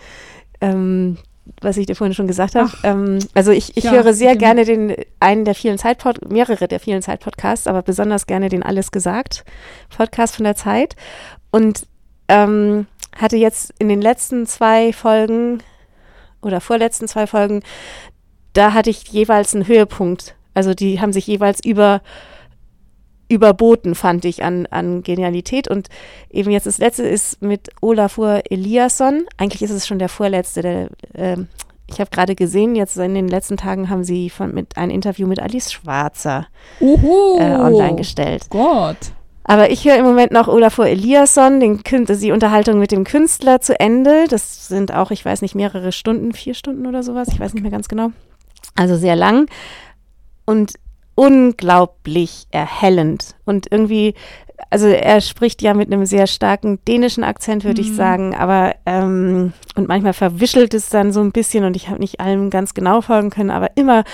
Ähm, 0.60 1.16
was 1.60 1.76
ich 1.76 1.86
dir 1.86 1.96
vorhin 1.96 2.14
schon 2.14 2.26
gesagt 2.26 2.54
habe. 2.54 2.70
Ähm, 2.84 3.18
also 3.34 3.50
ich, 3.50 3.76
ich 3.76 3.84
Ja, 3.84 3.92
höre 3.92 4.12
sehr 4.14 4.34
dem- 4.34 4.38
gerne 4.38 4.64
den 4.64 4.94
einen 5.20 5.44
der 5.44 5.54
vielen 5.54 5.78
Zeitpod 5.78 6.30
mehrere 6.30 6.68
der 6.68 6.80
vielen 6.80 7.02
Zeitpodcasts, 7.02 7.66
aber 7.66 7.82
besonders 7.82 8.26
gerne 8.26 8.48
den 8.48 8.62
Alles 8.62 8.90
gesagt 8.92 9.44
Podcast 9.96 10.36
von 10.36 10.44
der 10.44 10.56
Zeit 10.56 10.96
und 11.50 11.86
ähm, 12.28 12.86
hatte 13.16 13.36
jetzt 13.36 13.74
in 13.78 13.88
den 13.88 14.00
letzten 14.00 14.46
zwei 14.46 14.92
Folgen 14.92 15.62
oder 16.40 16.60
vorletzten 16.60 17.08
zwei 17.08 17.26
Folgen, 17.26 17.62
da 18.54 18.72
hatte 18.72 18.90
ich 18.90 19.04
jeweils 19.08 19.54
einen 19.54 19.66
Höhepunkt. 19.66 20.34
Also 20.54 20.74
die 20.74 21.00
haben 21.00 21.12
sich 21.12 21.26
jeweils 21.26 21.64
über 21.64 22.02
überboten, 23.32 23.94
fand 23.94 24.24
ich, 24.24 24.44
an, 24.44 24.66
an 24.66 25.02
Genialität. 25.02 25.68
Und 25.68 25.88
eben 26.30 26.50
jetzt 26.50 26.66
das 26.66 26.78
letzte 26.78 27.04
ist 27.04 27.42
mit 27.42 27.70
Olafur 27.80 28.42
Eliasson. 28.50 29.24
Eigentlich 29.38 29.62
ist 29.62 29.70
es 29.70 29.86
schon 29.86 29.98
der 29.98 30.08
vorletzte. 30.08 30.62
Der, 30.62 30.88
ähm, 31.14 31.48
ich 31.88 32.00
habe 32.00 32.10
gerade 32.10 32.34
gesehen, 32.34 32.74
jetzt 32.74 32.96
in 32.96 33.14
den 33.14 33.28
letzten 33.28 33.56
Tagen 33.56 33.90
haben 33.90 34.04
sie 34.04 34.30
von, 34.30 34.54
mit 34.54 34.76
ein 34.76 34.90
Interview 34.90 35.26
mit 35.26 35.40
Alice 35.40 35.72
Schwarzer 35.72 36.46
Oho. 36.80 37.38
äh, 37.38 37.54
online 37.54 37.96
gestellt. 37.96 38.46
Gott. 38.50 38.96
Aber 39.44 39.70
ich 39.70 39.84
höre 39.84 39.96
im 39.96 40.04
Moment 40.04 40.30
noch 40.30 40.46
Olafur 40.48 40.86
Eliasson, 40.86 41.58
den, 41.58 41.82
die 41.82 42.32
Unterhaltung 42.32 42.78
mit 42.78 42.92
dem 42.92 43.04
Künstler 43.04 43.60
zu 43.60 43.78
Ende. 43.78 44.26
Das 44.28 44.68
sind 44.68 44.94
auch, 44.94 45.10
ich 45.10 45.24
weiß 45.24 45.42
nicht, 45.42 45.54
mehrere 45.54 45.90
Stunden, 45.92 46.32
vier 46.32 46.54
Stunden 46.54 46.86
oder 46.86 47.02
sowas, 47.02 47.28
ich 47.28 47.40
weiß 47.40 47.52
nicht 47.54 47.62
mehr 47.62 47.72
ganz 47.72 47.88
genau. 47.88 48.12
Also 48.76 48.96
sehr 48.96 49.16
lang 49.16 49.48
und 50.46 50.74
unglaublich 51.14 52.46
erhellend. 52.50 53.34
Und 53.44 53.66
irgendwie, 53.70 54.14
also 54.70 54.86
er 54.86 55.20
spricht 55.20 55.62
ja 55.62 55.74
mit 55.74 55.92
einem 55.92 56.06
sehr 56.06 56.26
starken 56.26 56.78
dänischen 56.86 57.24
Akzent, 57.24 57.64
würde 57.64 57.80
ich 57.80 57.90
Mhm. 57.90 57.96
sagen, 57.96 58.34
aber 58.34 58.74
ähm, 58.86 59.52
und 59.76 59.88
manchmal 59.88 60.12
verwischelt 60.12 60.74
es 60.74 60.88
dann 60.88 61.12
so 61.12 61.20
ein 61.20 61.32
bisschen 61.32 61.64
und 61.64 61.76
ich 61.76 61.88
habe 61.88 62.00
nicht 62.00 62.20
allem 62.20 62.50
ganz 62.50 62.74
genau 62.74 63.00
folgen 63.00 63.30
können, 63.30 63.50
aber 63.50 63.70
immer, 63.76 64.04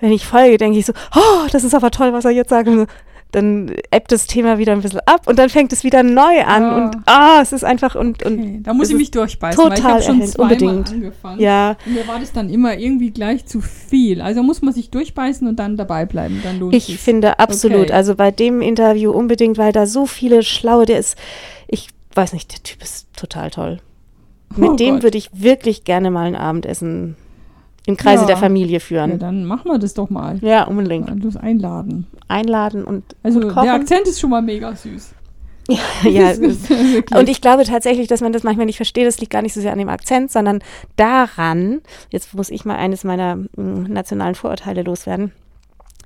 wenn 0.00 0.12
ich 0.12 0.26
folge, 0.26 0.56
denke 0.56 0.78
ich 0.78 0.86
so, 0.86 0.92
oh, 1.14 1.46
das 1.52 1.64
ist 1.64 1.74
aber 1.74 1.90
toll, 1.90 2.12
was 2.12 2.24
er 2.24 2.30
jetzt 2.32 2.50
sagt. 2.50 2.68
Und 2.68 2.80
so, 2.80 2.86
dann 3.32 3.74
ebbt 3.90 4.12
das 4.12 4.26
Thema 4.26 4.58
wieder 4.58 4.72
ein 4.72 4.80
bisschen 4.80 5.00
ab 5.06 5.26
und 5.26 5.38
dann 5.38 5.48
fängt 5.48 5.72
es 5.72 5.84
wieder 5.84 6.02
neu 6.02 6.42
an 6.44 6.62
Ja. 6.62 6.76
und 6.76 6.96
ah, 7.06 7.38
es 7.42 7.52
ist 7.52 7.64
einfach 7.64 7.94
und, 7.94 8.22
und 8.24 8.38
Okay, 8.40 8.60
da 8.62 8.74
muss 8.74 8.86
es 8.88 8.92
ich 8.92 8.96
mich 8.98 9.10
durchbeißen, 9.10 9.62
weil 9.62 9.72
ich 9.72 9.78
total 9.80 9.92
habe 9.94 10.02
schon 10.02 10.22
zweimal 10.26 10.52
unbedingt. 10.52 10.90
angefangen. 10.90 11.40
ja, 11.40 11.76
Und 11.86 11.94
mir 11.94 12.06
war 12.08 12.18
das 12.18 12.32
dann 12.32 12.48
immer 12.50 12.76
irgendwie 12.78 13.10
gleich 13.10 13.46
zu 13.46 13.60
viel. 13.60 14.20
Also 14.20 14.42
muss 14.42 14.62
man 14.62 14.72
sich 14.74 14.90
durchbeißen 14.90 15.46
und 15.48 15.56
dann 15.56 15.76
dabei 15.76 16.06
bleiben. 16.06 16.40
Dann 16.42 16.58
lohnt 16.60 16.74
Ich 16.74 16.86
sich's. 16.86 17.02
finde 17.02 17.38
absolut, 17.38 17.80
Okay. 17.86 17.92
also 17.92 18.14
bei 18.14 18.30
dem 18.30 18.60
Interview 18.62 19.10
unbedingt, 19.10 19.58
weil 19.58 19.72
da 19.72 19.86
so 19.86 20.06
viele 20.06 20.42
schlaue, 20.42 20.86
der 20.86 20.98
ist, 20.98 21.16
ich 21.68 21.88
weiß 22.14 22.32
nicht, 22.32 22.52
der 22.52 22.62
Typ 22.62 22.82
ist 22.82 23.06
total 23.16 23.50
toll. 23.50 23.78
Mit 24.56 24.70
Oh 24.70 24.74
dem 24.76 24.94
Gott. 24.96 25.02
würde 25.04 25.18
ich 25.18 25.30
wirklich 25.32 25.84
gerne 25.84 26.10
mal 26.10 26.26
ein 26.26 26.34
Abendessen 26.36 27.16
im 27.86 27.96
Kreise 27.96 28.22
Ja. 28.22 28.26
der 28.28 28.36
Familie 28.36 28.74
Ja, 28.74 28.80
führen. 28.80 29.18
dann 29.18 29.44
machen 29.44 29.70
wir 29.70 29.78
das 29.78 29.94
doch 29.94 30.10
mal. 30.10 30.38
Ja, 30.42 30.64
unbedingt. 30.64 31.10
Das 31.24 31.36
einladen. 31.36 32.06
Einladen 32.28 32.84
und, 32.84 33.04
Also 33.22 33.40
und 33.40 33.54
der 33.56 33.74
Akzent 33.74 34.06
ist 34.06 34.20
schon 34.20 34.30
mal 34.30 34.42
mega 34.42 34.74
süß. 34.74 35.14
ja, 36.04 36.36
wirklich. 36.40 37.16
und 37.16 37.28
ich 37.28 37.40
glaube 37.40 37.64
tatsächlich, 37.64 38.08
dass 38.08 38.20
man 38.20 38.32
das 38.32 38.42
manchmal 38.42 38.66
nicht 38.66 38.76
versteht. 38.76 39.06
Das 39.06 39.18
liegt 39.20 39.30
gar 39.32 39.42
nicht 39.42 39.54
so 39.54 39.60
sehr 39.60 39.72
an 39.72 39.78
dem 39.78 39.88
Akzent, 39.88 40.30
sondern 40.32 40.60
daran, 40.96 41.80
jetzt 42.10 42.34
muss 42.34 42.50
ich 42.50 42.64
mal 42.64 42.76
eines 42.76 43.04
meiner 43.04 43.36
mm, 43.36 43.84
nationalen 43.88 44.34
Vorurteile 44.34 44.82
loswerden. 44.82 45.32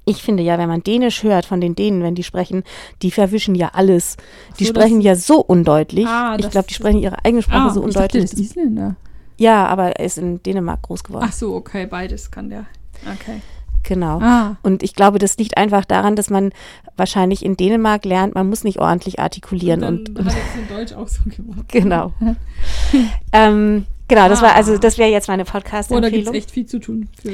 Ich 0.06 0.22
finde 0.22 0.42
ja, 0.42 0.58
wenn 0.58 0.68
man 0.68 0.82
Dänisch 0.82 1.22
hört 1.22 1.46
von 1.46 1.62
den 1.62 1.74
Dänen, 1.74 2.02
wenn 2.02 2.14
die 2.14 2.24
sprechen, 2.24 2.62
die 3.00 3.10
verwischen 3.10 3.54
ja 3.54 3.70
alles. 3.72 4.18
Die 4.58 4.64
So, 4.64 4.70
sprechen 4.70 5.00
ja 5.00 5.16
so 5.16 5.40
undeutlich. 5.40 6.06
Ah, 6.06 6.37
ich 6.38 6.50
glaube, 6.50 6.66
die 6.68 6.74
sprechen 6.74 6.98
ihre 7.00 7.24
eigene 7.24 7.40
Sprache 7.42 7.72
so 7.72 7.87
ich 7.88 7.94
dachte, 7.94 8.18
undeutlich. 8.18 8.22
das 8.24 8.32
ist 8.34 8.40
Isländer. 8.40 8.96
Ja, 9.38 9.66
aber 9.66 9.97
er 9.99 10.05
ist 10.07 10.18
in 10.18 10.42
Dänemark 10.42 10.83
groß 10.83 11.05
geworden. 11.05 11.27
Ach 11.29 11.33
so, 11.33 11.55
okay, 11.55 11.87
beides 11.87 12.31
kann 12.31 12.51
der. 12.51 12.66
Okay. 13.03 13.40
Genau. 13.87 14.18
Ah, 14.20 14.57
Und 14.62 14.83
ich 14.83 14.94
glaube, 14.94 15.18
das 15.18 15.37
liegt 15.37 15.59
einfach 15.59 15.85
daran, 15.85 16.16
dass 16.16 16.31
man 16.31 16.53
wahrscheinlich 16.97 17.44
in 17.44 17.55
Dänemark 17.57 18.07
lernt, 18.07 18.35
man 18.35 18.49
muss 18.49 18.64
nicht 18.64 18.79
ordentlich 18.81 19.20
artikulieren 19.20 19.85
und, 19.85 20.09
dann 20.16 20.25
und 20.27 20.33
hat 20.35 20.40
es 20.55 20.61
in 20.61 20.75
Deutsch 20.75 20.92
auch 20.94 21.09
so 21.09 21.20
gemacht. 21.29 21.68
genau. 21.68 22.12
ähm, 23.33 23.87
genau, 24.09 24.29
das 24.29 24.42
war 24.42 24.53
Ah. 24.53 24.57
also, 24.57 24.79
das 24.79 24.99
wäre 24.99 25.11
jetzt 25.11 25.29
meine 25.29 25.42
Oh, 25.42 25.47
da 25.47 25.59
gibt 25.61 25.66
es 25.75 25.88
Podcast-Empfehlung. 25.90 26.35
echt 26.35 26.51
viel 26.51 26.66
zu 26.66 26.79
tun. 26.79 27.09
Für, 27.20 27.33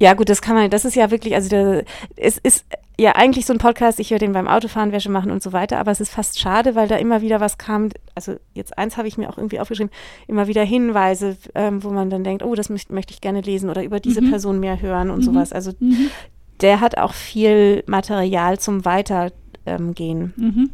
Ja, 0.00 0.14
gut, 0.14 0.28
das 0.28 0.42
kann 0.42 0.56
man, 0.56 0.70
das 0.70 0.84
ist 0.84 0.96
ja 0.96 1.10
wirklich, 1.10 1.34
also 1.34 1.48
der, 1.48 1.84
es 2.16 2.38
ist 2.38 2.64
ja 2.98 3.12
eigentlich 3.16 3.44
so 3.46 3.52
ein 3.52 3.58
Podcast, 3.58 3.98
ich 3.98 4.10
höre 4.10 4.18
den 4.18 4.32
beim 4.32 4.46
Autofahren, 4.46 4.92
Wäsche 4.92 5.10
machen 5.10 5.30
und 5.30 5.42
so 5.42 5.52
weiter, 5.52 5.78
aber 5.78 5.90
es 5.90 6.00
ist 6.00 6.10
fast 6.10 6.38
schade, 6.38 6.74
weil 6.74 6.86
da 6.88 6.96
immer 6.96 7.22
wieder 7.22 7.40
was 7.40 7.58
kam, 7.58 7.88
also 8.14 8.36
jetzt 8.52 8.78
eins 8.78 8.96
habe 8.96 9.08
ich 9.08 9.18
mir 9.18 9.28
auch 9.28 9.36
irgendwie 9.36 9.58
aufgeschrieben, 9.60 9.92
immer 10.28 10.46
wieder 10.46 10.62
Hinweise, 10.62 11.36
ähm, 11.54 11.82
wo 11.82 11.90
man 11.90 12.10
dann 12.10 12.22
denkt, 12.24 12.44
oh, 12.44 12.54
das 12.54 12.70
möcht, 12.70 12.90
möchte 12.90 13.12
ich 13.12 13.20
gerne 13.20 13.40
lesen 13.40 13.68
oder 13.70 13.82
über 13.82 13.98
diese 14.00 14.22
Mhm. 14.22 14.30
Person 14.30 14.60
mehr 14.60 14.80
hören 14.80 15.10
und 15.10 15.18
Mhm. 15.18 15.22
sowas. 15.22 15.52
Also 15.52 15.72
mhm. 15.80 16.10
der 16.60 16.80
hat 16.80 16.96
auch 16.98 17.12
viel 17.14 17.82
Material 17.86 18.58
zum 18.58 18.84
Weitergehen. 18.84 20.32
Ähm, 20.38 20.70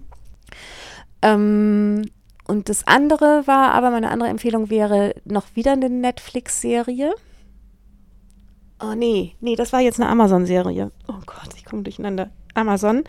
ähm, 1.23 2.03
und 2.47 2.69
das 2.69 2.87
andere 2.87 3.45
war, 3.47 3.73
aber 3.73 3.91
meine 3.91 4.11
andere 4.11 4.29
Empfehlung 4.29 4.71
wäre 4.71 5.15
noch 5.25 5.47
wieder 5.55 5.73
eine 5.73 5.89
Netflix-Serie. 5.89 7.15
Oh 8.83 8.95
nee, 8.95 9.35
nee, 9.41 9.57
das 9.57 9.73
war 9.73 9.81
jetzt 9.81 10.01
eine 10.01 10.09
Amazon-Serie. 10.09 10.91
Oh 11.09 11.15
Gott, 11.27 11.51
ich 11.57 11.65
komme 11.65 11.83
durcheinander. 11.83 12.31
Amazon. 12.55 13.05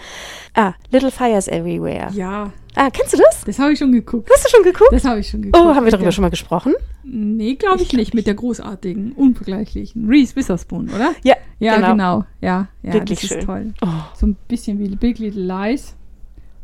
Ah, 0.54 0.74
Little 0.92 1.10
Fires 1.12 1.48
Everywhere. 1.48 2.12
Ja, 2.14 2.52
Ah, 2.76 2.90
kennst 2.90 3.12
du 3.14 3.18
das? 3.18 3.44
das 3.46 3.60
habe 3.60 3.74
ich 3.74 3.80
schon 3.80 3.92
geguckt. 3.92 4.30
Hast 4.34 4.46
du 4.46 4.50
schon 4.50 4.64
geguckt? 4.64 4.92
Das 4.94 5.04
habe 5.04 5.20
ich 5.20 5.28
schon 5.30 5.42
geguckt. 5.42 5.62
Oh, 5.66 5.76
haben 5.76 5.84
wir 5.84 5.92
darüber 5.92 6.08
ja. 6.08 6.12
schon 6.12 6.22
mal 6.22 6.30
gesprochen? 6.30 6.74
Nee, 7.04 7.56
glaube 7.56 7.82
ich 7.82 7.92
nicht. 7.92 8.14
Mit 8.14 8.28
der 8.28 8.36
großartigen, 8.36 9.12
unvergleichlichen 9.14 10.08
Reese 10.08 10.36
Witherspoon, 10.38 10.90
oder? 10.90 11.12
Ja, 11.24 11.36
Ja, 11.60 11.76
genau. 11.76 11.92
genau. 11.92 12.26
Ja, 12.40 12.68
ja 12.84 12.94
Wirklich 12.94 13.20
das 13.20 13.30
schön. 13.30 13.40
ist 13.40 13.46
toll. 13.46 13.74
Oh, 13.82 13.88
So 14.16 14.28
ein 14.28 14.38
bisschen 14.48 14.80
wie 14.80 14.88
Big 14.96 15.20
Little 15.20 15.44
Lies. 15.44 15.96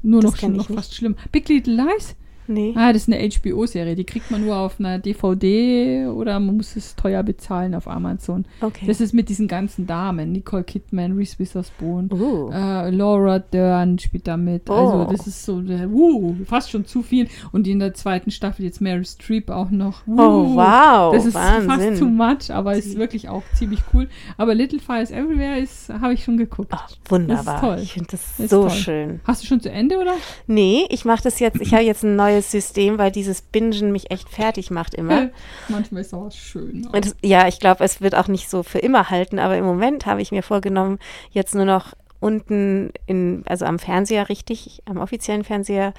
Nur 0.04 0.22
Das 0.22 0.32
noch, 0.32 0.38
ich 0.44 0.48
noch 0.50 0.68
fast 0.70 0.96
schlimm. 0.96 1.16
Big 1.32 1.50
Little 1.50 1.74
Lies? 1.76 2.16
Nee. 2.48 2.74
Ah, 2.76 2.94
das 2.94 3.08
ist 3.08 3.14
eine 3.14 3.28
HBO-Serie. 3.30 3.96
Die 3.96 4.04
kriegt 4.04 4.30
man 4.32 4.44
nur 4.46 4.56
auf 4.58 4.80
einer 4.80 5.00
DVD 5.00 6.08
oder 6.08 6.40
man 6.40 6.58
muss 6.58 6.76
es 6.76 6.96
teuer 6.96 7.24
bezahlen 7.24 7.76
auf 7.76 7.88
Amazon. 7.88 8.46
Okay. 8.62 8.86
Das 8.88 9.02
ist 9.02 9.14
mit 9.14 9.30
diesen 9.30 9.48
ganzen 9.48 9.88
Damen. 9.88 10.32
Nicole 10.32 10.64
Kidman, 10.64 11.14
Reese 11.18 11.40
Witherspoon, 11.40 12.10
Oh. 12.12 12.50
äh, 12.54 12.90
Laura 12.90 13.40
Dern 13.40 14.00
spielt 14.00 14.28
da 14.28 14.38
mit. 14.38 14.70
Oh. 14.70 14.74
Also 14.74 15.12
das 15.12 15.28
ist 15.28 15.44
so, 15.46 15.56
uh, 15.58 16.36
fast 16.46 16.72
schon 16.72 16.86
zu 16.86 17.02
viel. 17.04 17.28
Und 17.52 17.68
in 17.68 17.80
der 17.80 17.94
zweiten 17.94 18.32
Staffel 18.32 18.66
jetzt 18.66 18.82
Meryl 18.82 19.06
Streep 19.06 19.50
auch 19.50 19.70
noch. 19.70 20.06
Uh, 20.08 20.22
Oh, 20.28 20.56
wow. 20.56 21.14
Das 21.14 21.26
ist 21.26 21.34
Wahnsinn. 21.34 21.70
fast 21.70 22.00
too 22.00 22.06
much, 22.10 22.52
aber 22.56 22.76
ist 22.76 22.98
wirklich 22.98 23.30
auch 23.30 23.44
ziemlich 23.56 23.80
cool. 23.94 24.08
Aber 24.38 24.54
Little 24.54 24.80
Fires 24.80 25.10
Everywhere 25.12 25.60
ist, 25.60 25.90
habe 25.90 26.14
ich 26.14 26.24
schon 26.24 26.38
geguckt. 26.38 26.70
Ach, 26.74 26.90
wunderbar. 27.10 27.62
toll. 27.62 27.80
Ich 27.82 27.94
finde 27.94 28.10
das 28.12 28.40
Ist 28.40 28.50
so 28.50 28.62
toll. 28.64 28.72
schön. 28.72 29.20
Hast 29.24 29.42
du 29.44 29.48
schon 29.48 29.62
zu 29.62 29.72
Ende, 29.72 29.98
oder? 29.98 30.14
Nee, 30.48 30.86
ich 30.90 31.06
mache 31.06 31.24
das 31.24 31.40
jetzt, 31.40 31.60
ich 31.62 31.74
habe 31.74 31.84
jetzt 31.84 32.04
ein 32.04 32.16
neues 32.16 32.37
neues 32.38 32.52
System, 32.52 32.98
weil 32.98 33.12
dieses 33.12 33.42
Bingen 33.42 33.92
mich 33.92 34.12
echt 34.12 34.30
fertig 34.30 34.72
macht 34.72 34.94
immer. 34.94 35.30
Manchmal 35.68 36.02
ist 36.02 36.14
auch 36.14 36.32
schön. 36.32 36.88
das, 36.92 37.16
ja, 37.24 37.48
ich 37.48 37.60
glaube, 37.60 37.84
es 37.84 38.02
wird 38.02 38.16
auch 38.16 38.28
nicht 38.28 38.50
so 38.50 38.64
für 38.64 38.80
immer 38.80 39.10
halten, 39.10 39.40
aber 39.40 39.58
im 39.58 39.66
Moment 39.66 40.06
habe 40.06 40.22
ich 40.22 40.32
mir 40.32 40.44
vorgenommen, 40.44 41.00
jetzt 41.32 41.56
nur 41.56 41.66
noch 41.66 41.94
unten 42.20 42.92
in, 43.06 43.44
also 43.46 43.66
am 43.66 43.78
Fernseher 43.80 44.30
richtig, 44.30 44.82
am 44.86 44.98
offiziellen 44.98 45.44
Fernseher, 45.44 45.94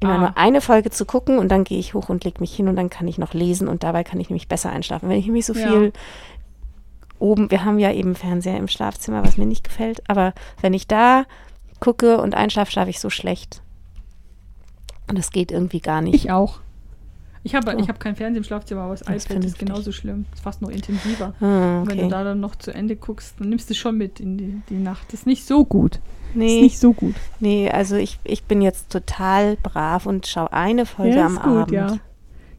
immer 0.00 0.14
Ah. 0.14 0.18
nur 0.18 0.36
eine 0.38 0.60
Folge 0.60 0.90
zu 0.90 1.04
gucken 1.06 1.38
und 1.38 1.48
dann 1.50 1.64
gehe 1.64 1.78
ich 1.78 1.94
hoch 1.94 2.08
und 2.08 2.24
lege 2.24 2.40
mich 2.40 2.54
hin 2.54 2.68
und 2.68 2.76
dann 2.76 2.90
kann 2.90 3.06
ich 3.08 3.18
noch 3.18 3.32
lesen 3.34 3.68
und 3.68 3.82
dabei 3.84 4.04
kann 4.04 4.20
ich 4.20 4.28
nämlich 4.30 4.48
besser 4.48 4.70
einschlafen. 4.70 5.08
Wenn 5.08 5.18
ich 5.18 5.26
nämlich 5.26 5.46
so 5.46 5.54
Ja. 5.54 5.68
viel 5.68 5.92
oben, 7.18 7.50
wir 7.50 7.64
haben 7.64 7.78
ja 7.78 7.92
eben 7.92 8.14
Fernseher 8.14 8.56
im 8.58 8.68
Schlafzimmer, 8.68 9.22
was 9.24 9.36
mir 9.36 9.46
nicht 9.46 9.64
gefällt, 9.64 10.02
aber 10.08 10.34
wenn 10.60 10.74
ich 10.74 10.86
da 10.88 11.24
gucke 11.80 12.18
und 12.20 12.34
einschlafe, 12.34 12.70
schlafe 12.72 12.90
ich 12.90 13.00
so 13.00 13.08
schlecht. 13.10 13.62
Und 15.08 15.18
das 15.18 15.30
geht 15.30 15.52
irgendwie 15.52 15.80
gar 15.80 16.00
nicht. 16.00 16.14
Ich 16.14 16.30
auch. 16.30 16.60
Ich 17.46 17.54
habe 17.54 17.74
Oh. 17.76 17.78
ich 17.78 17.88
hab 17.88 18.00
kein 18.00 18.16
Fernsehen 18.16 18.38
im 18.38 18.44
Schlafzimmer, 18.44 18.82
aber 18.82 18.92
das 18.92 19.00
Das 19.00 19.16
ist 19.16 19.30
iPad 19.30 19.44
ist 19.44 19.58
genauso 19.58 19.92
schlimm. 19.92 20.24
Ist 20.32 20.42
fast 20.42 20.62
noch 20.62 20.70
intensiver. 20.70 21.34
Ah, 21.40 21.80
Und 21.80 21.88
Wenn 21.88 21.98
okay. 21.98 22.02
du 22.04 22.08
da 22.08 22.24
dann 22.24 22.40
noch 22.40 22.56
zu 22.56 22.72
Ende 22.72 22.96
guckst, 22.96 23.34
dann 23.38 23.50
nimmst 23.50 23.68
du 23.68 23.74
schon 23.74 23.98
mit 23.98 24.18
in 24.18 24.38
die, 24.38 24.62
die 24.70 24.78
Nacht. 24.78 25.08
Das 25.08 25.20
ist 25.20 25.26
nicht 25.26 25.44
so 25.46 25.64
gut. 25.66 25.96
Das 26.28 26.36
nee. 26.36 26.56
ist 26.56 26.62
nicht 26.62 26.78
so 26.78 26.94
gut. 26.94 27.14
Nee, 27.40 27.68
also 27.70 27.96
ich, 27.96 28.18
ich 28.24 28.44
bin 28.44 28.62
jetzt 28.62 28.88
total 28.90 29.56
brav 29.62 30.06
und 30.06 30.26
schaue 30.26 30.52
eine 30.54 30.86
Folge 30.86 31.16
ja, 31.16 31.26
am 31.26 31.34
gut, 31.36 31.44
Abend. 31.44 31.70
ja. 31.72 31.96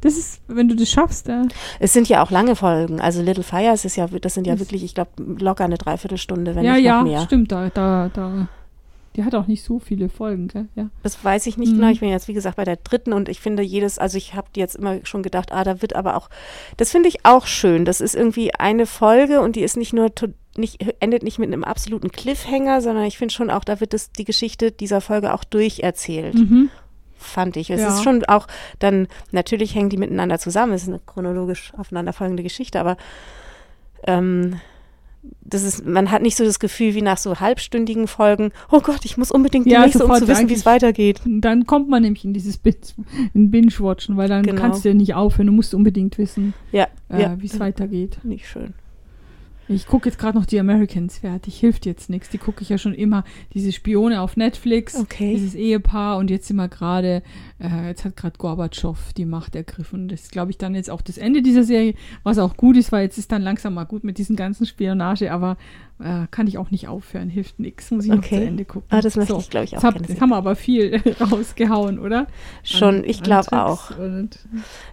Das 0.02 0.18
ist, 0.18 0.42
wenn 0.48 0.68
du 0.70 0.76
das 0.76 0.88
schaffst, 0.92 1.30
äh, 1.30 1.42
Es 1.80 1.92
sind 1.92 2.08
ja 2.08 2.22
auch 2.24 2.30
lange 2.30 2.56
Folgen. 2.56 3.02
Also 3.02 3.24
Little 3.24 3.44
Fires 3.44 3.86
ist 3.86 3.96
ja, 3.96 4.06
das 4.06 4.36
sind 4.36 4.46
ja 4.46 4.54
Das- 4.54 4.60
wirklich, 4.62 4.84
ich 4.84 4.94
glaube, 4.94 5.10
locker 5.40 5.64
eine 5.66 5.80
Dreiviertelstunde, 5.80 6.56
wenn 6.56 6.64
ja, 6.64 6.74
nicht 6.76 6.84
ja, 6.84 6.98
noch 7.02 7.10
mehr. 7.10 7.22
stimmt, 7.22 7.52
da, 7.52 7.72
da, 7.74 8.12
da. 8.14 8.48
Die 9.16 9.24
hat 9.24 9.34
auch 9.36 9.48
nicht 9.48 9.64
so 9.64 9.80
viele 9.80 10.10
Folgen, 10.10 10.48
gell? 10.50 10.68
Ja. 10.76 10.90
Das 11.04 11.24
weiß 11.24 11.46
ich 11.48 11.58
nicht 11.58 11.72
Mhm. 11.72 11.78
genau. 11.78 11.90
Ich 11.92 12.02
bin 12.02 12.10
jetzt, 12.10 12.28
wie 12.28 12.34
gesagt, 12.34 12.58
bei 12.58 12.66
der 12.66 12.76
dritten 12.76 13.14
und 13.14 13.30
ich 13.30 13.40
finde 13.40 13.64
jedes, 13.64 13.98
also 13.98 14.18
ich 14.18 14.34
habe 14.34 14.48
jetzt 14.58 14.76
immer 14.76 15.00
schon 15.06 15.24
gedacht, 15.24 15.52
ah, 15.54 15.64
da 15.64 15.82
wird 15.82 15.96
aber 15.96 16.18
auch, 16.18 16.30
das 16.78 16.92
finde 16.92 17.08
ich 17.10 17.26
auch 17.26 17.46
schön. 17.48 17.86
Das 17.86 18.02
ist 18.02 18.16
irgendwie 18.16 18.54
eine 18.54 18.86
Folge 18.86 19.40
und 19.42 19.56
die 19.56 19.62
ist 19.62 19.78
nicht 19.78 19.94
nur, 19.94 20.12
nicht, 20.58 20.86
endet 21.00 21.24
nicht 21.24 21.40
mit 21.40 21.48
einem 21.52 21.64
absoluten 21.64 22.12
Cliffhanger, 22.12 22.82
sondern 22.82 23.06
ich 23.06 23.18
finde 23.18 23.34
schon 23.34 23.50
auch, 23.50 23.64
da 23.64 23.80
wird 23.80 23.94
das, 23.94 24.12
die 24.12 24.26
Geschichte 24.26 24.72
dieser 24.72 25.00
Folge 25.02 25.34
auch 25.34 25.44
durcherzählt. 25.44 26.36
Mhm. 26.36 26.70
fand 27.18 27.58
ich. 27.58 27.72
Es 27.72 27.82
Ja. 27.82 27.88
ist 27.88 28.04
schon 28.04 28.24
auch 28.26 28.46
dann, 28.78 29.08
natürlich 29.32 29.74
hängen 29.74 29.90
die 29.90 29.98
miteinander 29.98 30.38
zusammen, 30.38 30.74
es 30.74 30.84
ist 30.84 30.90
eine 30.90 31.00
chronologisch 31.00 31.74
aufeinanderfolgende 31.76 32.44
Geschichte, 32.44 32.80
aber 32.80 32.98
ähm, 34.06 34.60
das 35.42 35.64
ist, 35.64 35.86
man 35.86 36.12
hat 36.12 36.22
nicht 36.22 36.36
so 36.38 36.44
das 36.44 36.60
Gefühl 36.60 36.96
wie 36.96 37.02
nach 37.02 37.18
so 37.18 37.40
halbstündigen 37.40 38.08
Folgen, 38.08 38.52
oh 38.72 38.80
Gott, 38.80 39.06
ich 39.06 39.18
muss 39.18 39.32
unbedingt 39.32 39.66
die 39.68 39.72
Ja, 39.72 39.84
nächste, 39.86 40.06
um 40.06 40.14
zu 40.16 40.28
wissen, 40.28 40.50
wie 40.50 40.54
es 40.54 40.66
weitergeht. 40.66 41.22
Dann 41.26 41.66
kommt 41.66 41.88
man 41.90 42.02
nämlich 42.02 42.26
in 42.26 42.34
dieses 42.34 42.58
Bin- 42.58 42.76
in 43.34 43.52
Binge-Watchen, 43.52 44.18
weil 44.18 44.28
dann 44.30 44.44
Genau. 44.44 44.60
kannst 44.62 44.84
du 44.84 44.90
ja 44.90 44.96
nicht 44.96 45.14
aufhören. 45.14 45.48
Du 45.48 45.54
musst 45.54 45.74
unbedingt 45.76 46.18
wissen, 46.18 46.54
Ja, 46.72 46.88
äh, 47.10 47.22
ja. 47.22 47.36
wie 47.42 47.46
es 47.46 47.60
weitergeht. 47.60 48.18
Nicht 48.24 48.48
schön. 48.48 48.74
Ich 49.68 49.88
gucke 49.88 50.08
jetzt 50.10 50.20
gerade 50.20 50.38
noch 50.38 50.46
die 50.46 50.60
Americans 50.60 51.20
fertig. 51.20 51.60
Hilft 51.60 51.86
jetzt 51.86 52.10
nichts. 52.10 52.30
Die 52.30 52.38
gucke 52.38 52.62
ich 52.62 52.70
ja 52.70 52.78
schon 52.78 52.94
immer. 52.94 53.24
Diese 53.54 53.72
Spione 53.72 54.22
auf 54.22 54.38
Netflix. 54.38 54.96
Okay. 54.96 55.34
Dieses 55.34 55.56
Ehepaar. 55.56 56.18
Und 56.18 56.30
jetzt 56.30 56.48
sind 56.48 56.58
wir 56.58 56.68
gerade, 56.68 57.24
äh, 57.60 57.88
jetzt 57.88 58.06
hat 58.06 58.16
gerade 58.16 58.38
Gorbatschow 58.38 59.14
die 59.14 59.26
Macht 59.26 59.56
ergriffen. 59.56 60.04
Und 60.04 60.12
das 60.12 60.24
ist, 60.24 60.32
glaube 60.32 60.52
ich, 60.52 60.58
dann 60.58 60.76
jetzt 60.76 60.92
auch 60.92 61.02
das 61.02 61.18
Ende 61.18 61.42
dieser 61.42 61.64
Serie. 61.64 61.96
Was 62.24 62.38
auch 62.38 62.58
gut 62.58 62.78
ist, 62.78 62.92
weil 62.92 63.04
jetzt 63.04 63.18
ist 63.18 63.32
dann 63.32 63.42
langsam 63.42 63.74
mal 63.74 63.86
gut 63.86 64.04
mit 64.04 64.18
diesen 64.20 64.36
ganzen 64.36 64.68
Spionage. 64.68 65.32
Aber 65.32 65.58
äh, 66.00 66.28
kann 66.32 66.48
ich 66.48 66.58
auch 66.58 66.72
nicht 66.72 66.88
aufhören. 66.88 67.30
Hilft 67.30 67.60
nichts. 67.60 67.90
Muss 67.92 68.06
ich 68.06 68.12
noch 68.12 68.18
Okay. 68.18 68.38
zu 68.38 68.46
Ende 68.46 68.66
gucken. 68.66 68.88
Ah, 68.90 69.02
das 69.02 69.16
möchte 69.16 69.34
So. 69.34 69.40
ich, 69.40 69.50
glaube 69.50 69.66
ich, 69.66 69.78
auch 69.78 69.84
hab, 69.84 69.96
jetzt 70.08 70.20
haben 70.20 70.30
wir 70.30 70.36
aber 70.36 70.56
viel 70.56 71.02
rausgehauen, 71.32 72.00
oder? 72.00 72.28
Schon, 72.64 72.96
An- 72.98 73.04
ich 73.06 73.24
glaube 73.24 73.52
auch. 73.54 73.92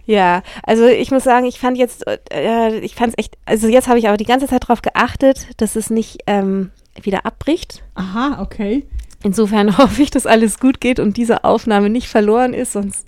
Ja, 0.05 0.43
also 0.63 0.85
ich 0.85 1.11
muss 1.11 1.23
sagen, 1.23 1.45
ich 1.45 1.59
fand 1.59 1.77
jetzt, 1.77 2.05
äh, 2.31 2.79
ich 2.79 2.95
fand 2.95 3.09
es 3.09 3.17
echt, 3.17 3.37
also 3.45 3.67
jetzt 3.67 3.87
habe 3.87 3.99
ich 3.99 4.07
aber 4.07 4.17
die 4.17 4.25
ganze 4.25 4.47
Zeit 4.47 4.63
darauf 4.63 4.81
geachtet, 4.81 5.47
dass 5.57 5.75
es 5.75 5.89
nicht 5.89 6.19
ähm, 6.27 6.71
wieder 7.01 7.25
abbricht. 7.25 7.83
Aha, 7.95 8.41
okay. 8.41 8.85
Insofern 9.23 9.77
hoffe 9.77 10.01
ich, 10.01 10.11
dass 10.11 10.25
alles 10.25 10.59
gut 10.59 10.79
geht 10.81 10.99
und 10.99 11.17
diese 11.17 11.43
Aufnahme 11.43 11.89
nicht 11.89 12.07
verloren 12.07 12.53
ist, 12.53 12.73
sonst, 12.73 13.07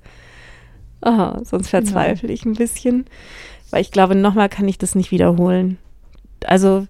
aha, 1.01 1.39
sonst 1.43 1.69
verzweifle 1.69 2.31
ich 2.31 2.45
ein 2.45 2.53
bisschen. 2.55 3.05
Weil 3.71 3.81
ich 3.81 3.91
glaube, 3.91 4.15
nochmal 4.15 4.47
kann 4.49 4.67
ich 4.67 4.77
das 4.77 4.95
nicht 4.95 5.11
wiederholen. 5.11 5.77
Also 6.45 6.87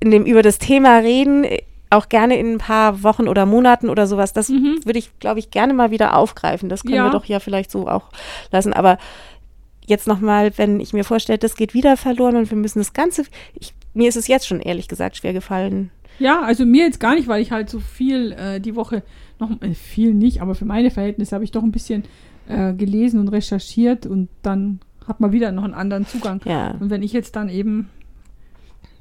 in 0.00 0.10
dem 0.10 0.24
über 0.24 0.42
das 0.42 0.58
Thema 0.58 0.98
reden, 0.98 1.46
auch 1.90 2.08
gerne 2.08 2.38
in 2.38 2.52
ein 2.54 2.58
paar 2.58 3.02
Wochen 3.02 3.28
oder 3.28 3.44
Monaten 3.46 3.90
oder 3.90 4.06
sowas, 4.06 4.32
das 4.32 4.48
Mhm. 4.48 4.78
würde 4.84 4.98
ich, 4.98 5.10
glaube 5.20 5.38
ich, 5.40 5.50
gerne 5.50 5.74
mal 5.74 5.90
wieder 5.90 6.16
aufgreifen. 6.16 6.68
Das 6.68 6.82
können 6.82 6.94
Ja. 6.96 7.04
wir 7.04 7.10
doch 7.10 7.26
ja 7.26 7.38
vielleicht 7.38 7.70
so 7.70 7.86
auch 7.88 8.08
lassen. 8.50 8.72
Aber 8.72 8.96
jetzt 9.86 10.06
nochmal, 10.06 10.56
wenn 10.56 10.80
ich 10.80 10.92
mir 10.92 11.04
vorstelle, 11.04 11.38
das 11.38 11.56
geht 11.56 11.74
wieder 11.74 11.96
verloren 11.96 12.36
und 12.36 12.50
wir 12.50 12.56
müssen 12.56 12.78
das 12.78 12.92
Ganze, 12.94 13.24
ich, 13.58 13.74
mir 13.94 14.08
ist 14.08 14.16
es 14.16 14.26
jetzt 14.28 14.46
schon 14.46 14.60
ehrlich 14.60 14.88
gesagt 14.88 15.16
schwer 15.16 15.32
gefallen. 15.34 15.90
Ja, 16.18 16.40
also 16.42 16.64
mir 16.64 16.84
jetzt 16.86 17.00
gar 17.00 17.14
nicht, 17.14 17.28
weil 17.28 17.42
ich 17.42 17.50
halt 17.52 17.68
so 17.68 17.80
viel 17.80 18.32
äh, 18.32 18.60
die 18.60 18.76
Woche 18.76 19.02
noch, 19.38 19.50
äh, 19.60 19.74
viel 19.74 20.14
nicht, 20.14 20.40
aber 20.40 20.54
für 20.54 20.64
meine 20.64 20.90
Verhältnisse 20.90 21.34
habe 21.34 21.44
ich 21.44 21.50
doch 21.50 21.62
ein 21.62 21.72
bisschen 21.72 22.04
äh, 22.48 22.72
gelesen 22.74 23.18
und 23.20 23.28
recherchiert 23.28 24.06
und 24.06 24.28
dann 24.42 24.80
hat 25.06 25.20
man 25.20 25.32
wieder 25.32 25.52
noch 25.52 25.64
einen 25.64 25.74
anderen 25.74 26.06
Zugang. 26.06 26.40
Ja. 26.44 26.72
Und 26.80 26.90
wenn 26.90 27.02
ich 27.02 27.12
jetzt 27.12 27.34
dann 27.36 27.48
eben 27.48 27.88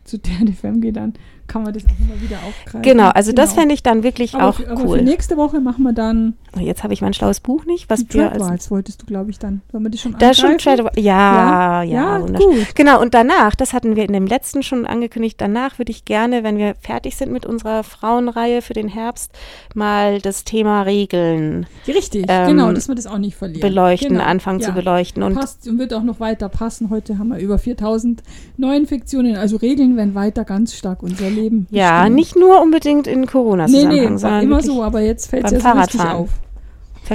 zu 0.04 0.18
DRFM 0.18 0.82
gehe, 0.82 0.93
dann 0.93 1.14
kann 1.47 1.64
man 1.64 1.74
das 1.74 1.84
auch 1.86 1.99
immer 1.99 2.22
wieder 2.22 2.38
aufgreifen. 2.47 2.82
Genau, 2.82 3.10
also 3.10 3.34
das 3.34 3.54
fände 3.54 3.74
ich 3.74 3.84
dann 3.84 4.04
wirklich 4.04 4.36
aber 4.36 4.49
auch 4.49 4.56
für, 4.56 4.70
aber 4.70 4.86
cool. 4.86 4.99
für 4.99 5.04
nächste 5.04 5.38
Woche 5.38 5.60
machen 5.60 5.84
wir 5.84 5.93
dann 5.93 6.36
Oh, 6.54 6.60
Jetzt 6.60 6.84
habe 6.84 6.93
ich 6.93 7.02
mein 7.02 7.14
schlaues 7.14 7.39
Buch 7.39 7.66
nicht, 7.66 7.89
was 7.89 8.06
wir 8.10 8.30
als 8.34 8.70
wolltest 8.72 9.02
du, 9.02 9.06
glaube 9.06 9.32
ich, 9.32 9.39
dann. 9.39 9.62
Sollen 9.72 9.84
wir 9.84 9.89
das 9.89 10.02
schon 10.02 10.16
da 10.20 10.34
schon? 10.34 10.58
Trade 10.58 10.91
ja, 10.97 11.82
ja, 11.82 11.84
Ja, 11.84 12.22
wunderschön. 12.22 12.49
gut. 12.49 12.76
Genau, 12.76 13.02
und 13.02 13.14
danach, 13.14 13.56
das 13.56 13.72
hatten 13.72 13.95
wir 13.95 14.04
in 14.04 14.12
dem 14.12 14.28
letzten 14.28 14.62
schon 14.62 14.86
angekündigt, 14.86 15.39
danach 15.39 15.80
würde 15.80 15.91
ich 15.91 16.04
gerne, 16.04 16.43
wenn 16.43 16.58
wir 16.58 16.76
fertig 16.76 17.16
sind 17.16 17.32
mit 17.32 17.45
unserer 17.45 17.84
Frauenreihe 17.84 18.62
für 18.62 18.74
den 18.74 18.89
Herbst, 18.89 19.32
mal 19.76 20.20
das 20.20 20.43
Thema 20.43 20.82
Regeln 20.82 21.68
Richtig, 21.88 22.26
ähm, 22.28 22.47
genau, 22.49 22.74
dass 22.74 22.89
wir 22.89 22.95
das 22.95 23.08
auch 23.08 23.18
nicht 23.18 23.38
verlieren. 23.38 23.62
beleuchten, 23.62 24.10
genau. 24.10 24.26
anfangen 24.26 24.60
ja. 24.60 24.68
zu 24.68 24.74
beleuchten. 24.74 25.24
Und 25.24 25.36
passt 25.36 25.66
und 25.70 25.80
wird 25.80 25.93
auch 25.93 26.04
noch 26.04 26.20
weiter 26.20 26.49
passen. 26.49 26.89
Heute 26.89 27.18
haben 27.18 27.30
wir 27.30 27.39
über 27.39 27.60
4000 27.60 28.24
Neuinfektionen. 28.58 29.38
Also 29.38 29.56
Regeln 29.56 29.95
werden 30.02 30.16
weiter 30.16 30.43
ganz 30.45 30.74
stark 30.74 31.04
unser 31.04 31.30
Leben. 31.30 31.68
ja, 31.70 31.99
bestimmen. 31.99 32.16
nicht 32.16 32.36
nur 32.36 32.62
unbedingt 32.62 33.08
in 33.08 33.22
Nee, 33.22 33.28
Corona-Zusammenhang, 33.28 33.95
nee, 33.99 34.10
war 34.12 34.18
sondern 34.18 34.43
immer 34.43 34.62
so, 34.62 34.84
aber 34.84 35.02
jetzt 35.02 35.30
fällt 35.30 35.45
es 35.45 35.52
ja 35.52 35.60
so 35.60 35.80
richtig 35.80 36.02
auf. 36.02 36.30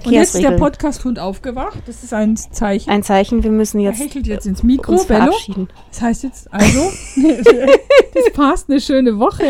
Und 0.05 0.13
jetzt 0.13 0.35
ist 0.35 0.43
der. 0.45 0.51
Podcast-Hund 0.51 1.19
aufgewacht. 1.19 1.79
Das 1.87 2.03
ist 2.05 2.13
ein 2.13 2.37
Zeichen. 2.37 2.91
Ein 2.91 3.03
Zeichen, 3.03 3.43
wir 3.45 3.51
müssen 3.51 3.79
er 3.81 3.93
jetzt 3.93 4.01
hechelt 4.01 4.27
jetzt 4.27 4.45
ins 4.45 4.63
Mikro. 4.63 4.93
uns 4.93 5.07
Bello. 5.07 5.21
verabschieden. 5.27 5.69
Das 5.91 6.03
heißt 6.03 6.23
jetzt 6.25 6.53
also, 6.53 6.91
das 8.15 8.33
passt, 8.35 8.69
eine 8.69 8.81
schöne 8.81 9.19
Woche. 9.19 9.45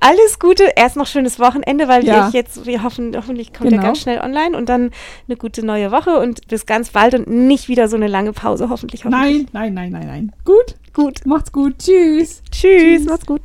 Alles 0.00 0.38
Gute, 0.40 0.64
erst 0.74 0.96
noch 0.96 1.06
schönes 1.06 1.38
Wochenende, 1.38 1.86
weil 1.88 2.04
Ja. 2.04 2.26
ich 2.28 2.34
jetzt, 2.34 2.66
wir 2.66 2.82
hoffen, 2.82 3.12
hoffentlich 3.16 3.52
kommt 3.52 3.70
Genau. 3.70 3.82
er 3.82 3.86
ganz 3.86 3.98
schnell 4.00 4.18
online 4.18 4.56
und 4.56 4.68
dann 4.68 4.90
eine 5.28 5.36
gute 5.36 5.64
neue 5.64 5.92
Woche 5.92 6.18
und 6.18 6.48
bis 6.48 6.66
ganz 6.66 6.90
bald 6.90 7.14
und 7.14 7.28
nicht 7.28 7.68
wieder 7.68 7.86
so 7.86 7.94
eine 7.96 8.08
lange 8.08 8.32
Pause, 8.32 8.68
hoffentlich. 8.70 9.04
hoffentlich. 9.04 9.46
Nein, 9.52 9.72
nein, 9.74 9.74
nein, 9.74 9.92
nein, 9.92 10.06
nein. 10.06 10.32
Gut, 10.44 10.74
Gut. 10.96 11.26
macht's 11.26 11.52
gut. 11.52 11.78
Tschüss. 11.78 12.42
Tschüss, 12.50 13.02
Tschüss. 13.02 13.04
macht's 13.04 13.26
gut. 13.26 13.42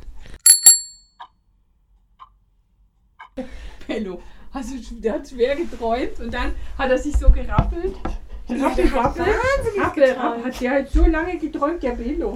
Bello. 3.86 4.22
Also, 4.54 4.76
der 4.92 5.12
hat 5.12 5.28
schwer 5.28 5.54
geträumt 5.56 6.18
und 6.18 6.32
dann 6.32 6.54
hat 6.78 6.90
er 6.90 6.96
sich 6.96 7.14
so 7.14 7.28
gerappelt. 7.28 7.94
Rappel, 8.48 8.88
rappel, 8.88 9.24
rappel, 9.82 10.12
rappel. 10.12 10.44
Hat 10.46 10.60
der 10.62 10.70
halt 10.70 10.90
so 10.90 11.04
lange 11.04 11.36
geträumt, 11.36 11.82
der 11.82 11.92
Bello. 11.92 12.30